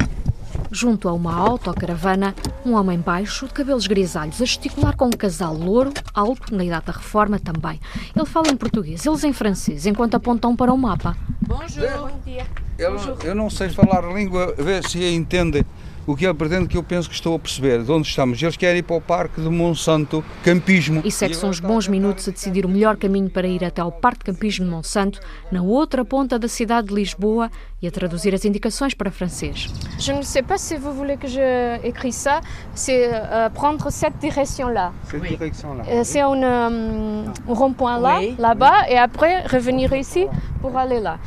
Junto 0.73 1.07
a 1.07 1.13
uma 1.13 1.35
autocaravana, 1.35 2.35
um 2.65 2.73
homem 2.73 2.99
baixo, 2.99 3.47
de 3.47 3.53
cabelos 3.53 3.87
grisalhos, 3.87 4.41
a 4.41 4.47
gesticular 4.47 4.97
com 4.97 5.09
um 5.09 5.11
casal 5.11 5.55
louro, 5.55 5.93
alto, 6.15 6.57
na 6.57 6.65
idade 6.65 6.87
da 6.87 6.93
reforma 6.95 7.39
também. 7.39 7.79
Ele 8.17 8.27
fala 8.27 8.49
em 8.49 8.57
português, 8.57 9.05
eles 9.05 9.23
em 9.23 9.35
francês, 9.35 9.85
enquanto 9.85 10.15
apontam 10.15 10.57
para 10.57 10.73
o 10.73 10.79
mapa. 10.79 11.15
Bonjour. 11.47 12.09
Bom 12.09 12.21
dia. 12.25 12.47
Eu, 12.79 12.97
eu 13.23 13.35
não 13.35 13.49
sei 13.49 13.69
falar 13.69 14.05
a 14.05 14.13
língua, 14.13 14.55
ver 14.59 14.83
se 14.89 15.05
entende 15.05 15.65
o 16.07 16.15
que 16.17 16.25
ele 16.27 16.35
pretende 16.35 16.69
que 16.69 16.77
eu 16.77 16.83
penso 16.83 17.09
que 17.09 17.15
estou 17.15 17.35
a 17.35 17.39
perceber 17.39 17.83
de 17.83 17.91
onde 17.91 18.07
estamos. 18.09 18.43
Eles 18.43 18.57
querem 18.57 18.79
ir 18.79 18.83
para 18.83 18.97
o 18.97 19.01
Parque 19.01 19.41
de 19.41 19.49
Monsanto 19.49 20.25
Campismo. 20.43 21.03
Isso 21.05 21.25
é 21.25 21.29
que 21.29 21.35
são 21.37 21.51
uns 21.51 21.61
bons 21.61 21.89
minutos 21.89 22.29
a 22.29 22.31
decidir 22.31 22.65
o 22.67 22.69
melhor 22.69 22.97
caminho 22.97 23.31
para 23.31 23.47
ir 23.47 23.65
até 23.65 23.81
ao 23.81 23.91
Parque 23.93 24.25
de 24.25 24.33
Campismo 24.33 24.65
de 24.67 24.71
Monsanto, 24.71 25.21
na 25.51 25.63
outra 25.63 26.05
ponta 26.05 26.39
da 26.39 26.49
cidade 26.49 26.89
de 26.89 26.95
Lisboa, 26.95 27.51
e 27.83 27.87
a 27.87 27.91
traduzir 27.91 28.35
as 28.35 28.45
indicações 28.47 28.95
para 28.95 29.11
francês. 29.11 29.67
Je 29.99 30.13
ne 30.13 30.23
sais 30.23 30.43
pas 30.43 30.57
si 30.59 30.77
vous 30.77 30.93
voulez 30.93 31.17
que 31.19 31.29
je 31.29 31.41
écris 31.87 32.13
ça, 32.13 32.41
c'est 32.75 33.11
euh, 33.13 33.51
prendre 33.51 33.91
cette 33.91 34.17
direction-là. 34.19 34.93
Cette 35.11 35.23
direction-là. 35.23 35.85
Euh, 35.89 36.01
c'est 36.03 36.21
un, 36.21 36.43
euh, 36.43 37.25
un 37.49 37.53
rond-point 37.55 38.01
là, 38.01 38.19
Oui. 38.21 38.35
là-bas, 38.39 38.89
et 38.89 38.97
après 38.97 39.43
revenir 39.47 39.93
ici 39.93 40.27
pour 40.63 40.79
aller 40.79 40.99
là. 41.01 41.19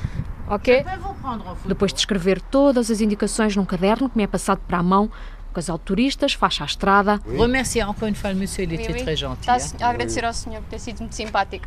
Ok? 0.50 0.86
Depois 1.66 1.94
de 1.94 2.00
escrever 2.00 2.42
todas 2.42 2.90
as 2.90 3.02
indicações 3.02 3.56
num 3.56 3.66
caderno 3.66 4.10
que 4.10 4.18
me 4.18 4.24
é 4.24 4.28
passado 4.28 4.62
para 4.68 4.78
a 4.78 4.84
mão, 4.84 5.10
de 5.66 5.80
turistas 5.80 6.34
faixa 6.34 6.64
à 6.64 6.68
estrada. 6.68 7.20
Remercier 7.26 7.84
encore 7.84 8.08
une 8.08 8.16
fois 8.16 8.32
le 8.32 8.40
monsieur, 8.40 8.64
il 8.64 8.74
était 8.74 8.88
Oui, 8.94 9.00
oui. 9.00 9.04
très 9.04 9.16
gentil. 9.16 9.50
Agradecer 9.82 10.24
ao 10.26 10.34
senhor 10.34 10.62
por 10.62 10.70
ter 10.70 10.80
sido 10.80 11.00
muito 11.00 11.16
simpático. 11.16 11.66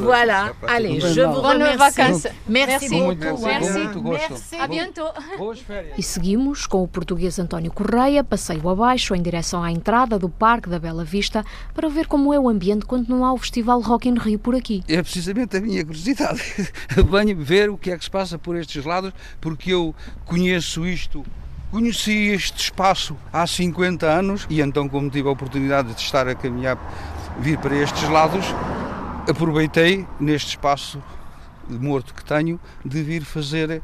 Voilà, 0.00 0.52
allez, 0.68 1.00
je 1.00 1.22
vous 1.22 1.40
remercie. 1.40 1.76
vacances. 1.78 2.26
Merci 2.48 2.88
beaucoup. 2.88 3.42
Merci. 3.44 3.88
Merci. 4.02 4.56
À 4.56 4.66
bientôt. 4.66 5.10
E 5.96 6.02
seguimos 6.02 6.66
com 6.66 6.82
o 6.82 6.88
português 6.88 7.38
António 7.38 7.72
Correia, 7.72 8.22
passeio 8.24 8.68
abaixo 8.68 9.14
em 9.14 9.22
direção 9.22 9.62
à 9.62 9.70
entrada 9.70 10.18
do 10.18 10.28
Parque 10.28 10.68
da 10.68 10.78
Bela 10.78 11.04
Vista 11.04 11.44
para 11.74 11.88
ver 11.88 12.06
como 12.06 12.32
é 12.32 12.38
o 12.38 12.48
ambiente 12.48 12.84
quando 12.86 13.08
não 13.08 13.24
há 13.24 13.32
o 13.32 13.38
Festival 13.38 13.80
Rock 13.80 14.08
in 14.08 14.14
Rio 14.18 14.38
por 14.38 14.54
aqui. 14.54 14.82
É 14.88 15.02
precisamente 15.02 15.56
a 15.56 15.60
minha 15.60 15.84
curiosidade. 15.84 16.42
Venho 17.10 17.36
ver 17.42 17.70
o 17.70 17.76
que 17.76 17.90
é 17.90 17.98
que 17.98 18.04
se 18.04 18.10
passa 18.10 18.38
por 18.38 18.56
estes 18.56 18.84
lados, 18.84 19.12
porque 19.40 19.72
eu 19.72 19.94
conheço 20.24 20.86
isto, 20.86 21.24
conheci 21.72 22.28
este 22.28 22.64
espaço 22.64 23.16
há 23.32 23.46
50 23.46 24.06
anos 24.06 24.46
e 24.50 24.60
então, 24.60 24.86
como 24.88 25.08
tive 25.08 25.26
a 25.26 25.32
oportunidade 25.32 25.94
de 25.94 26.00
estar 26.00 26.28
a 26.28 26.34
caminhar, 26.34 26.76
vir 27.40 27.58
para 27.58 27.74
estes 27.74 28.06
lados, 28.10 28.44
aproveitei 29.28 30.06
neste 30.20 30.50
espaço 30.50 31.02
morto 31.66 32.12
que 32.12 32.22
tenho 32.22 32.60
de 32.84 33.02
vir 33.02 33.24
fazer 33.24 33.82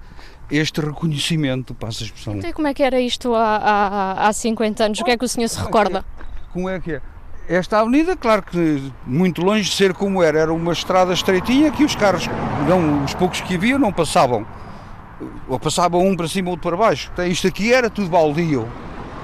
este 0.51 0.81
reconhecimento, 0.81 1.75
passa 1.75 2.05
a 2.05 2.07
expressão. 2.07 2.37
Então, 2.37 2.53
como 2.53 2.69
é 2.69 2.75
que 2.75 2.83
era 2.83 3.01
isto 3.01 3.35
há, 3.35 3.57
há, 3.57 4.29
há 4.29 4.33
50 4.33 4.85
anos? 4.85 5.01
O 5.01 5.05
que 5.05 5.11
é 5.11 5.17
que 5.17 5.25
o 5.25 5.29
senhor 5.29 5.49
se 5.49 5.59
recorda? 5.59 6.05
Como 6.53 6.69
é 6.69 6.79
que 6.79 6.93
é? 6.93 7.03
Esta 7.49 7.81
avenida, 7.81 8.15
claro 8.15 8.43
que 8.43 8.93
muito 9.07 9.41
longe 9.41 9.71
de 9.71 9.75
ser 9.75 9.95
como 9.95 10.23
era, 10.23 10.39
era 10.39 10.53
uma 10.53 10.73
estrada 10.73 11.15
estreitinha 11.15 11.71
que 11.71 11.83
os 11.83 11.97
carros, 11.97 12.29
não, 12.69 13.03
os 13.05 13.15
poucos 13.15 13.41
que 13.41 13.55
havia, 13.55 13.79
não 13.79 13.91
passavam. 13.91 14.47
Ou 15.49 15.59
passavam 15.59 16.07
um 16.07 16.17
para 16.17 16.29
cima 16.29 16.49
ou 16.49 16.53
outro 16.53 16.69
para 16.69 16.77
baixo. 16.77 17.11
Então, 17.13 17.27
isto 17.27 17.47
aqui 17.47 17.73
era 17.73 17.91
tudo 17.91 18.09
baldio. 18.09 18.69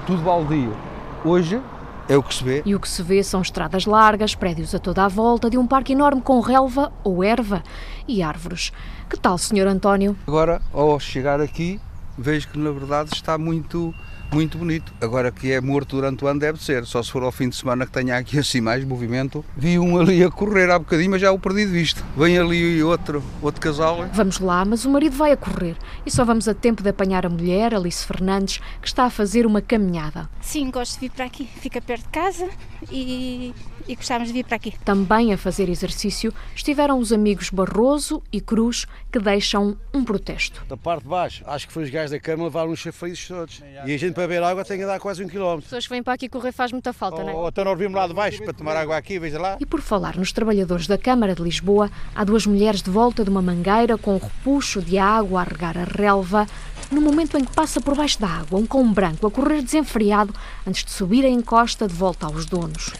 Tudo 0.05 0.21
baldio. 0.21 0.75
Hoje 1.23 1.61
é 2.07 2.15
o 2.15 2.23
que 2.23 2.35
se 2.35 2.43
vê. 2.43 2.61
E 2.65 2.75
o 2.75 2.79
que 2.79 2.87
se 2.87 3.01
vê 3.01 3.23
são 3.23 3.41
estradas 3.41 3.85
largas, 3.85 4.35
prédios 4.35 4.75
a 4.75 4.79
toda 4.79 5.03
a 5.03 5.07
volta 5.07 5.49
de 5.49 5.57
um 5.57 5.65
parque 5.65 5.93
enorme 5.93 6.21
com 6.21 6.39
relva 6.39 6.91
ou 7.03 7.23
erva 7.23 7.63
e 8.07 8.21
árvores. 8.21 8.71
Que 9.09 9.17
tal, 9.17 9.37
Sr. 9.37 9.67
António? 9.67 10.15
Agora, 10.27 10.61
ao 10.73 10.99
chegar 10.99 11.41
aqui, 11.41 11.79
vejo 12.17 12.47
que 12.49 12.59
na 12.59 12.71
verdade 12.71 13.11
está 13.13 13.37
muito, 13.37 13.93
muito 14.31 14.57
bonito. 14.57 14.93
Agora 15.01 15.31
que 15.31 15.51
é 15.51 15.61
morto 15.61 15.95
durante 15.95 16.23
o 16.23 16.27
ano 16.27 16.39
deve 16.39 16.63
ser, 16.63 16.85
só 16.85 17.01
se 17.01 17.11
for 17.11 17.23
ao 17.23 17.31
fim 17.31 17.49
de 17.49 17.55
semana 17.55 17.85
que 17.85 17.91
tenha 17.91 18.17
aqui 18.17 18.39
assim 18.39 18.61
mais 18.61 18.83
movimento. 18.83 19.43
Vi 19.55 19.79
um 19.79 19.99
ali 19.99 20.23
a 20.23 20.29
correr 20.29 20.69
há 20.69 20.79
bocadinho, 20.79 21.11
mas 21.11 21.21
já 21.21 21.31
o 21.31 21.39
perdi 21.39 21.65
de 21.65 21.71
vista. 21.71 22.03
Vem 22.17 22.37
ali 22.37 22.83
outro, 22.83 23.23
outro 23.41 23.61
casal. 23.61 24.07
Vamos 24.13 24.39
lá, 24.39 24.65
mas 24.65 24.85
o 24.85 24.89
marido 24.89 25.15
vai 25.15 25.31
a 25.31 25.37
correr 25.37 25.75
e 26.05 26.11
só 26.11 26.25
vamos 26.25 26.47
a 26.47 26.53
tempo 26.53 26.83
de 26.83 26.89
apanhar 26.89 27.25
a 27.25 27.29
mulher, 27.29 27.73
Alice 27.73 28.05
Fernandes, 28.05 28.59
que 28.81 28.87
está 28.87 29.05
a 29.05 29.09
fazer 29.09 29.45
uma 29.45 29.61
caminhada. 29.61 30.29
Sim, 30.41 30.69
gosto 30.71 30.95
de 30.95 31.01
vir 31.01 31.11
para 31.11 31.25
aqui. 31.25 31.45
Fica 31.59 31.81
perto 31.81 32.03
de 32.03 32.09
casa 32.09 32.49
e, 32.91 33.53
e 33.87 33.95
gostávamos 33.95 34.29
de 34.29 34.33
vir 34.33 34.45
para 34.45 34.55
aqui. 34.55 34.73
Também 34.83 35.33
a 35.33 35.37
fazer 35.37 35.69
exercício 35.69 36.33
estiveram 36.55 36.99
os 36.99 37.11
amigos 37.11 37.49
Barroso 37.49 38.21
e 38.31 38.41
Cruz, 38.41 38.85
que 39.11 39.19
deixam 39.19 39.77
um 39.93 40.03
protesto. 40.03 40.65
Da 40.67 40.77
parte 40.77 41.03
de 41.03 41.09
baixo, 41.09 41.43
acho 41.47 41.67
que 41.67 41.73
foi 41.73 41.83
os 41.83 41.89
gajos 41.89 42.11
da 42.11 42.19
Câmara 42.19 42.45
levaram 42.45 42.71
os 42.71 42.79
chafrizes 42.79 43.27
todos. 43.27 43.61
E 43.85 43.93
a 43.93 43.97
gente 43.97 44.13
para 44.13 44.27
beber 44.27 44.43
água 44.43 44.63
tem 44.63 44.79
que 44.79 44.85
dar 44.85 44.99
quase 44.99 45.23
um 45.23 45.27
quilómetro. 45.27 45.63
Pessoas 45.63 45.85
que 45.85 45.93
vêm 45.93 46.03
para 46.03 46.13
aqui 46.13 46.29
correr 46.29 46.51
faz 46.51 46.71
muita 46.71 46.93
falta, 46.93 47.23
não 47.23 47.29
é? 47.29 47.33
Ou 47.33 47.47
então 47.47 47.63
nós 47.63 47.77
vimos 47.77 47.95
lá 47.95 48.07
de 48.07 48.13
baixo 48.13 48.43
para 48.43 48.53
tomar 48.53 48.75
água 48.75 48.97
aqui, 48.97 49.19
veja 49.19 49.39
lá. 49.39 49.57
E 49.59 49.65
por 49.65 49.81
falar 49.81 50.17
nos 50.17 50.31
trabalhadores 50.31 50.87
da 50.87 50.97
Câmara 50.97 51.35
de 51.35 51.41
Lisboa, 51.41 51.89
há 52.13 52.23
duas 52.23 52.45
mulheres 52.45 52.81
de 52.81 52.89
volta 52.89 53.23
de 53.23 53.29
uma 53.29 53.41
mangueira 53.41 53.97
com 53.97 54.15
um 54.15 54.19
repuxo 54.19 54.81
de 54.81 54.97
água 54.97 55.41
a 55.41 55.43
regar 55.43 55.77
a 55.77 55.83
relva, 55.83 56.47
no 56.91 57.01
momento 57.01 57.37
em 57.37 57.43
que 57.43 57.53
passa 57.53 57.81
por 57.81 57.95
baixo 57.95 58.19
da 58.19 58.27
água 58.27 58.59
um 58.59 58.65
cão 58.65 58.91
branco 58.91 59.25
a 59.25 59.31
correr 59.31 59.61
desenfreado 59.61 60.33
antes 60.65 60.83
de 60.83 60.91
subir 60.91 61.25
a 61.25 61.29
encosta 61.29 61.87
de 61.87 61.93
volta 61.93 62.25
aos 62.27 62.45
donos. 62.45 62.93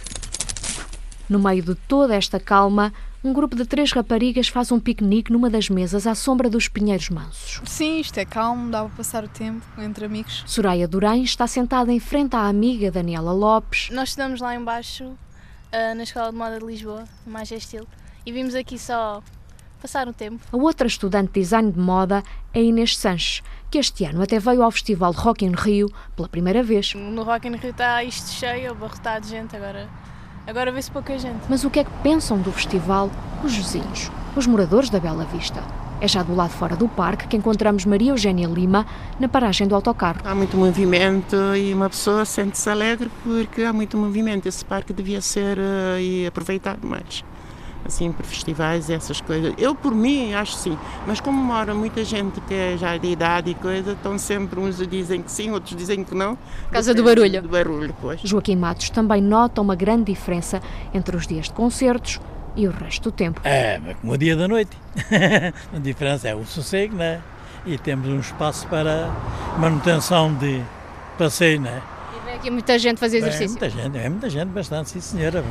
No 1.30 1.40
meio 1.40 1.64
de 1.64 1.74
toda 1.74 2.16
esta 2.16 2.40
calma, 2.40 2.94
um 3.24 3.34
grupo 3.34 3.56
de 3.56 3.66
três 3.66 3.92
raparigas 3.92 4.48
faz 4.48 4.72
um 4.72 4.80
piquenique 4.80 5.32
numa 5.32 5.50
das 5.50 5.70
mesas 5.70 6.06
à 6.06 6.14
sombra 6.14 6.48
dos 6.48 6.68
pinheiros 6.68 7.10
mansos. 7.10 7.60
Sim, 7.66 8.00
isto 8.00 8.20
é 8.20 8.26
calmo, 8.26 8.70
dá 8.70 8.84
para 8.84 8.96
passar 8.96 9.24
o 9.24 9.28
tempo 9.28 9.66
entre 9.80 10.06
amigos. 10.06 10.44
Soraya 10.46 10.88
Durães 10.88 11.30
está 11.30 11.48
sentada 11.48 11.92
em 11.92 12.00
frente 12.00 12.36
à 12.36 12.48
amiga 12.48 12.92
Daniela 12.92 13.32
Lopes. 13.32 13.90
Nós 13.92 14.10
estudamos 14.10 14.40
lá 14.40 14.54
embaixo, 14.54 15.18
ah, 15.72 15.96
na 15.96 16.04
Escola 16.04 16.32
de 16.32 16.38
Moda 16.38 16.60
de 16.60 16.66
Lisboa, 16.66 17.06
mais 17.26 17.50
estilo, 17.52 17.88
e 18.24 18.32
vimos 18.32 18.54
aqui 18.54 18.78
só 18.78 19.24
passar 19.82 20.08
o 20.08 20.14
tempo. 20.14 20.40
A 20.52 20.58
outra 20.58 20.86
estudante 20.86 21.34
de 21.34 21.40
design 21.40 21.72
de 21.72 21.80
moda 21.80 22.24
é 22.54 22.62
Inês 22.62 22.96
Sanches, 22.96 23.42
que 23.72 23.80
este 23.80 24.06
ano 24.06 24.22
até 24.22 24.38
veio 24.38 24.62
ao 24.62 24.70
Festival 24.70 25.12
de 25.14 25.20
Rock 25.20 25.44
in 25.44 25.54
Rio 25.54 25.92
pela 26.16 26.30
primeira 26.30 26.62
vez. 26.62 26.94
No 26.94 27.24
Rock 27.24 27.48
in 27.48 27.56
Rio 27.56 27.72
está 27.72 28.04
isto 28.04 28.30
cheio, 28.30 28.72
abarrotado 28.72 29.26
de 29.26 29.32
gente, 29.32 29.56
agora, 29.56 29.90
agora 30.48 30.72
vê-se 30.72 30.92
pouca 30.92 31.18
gente. 31.18 31.42
Mas 31.50 31.64
o 31.64 31.70
que 31.70 31.80
é 31.80 31.84
que 31.84 31.92
pensam 32.04 32.38
do 32.40 32.52
festival 32.52 33.10
os 33.44 33.56
vizinhos? 33.56 34.12
os 34.36 34.46
moradores 34.46 34.90
da 34.90 35.00
Bela 35.00 35.24
Vista. 35.26 35.64
É 36.02 36.08
já 36.08 36.22
do 36.22 36.36
lado 36.36 36.50
fora 36.50 36.76
do 36.76 36.90
parque 36.90 37.26
que 37.26 37.38
encontramos 37.38 37.86
Maria 37.86 38.12
Eugénia 38.12 38.48
Lima 38.48 38.86
na 39.18 39.30
paragem 39.30 39.66
do 39.66 39.74
autocarro. 39.74 40.20
Há 40.26 40.36
muito 40.36 40.58
movimento 40.58 41.38
e 41.56 41.74
uma 41.74 41.90
pessoa 41.90 42.26
sente-se 42.26 42.70
alegre 42.70 43.10
porque 43.24 43.64
há 43.64 43.72
muito 43.72 43.98
movimento. 43.98 44.46
Esse 44.46 44.64
parque 44.66 44.92
devia 44.92 45.22
ser 45.22 45.58
uh, 45.58 45.98
e 46.00 46.28
aproveitado 46.28 46.86
mais 46.86 47.24
assim, 47.86 48.12
para 48.12 48.26
festivais, 48.26 48.90
essas 48.90 49.22
coisas. 49.22 49.54
Eu, 49.58 49.76
por 49.76 49.94
mim, 49.94 50.34
acho 50.34 50.56
sim, 50.56 50.78
mas 51.06 51.20
como 51.20 51.42
mora 51.42 51.74
muita 51.74 52.04
gente 52.04 52.42
que 52.42 52.54
é 52.54 52.78
já 52.78 52.98
de 52.98 53.08
idade 53.08 53.52
e 53.52 53.54
coisa, 53.56 53.92
estão 53.92 54.18
sempre 54.18 54.60
uns 54.60 54.78
dizem 54.88 55.22
que 55.22 55.32
sim, 55.32 55.52
outros 55.52 55.76
dizem 55.76 56.04
que 56.04 56.16
não. 56.16 56.38
Casa 56.72 56.94
do 56.94 57.04
barulho. 57.04 57.42
Do 57.42 57.50
barulho, 57.50 57.96
pois. 58.02 58.20
Joaquim 58.22 58.56
Matos 58.56 58.90
também 58.90 59.22
nota 59.22 59.62
uma 59.62 59.76
grande 59.76 60.06
diferença 60.06 60.62
entre 60.94 61.16
os 61.16 61.28
dias 61.28 61.46
de 61.46 61.54
concertos 61.54 62.20
e 62.56 62.68
o 62.68 62.72
resto 62.72 63.04
do 63.04 63.12
tempo. 63.12 63.42
É, 63.44 63.80
como 64.02 64.14
o 64.14 64.18
dia 64.18 64.36
da 64.36 64.48
noite. 64.48 64.78
a 65.74 65.80
diferença 65.80 66.28
é 66.28 66.36
o 66.36 66.46
sossego, 66.46 66.96
né? 66.96 67.22
E 67.66 67.78
temos 67.78 68.08
um 68.08 68.20
espaço 68.20 68.68
para 68.68 69.12
manutenção 69.58 70.34
de 70.34 70.62
passeio, 71.18 71.60
né? 71.62 71.82
E 72.36 72.38
aqui 72.38 72.52
muita 72.52 72.78
gente 72.78 73.00
fazer 73.00 73.20
exercício? 73.20 73.46
É, 73.46 73.50
muita 73.62 73.70
gente, 73.70 73.98
é 73.98 74.10
muita 74.10 74.30
gente, 74.30 74.50
bastante, 74.50 74.90
sim 74.90 75.00
senhora. 75.00 75.42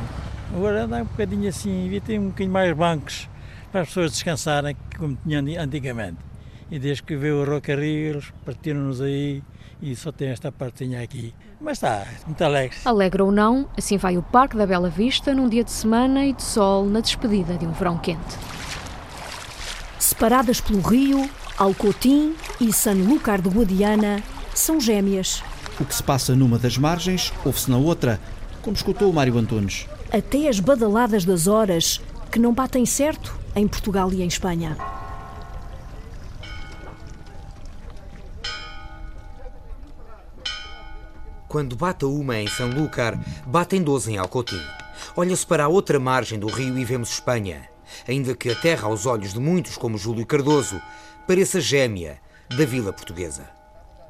Agora 0.53 0.83
anda 0.83 0.97
um 0.97 1.05
bocadinho 1.05 1.49
assim, 1.49 1.83
devia 1.85 1.99
ter 1.99 2.19
um 2.19 2.27
bocadinho 2.27 2.51
mais 2.51 2.71
bancos 2.77 3.27
para 3.71 3.81
as 3.81 3.87
pessoas 3.87 4.11
descansarem, 4.11 4.77
como 4.95 5.17
tinha 5.25 5.41
antigamente. 5.59 6.17
E 6.69 6.77
desde 6.77 7.01
que 7.01 7.15
veio 7.15 7.41
o 7.41 7.43
Roca 7.43 7.75
Rios, 7.75 8.31
partiram-nos 8.45 9.01
aí 9.01 9.41
e 9.81 9.95
só 9.95 10.11
tem 10.11 10.27
esta 10.27 10.51
partinha 10.51 11.01
aqui. 11.01 11.33
Mas 11.59 11.77
está, 11.79 12.05
muito 12.27 12.43
alegre. 12.43 12.77
Alegre 12.85 13.21
ou 13.23 13.31
não, 13.31 13.67
assim 13.75 13.97
vai 13.97 14.15
o 14.15 14.21
Parque 14.21 14.55
da 14.55 14.67
Bela 14.67 14.89
Vista 14.89 15.33
num 15.33 15.49
dia 15.49 15.63
de 15.63 15.71
semana 15.71 16.23
e 16.23 16.33
de 16.33 16.43
sol 16.43 16.85
na 16.85 16.99
despedida 16.99 17.57
de 17.57 17.65
um 17.65 17.71
verão 17.71 17.97
quente. 17.97 18.37
Separadas 19.97 20.61
pelo 20.61 20.81
rio, 20.81 21.27
Alcotim 21.57 22.35
e 22.61 22.71
Sanlúcar 22.71 23.41
de 23.41 23.49
Guadiana 23.49 24.21
são 24.53 24.79
gêmeas. 24.79 25.41
O 25.79 25.85
que 25.85 25.93
se 25.95 26.03
passa 26.03 26.35
numa 26.35 26.57
das 26.57 26.77
margens, 26.77 27.33
ouve-se 27.43 27.69
na 27.69 27.77
outra, 27.77 28.19
como 28.61 28.75
escutou 28.75 29.09
o 29.09 29.13
Mário 29.13 29.37
Antunes 29.37 29.87
até 30.11 30.47
as 30.47 30.61
badaladas 30.61 31.25
das 31.25 31.45
horas 31.45 32.01
que 32.31 32.39
não 32.39 32.53
batem 32.53 32.85
certo 32.85 33.37
em 33.53 33.67
Portugal 33.67 34.11
e 34.13 34.21
em 34.21 34.27
Espanha. 34.27 34.77
Quando 41.49 41.75
bate 41.75 42.05
uma 42.05 42.37
em 42.37 42.47
Sanlúcar, 42.47 43.19
batem 43.45 43.81
12 43.81 44.13
em 44.13 44.17
Alcotim. 44.17 44.59
Olha-se 45.15 45.45
para 45.45 45.65
a 45.65 45.67
outra 45.69 45.99
margem 45.99 46.39
do 46.39 46.47
rio 46.47 46.77
e 46.77 46.83
vemos 46.83 47.11
Espanha, 47.11 47.69
ainda 48.07 48.35
que 48.35 48.49
a 48.49 48.55
terra 48.55 48.87
aos 48.87 49.05
olhos 49.05 49.33
de 49.33 49.39
muitos 49.39 49.77
como 49.77 49.97
Júlio 49.97 50.25
Cardoso 50.25 50.81
pareça 51.27 51.59
gêmea 51.59 52.19
da 52.49 52.65
vila 52.65 52.91
portuguesa. 52.91 53.64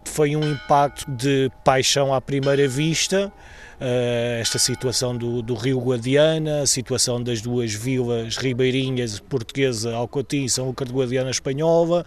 Foi 0.05 0.35
um 0.35 0.51
impacto 0.51 1.09
de 1.11 1.51
paixão 1.63 2.13
à 2.13 2.21
primeira 2.21 2.67
vista, 2.67 3.31
uh, 3.79 4.39
esta 4.39 4.57
situação 4.57 5.15
do, 5.17 5.41
do, 5.41 5.55
Rio 5.55 5.79
Guadiana, 5.79 6.61
a 6.61 6.65
situação 6.65 7.21
das 7.21 7.41
duas 7.41 7.73
vilas 7.73 8.37
ribeirinhas, 8.37 9.19
portuguesa, 9.19 9.93
Alcotim, 9.93 10.47
São 10.47 10.67
Lucas 10.67 10.87
de 10.87 10.93
Guadiana, 10.93 11.29
espanhola. 11.29 12.05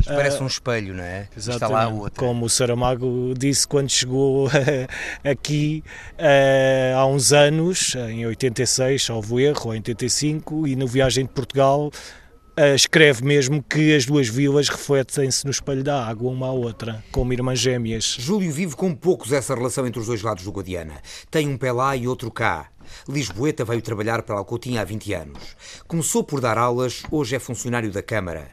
Isto 0.00 0.14
parece 0.14 0.38
uh, 0.38 0.44
um 0.44 0.46
espelho, 0.46 0.94
não 0.94 1.04
é? 1.04 1.28
Exatamente, 1.36 1.64
Está 1.64 1.68
lá 1.68 2.10
como 2.16 2.46
o 2.46 2.48
Saramago 2.48 3.34
disse 3.36 3.66
quando 3.66 3.90
chegou 3.90 4.48
aqui 5.24 5.84
uh, 6.18 6.96
há 6.96 7.06
uns 7.06 7.32
anos, 7.32 7.94
em 7.94 8.26
86, 8.26 9.02
salvo 9.02 9.38
erro, 9.38 9.66
ou 9.66 9.74
em 9.74 9.78
85, 9.78 10.66
e 10.66 10.76
no 10.76 10.86
Viagem 10.86 11.26
de 11.26 11.32
Portugal 11.32 11.90
escreve 12.74 13.24
mesmo 13.24 13.62
que 13.62 13.94
as 13.94 14.04
duas 14.04 14.28
vilas 14.28 14.68
refletem-se 14.68 15.44
no 15.44 15.50
espelho 15.50 15.82
da 15.82 16.06
água, 16.06 16.30
uma 16.30 16.48
à 16.48 16.52
outra, 16.52 17.02
como 17.10 17.32
irmãs 17.32 17.58
gêmeas. 17.58 18.16
Júlio 18.18 18.52
vive 18.52 18.76
com 18.76 18.94
poucos 18.94 19.32
essa 19.32 19.54
relação 19.54 19.86
entre 19.86 19.98
os 19.98 20.06
dois 20.06 20.22
lados 20.22 20.44
do 20.44 20.52
Guadiana. 20.52 21.00
Tem 21.30 21.48
um 21.48 21.56
pé 21.56 21.72
lá 21.72 21.96
e 21.96 22.06
outro 22.06 22.30
cá. 22.30 22.68
Lisboeta 23.08 23.64
veio 23.64 23.80
trabalhar 23.80 24.22
para 24.22 24.36
Alcotinha 24.36 24.82
há 24.82 24.84
20 24.84 25.14
anos. 25.14 25.56
Começou 25.88 26.22
por 26.22 26.40
dar 26.40 26.58
aulas, 26.58 27.02
hoje 27.10 27.34
é 27.34 27.38
funcionário 27.38 27.90
da 27.90 28.02
Câmara. 28.02 28.50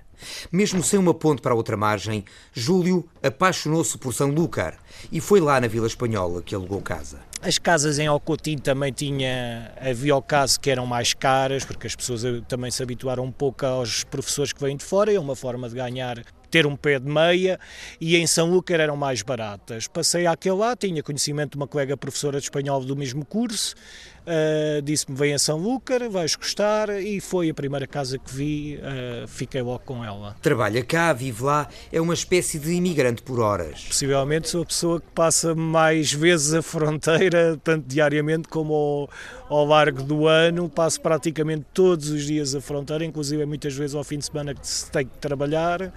Mesmo 0.51 0.83
sem 0.83 0.99
uma 0.99 1.13
ponte 1.13 1.41
para 1.41 1.53
a 1.53 1.55
outra 1.55 1.77
margem, 1.77 2.25
Júlio 2.53 3.07
apaixonou-se 3.21 3.97
por 3.97 4.13
São 4.13 4.29
Lúcar 4.29 4.77
e 5.11 5.19
foi 5.21 5.39
lá 5.39 5.59
na 5.59 5.67
Vila 5.67 5.87
Espanhola 5.87 6.41
que 6.41 6.53
alugou 6.53 6.81
casa. 6.81 7.19
As 7.41 7.57
casas 7.57 7.99
em 7.99 8.07
Alcotim 8.07 8.57
também 8.57 8.91
tinha, 8.91 9.71
havia 9.79 10.15
o 10.15 10.21
caso 10.21 10.59
que 10.59 10.69
eram 10.69 10.85
mais 10.85 11.13
caras, 11.13 11.63
porque 11.63 11.87
as 11.87 11.95
pessoas 11.95 12.21
também 12.47 12.69
se 12.69 12.83
habituaram 12.83 13.23
um 13.23 13.31
pouco 13.31 13.65
aos 13.65 14.03
professores 14.03 14.51
que 14.51 14.61
vêm 14.61 14.75
de 14.75 14.83
fora, 14.83 15.13
é 15.13 15.19
uma 15.19 15.35
forma 15.35 15.69
de 15.69 15.75
ganhar 15.75 16.21
ter 16.49 16.65
um 16.65 16.75
pé 16.75 16.99
de 16.99 17.07
meia 17.07 17.59
e 18.01 18.17
em 18.17 18.27
São 18.27 18.49
Lúcar 18.49 18.79
eram 18.79 18.97
mais 18.97 19.21
baratas. 19.21 19.87
Passei 19.87 20.25
àquele 20.25 20.55
lá, 20.55 20.75
tinha 20.75 21.01
conhecimento 21.03 21.51
de 21.51 21.57
uma 21.57 21.67
colega 21.67 21.95
professora 21.95 22.39
de 22.39 22.45
espanhol 22.45 22.83
do 22.83 22.95
mesmo 22.95 23.23
curso, 23.23 23.75
uh, 24.29 24.81
disse-me 24.81 25.17
vem 25.17 25.33
a 25.33 25.39
São 25.39 25.57
Lúcar, 25.57 26.07
vais 26.09 26.35
gostar 26.35 26.89
e 27.01 27.19
foi 27.19 27.49
a 27.49 27.53
primeira 27.53 27.87
casa 27.87 28.17
que 28.17 28.33
vi, 28.33 28.77
uh, 28.77 29.27
fiquei 29.27 29.61
logo 29.61 29.79
com 29.79 30.05
ela. 30.05 30.35
Trabalha 30.41 30.83
cá, 30.83 31.11
vive 31.11 31.43
lá, 31.43 31.67
é 31.91 31.99
uma 31.99 32.13
espécie 32.13 32.59
de 32.59 32.71
imigrante 32.71 33.21
por 33.21 33.39
horas. 33.39 33.83
Possivelmente 33.83 34.49
sou 34.49 34.61
a 34.61 34.65
pessoa 34.65 35.01
que 35.01 35.11
passa 35.13 35.55
mais 35.55 36.13
vezes 36.13 36.53
a 36.53 36.61
fronteira, 36.61 37.59
tanto 37.63 37.87
diariamente 37.87 38.47
como 38.47 38.73
ao, 38.73 39.09
ao 39.57 39.65
largo 39.65 40.03
do 40.03 40.27
ano, 40.27 40.69
passo 40.69 41.01
praticamente 41.01 41.65
todos 41.73 42.09
os 42.09 42.23
dias 42.23 42.53
a 42.53 42.61
fronteira, 42.61 43.03
inclusive 43.03 43.45
muitas 43.45 43.73
vezes 43.73 43.95
ao 43.95 44.03
fim 44.03 44.19
de 44.19 44.25
semana 44.25 44.53
que 44.53 44.67
se 44.67 44.89
tem 44.91 45.05
que 45.05 45.17
trabalhar, 45.17 45.91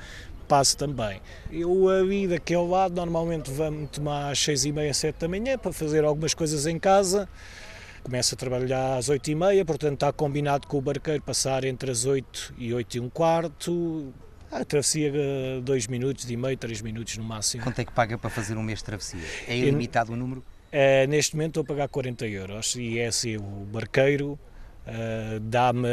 passo 0.49 0.77
também. 0.77 1.21
Eu 1.51 1.89
a 1.89 2.03
vida 2.03 2.39
que 2.39 2.55
ao 2.55 2.67
lado 2.67 2.95
normalmente 2.95 3.51
vamos 3.51 3.91
tomar 3.91 4.31
às 4.31 4.39
seis 4.39 4.65
e 4.65 4.73
meia, 4.73 4.93
sete 4.93 5.21
da 5.21 5.29
manhã 5.29 5.57
para 5.57 5.73
fazer 5.73 6.05
algumas 6.05 6.35
coisas 6.35 6.67
em 6.67 6.79
casa. 6.79 7.29
Começo 8.03 8.35
a 8.35 8.39
trabalhar 8.39 8.97
às 8.97 9.09
oito 9.09 9.31
e 9.31 9.35
meia, 9.35 9.65
portanto 9.65 9.95
está 9.95 10.13
combinado 10.13 10.67
com 10.67 10.79
o 10.79 10.81
barqueiro 10.81 11.23
passar 11.23 11.65
entre 11.65 11.91
as 11.91 12.05
oito 12.05 12.53
e 12.59 12.75
oito 12.75 12.97
e 12.97 13.01
um 13.01 13.09
quarto. 13.09 14.13
A 14.51 14.65
travessia 14.65 15.11
dois 15.63 15.87
minutos 15.87 16.29
e 16.31 16.37
meio, 16.37 16.57
três 16.57 16.83
minutos 16.83 17.17
no 17.17 17.25
máximo. 17.25 17.63
Quanto 17.63 17.79
é 17.79 17.85
que 17.85 17.93
paga 17.93 18.19
para 18.19 18.29
fazer 18.29 18.57
um 18.57 18.63
mês 18.63 18.81
de 18.81 18.85
travessia? 18.85 19.21
É 19.47 19.57
ilimitado 19.57 20.13
o 20.13 20.17
número? 20.17 20.45
É, 20.71 21.07
neste 21.07 21.37
momento 21.37 21.61
estou 21.61 21.63
a 21.63 21.67
pagar 21.67 21.89
40 21.89 22.27
euros 22.27 22.75
e 22.77 22.99
é 22.99 23.07
assim, 23.07 23.37
o 23.37 23.67
barqueiro 23.71 24.39
uh, 24.87 25.41
dá-me, 25.41 25.89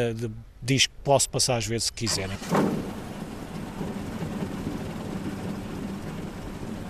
diz 0.62 0.88
que 0.88 0.94
posso 1.04 1.30
passar 1.30 1.58
às 1.58 1.66
vezes 1.66 1.86
se 1.86 1.94
quiserem. 1.94 2.38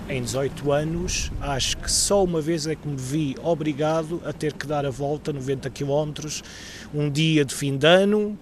Em 0.10 0.24
18 0.24 0.72
anos, 0.72 1.32
acho 1.40 1.78
que 1.78 1.90
só 1.90 2.24
uma 2.24 2.42
vez 2.42 2.66
é 2.66 2.76
que 2.76 2.88
me 2.88 2.96
vi 2.98 3.36
obrigado 3.44 4.20
a 4.26 4.34
ter 4.34 4.54
que 4.54 4.66
dar 4.66 4.84
a 4.84 4.90
volta 4.90 5.32
90 5.32 5.70
km, 5.70 6.12
um 6.94 7.10
dia 7.10 7.46
de 7.46 7.54
fim 7.54 7.78
de 7.78 7.86
ano, 7.86 8.38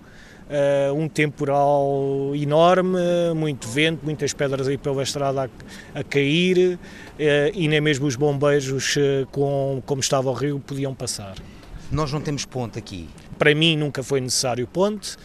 uh, 0.50 0.94
um 0.94 1.10
temporal 1.10 2.32
enorme, 2.34 3.00
muito 3.36 3.68
vento, 3.68 4.00
muitas 4.06 4.34
pedras 4.34 4.66
aí 4.68 4.78
pela 4.78 5.04
estrada 5.04 5.50
a, 5.94 6.00
a 6.00 6.04
cair 6.06 6.76
uh, 6.76 6.80
e 7.54 7.68
nem 7.68 7.82
mesmo 7.82 8.08
os 8.08 8.16
bombeiros, 8.16 8.96
uh, 8.96 9.28
com, 9.32 9.84
como 9.86 10.00
estava 10.00 10.30
o 10.30 10.34
rio, 10.34 10.62
podiam 10.66 10.96
passar. 10.96 11.36
Nós 11.92 12.14
não 12.14 12.22
temos 12.22 12.46
ponte 12.46 12.80
aqui. 12.80 13.10
Para 13.38 13.54
mim 13.54 13.76
nunca 13.76 14.02
foi 14.02 14.22
necessário 14.22 14.66
ponte, 14.68 15.18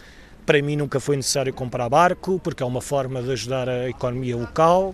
para 0.45 0.61
mim 0.61 0.75
nunca 0.75 0.99
foi 0.99 1.15
necessário 1.15 1.53
comprar 1.53 1.87
barco, 1.87 2.37
porque 2.43 2.61
é 2.61 2.65
uma 2.65 2.81
forma 2.81 3.23
de 3.23 3.31
ajudar 3.31 3.69
a 3.69 3.89
economia 3.89 4.35
local 4.35 4.93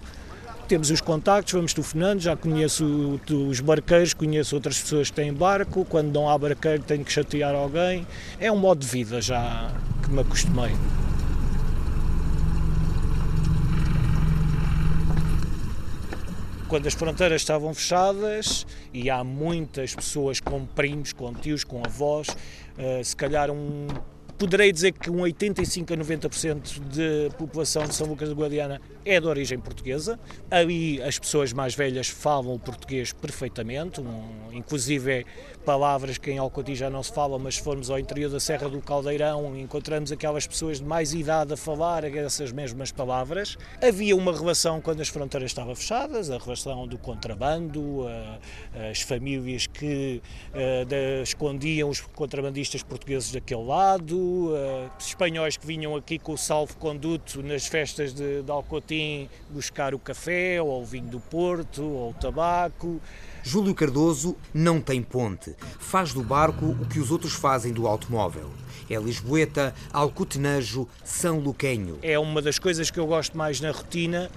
temos 0.69 0.91
os 0.91 1.01
contactos, 1.01 1.51
vamos 1.51 1.73
telefonando, 1.73 2.21
já 2.21 2.37
conheço 2.37 3.19
os 3.27 3.59
barqueiros, 3.59 4.13
conheço 4.13 4.53
outras 4.55 4.79
pessoas 4.79 5.09
que 5.09 5.15
têm 5.15 5.33
barco, 5.33 5.83
quando 5.83 6.13
não 6.13 6.29
há 6.29 6.37
barqueiro 6.37 6.83
tenho 6.83 7.03
que 7.03 7.11
chatear 7.11 7.55
alguém. 7.55 8.05
É 8.39 8.51
um 8.51 8.55
modo 8.55 8.79
de 8.79 8.87
vida 8.87 9.19
já 9.19 9.71
que 10.03 10.11
me 10.11 10.21
acostumei. 10.21 10.71
quando 16.67 16.85
as 16.85 16.93
fronteiras 16.93 17.41
estavam 17.41 17.73
fechadas 17.73 18.63
e 18.93 19.09
há 19.09 19.23
muitas 19.23 19.95
pessoas 19.95 20.39
com 20.39 20.67
primos, 20.67 21.11
com 21.11 21.33
tios, 21.33 21.63
com 21.63 21.81
avós, 21.83 22.27
uh, 22.27 23.03
se 23.03 23.15
calhar 23.15 23.49
um 23.49 23.87
poderei 24.39 24.71
dizer 24.71 24.93
que 24.93 25.11
um 25.11 25.19
85 25.19 25.93
a 25.93 25.97
90% 25.97 26.79
de 26.87 27.29
população 27.37 27.83
de 27.83 27.93
São 27.93 28.07
Lucas 28.07 28.29
de 28.29 28.35
Guadiana 28.35 28.79
é 29.05 29.19
de 29.19 29.27
origem 29.27 29.59
portuguesa. 29.59 30.17
Ali 30.49 31.01
as 31.03 31.19
pessoas 31.19 31.51
mais 31.51 31.75
velhas 31.75 32.07
falam 32.07 32.53
o 32.53 32.59
português 32.59 33.11
perfeitamente, 33.11 33.99
um, 33.99 34.53
inclusive 34.53 35.25
palavras 35.65 36.17
que 36.17 36.31
em 36.31 36.37
Alcoti 36.37 36.73
já 36.73 36.89
não 36.89 37.03
se 37.03 37.11
fala, 37.11 37.37
mas 37.37 37.55
se 37.55 37.61
formos 37.61 37.89
ao 37.91 37.99
interior 37.99 38.29
da 38.29 38.39
Serra 38.39 38.69
do 38.69 38.81
Caldeirão 38.81 39.57
encontramos 39.57 40.09
aquelas 40.11 40.47
pessoas 40.47 40.79
de 40.79 40.85
mais 40.85 41.13
idade 41.13 41.53
a 41.53 41.57
falar 41.57 42.05
essas 42.05 42.51
mesmas 42.51 42.91
palavras. 42.93 43.57
Havia 43.81 44.15
uma 44.15 44.31
relação 44.31 44.79
quando 44.79 45.01
as 45.01 45.09
fronteiras 45.09 45.51
estavam 45.51 45.75
fechadas, 45.75 46.31
a 46.31 46.37
relação 46.37 46.87
do 46.87 46.97
contrabando, 46.97 48.05
as 48.89 49.01
famílias 49.01 49.67
que 49.67 50.21
escondiam 51.21 51.89
os 51.89 51.99
contrabandistas 51.99 52.81
portugueses 52.81 53.33
daquele 53.33 53.65
lado, 53.65 54.28
uh, 54.29 54.91
espanhóis 54.99 55.57
que 55.57 55.65
vinham 55.65 55.95
aqui 55.95 56.17
com 56.17 56.33
o 56.33 56.37
salvo-conduto 56.37 57.41
nas 57.43 57.65
festas 57.65 58.13
de, 58.13 58.41
de 58.41 58.51
Alcotim 58.51 59.29
buscar 59.49 59.93
o 59.93 59.99
café, 59.99 60.61
ou 60.61 60.81
o 60.81 60.85
vinho 60.85 61.07
do 61.07 61.19
Porto, 61.19 61.83
ou 61.83 62.11
o 62.11 62.13
tabaco. 62.13 63.01
Júlio 63.43 63.73
Cardoso 63.73 64.35
não 64.53 64.81
tem 64.81 65.01
ponte. 65.01 65.55
Faz 65.79 66.13
do 66.13 66.23
barco 66.23 66.65
o 66.65 66.85
que 66.85 66.99
os 66.99 67.11
outros 67.11 67.33
fazem 67.33 67.71
do 67.71 67.87
automóvel. 67.87 68.49
É 68.89 68.97
Lisboeta, 68.97 69.73
Alcotenejo, 69.93 70.87
São 71.03 71.39
Luquenho. 71.39 71.99
É 72.01 72.17
uma 72.17 72.41
das 72.41 72.57
coisas 72.57 72.89
que 72.89 72.99
eu 72.99 73.07
gosto 73.07 73.37
mais 73.37 73.61
na 73.61 73.71
rotina, 73.71 74.29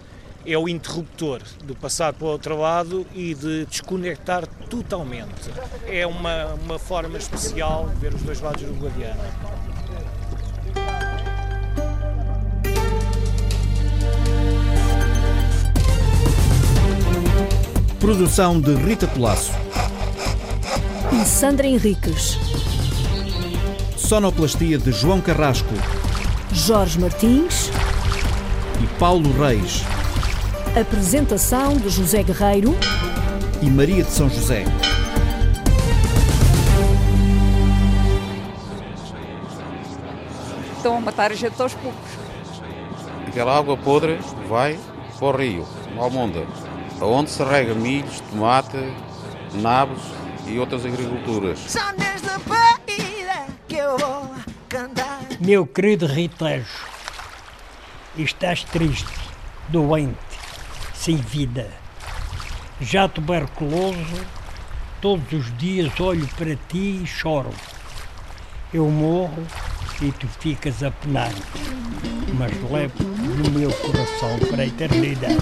é 0.44 0.58
o 0.58 0.68
interruptor 0.68 1.40
de 1.64 1.74
passar 1.74 2.12
para 2.12 2.26
o 2.26 2.30
outro 2.30 2.56
lado 2.56 3.06
e 3.14 3.34
de 3.34 3.64
desconectar 3.66 4.46
totalmente. 4.68 5.50
É 5.86 6.06
uma, 6.06 6.54
uma 6.54 6.78
forma 6.78 7.16
especial 7.16 7.88
de 7.88 7.96
ver 7.96 8.14
os 8.14 8.22
dois 8.22 8.40
lados 8.40 8.62
do 8.62 8.74
Guadiana. 8.74 9.71
Produção 18.02 18.60
de 18.60 18.74
Rita 18.74 19.06
Colasso. 19.06 19.52
E 21.12 21.24
Sandra 21.24 21.68
Henriques. 21.68 22.36
Sonoplastia 23.96 24.76
de 24.76 24.90
João 24.90 25.20
Carrasco. 25.20 25.72
Jorge 26.52 26.98
Martins. 26.98 27.70
E 28.82 28.98
Paulo 28.98 29.32
Reis. 29.40 29.82
Apresentação 30.76 31.76
de 31.76 31.90
José 31.90 32.24
Guerreiro 32.24 32.76
e 33.62 33.70
Maria 33.70 34.02
de 34.02 34.10
São 34.10 34.28
José. 34.28 34.64
Estão 40.76 40.96
a 40.96 41.00
matar 41.00 41.30
a 41.30 41.36
gente 41.36 41.62
aos 41.62 41.74
poucos. 41.74 42.10
Aquela 43.28 43.56
água 43.56 43.76
podre 43.76 44.18
vai 44.48 44.76
para 45.20 45.28
o 45.28 45.36
rio, 45.36 45.64
Almonda, 45.96 46.44
onde 47.04 47.30
se 47.30 47.42
rega 47.42 47.74
milhos, 47.74 48.20
tomate, 48.30 48.76
nabos 49.54 50.00
e 50.46 50.58
outras 50.58 50.86
agriculturas. 50.86 51.58
São 51.58 51.92
nesta 51.96 52.38
partida 52.40 53.46
que 53.66 53.76
eu 53.76 53.98
vou 53.98 54.30
cantar. 54.68 55.20
Meu 55.40 55.66
querido 55.66 56.06
Ritejo, 56.06 56.86
estás 58.16 58.64
triste, 58.64 59.12
doente, 59.68 60.16
sem 60.94 61.16
vida. 61.16 61.68
Já 62.80 63.08
tuberculoso, 63.08 64.26
todos 65.00 65.32
os 65.32 65.56
dias 65.56 65.98
olho 66.00 66.28
para 66.36 66.54
ti 66.68 67.00
e 67.02 67.06
choro. 67.06 67.50
Eu 68.72 68.88
morro 68.88 69.46
e 70.00 70.10
tu 70.12 70.26
ficas 70.26 70.82
a 70.82 70.90
penar, 70.90 71.32
mas 72.38 72.52
levo 72.70 73.04
no 73.04 73.50
meu 73.50 73.70
coração 73.70 74.38
para 74.50 74.62
a 74.62 74.66
eternidade. 74.66 75.36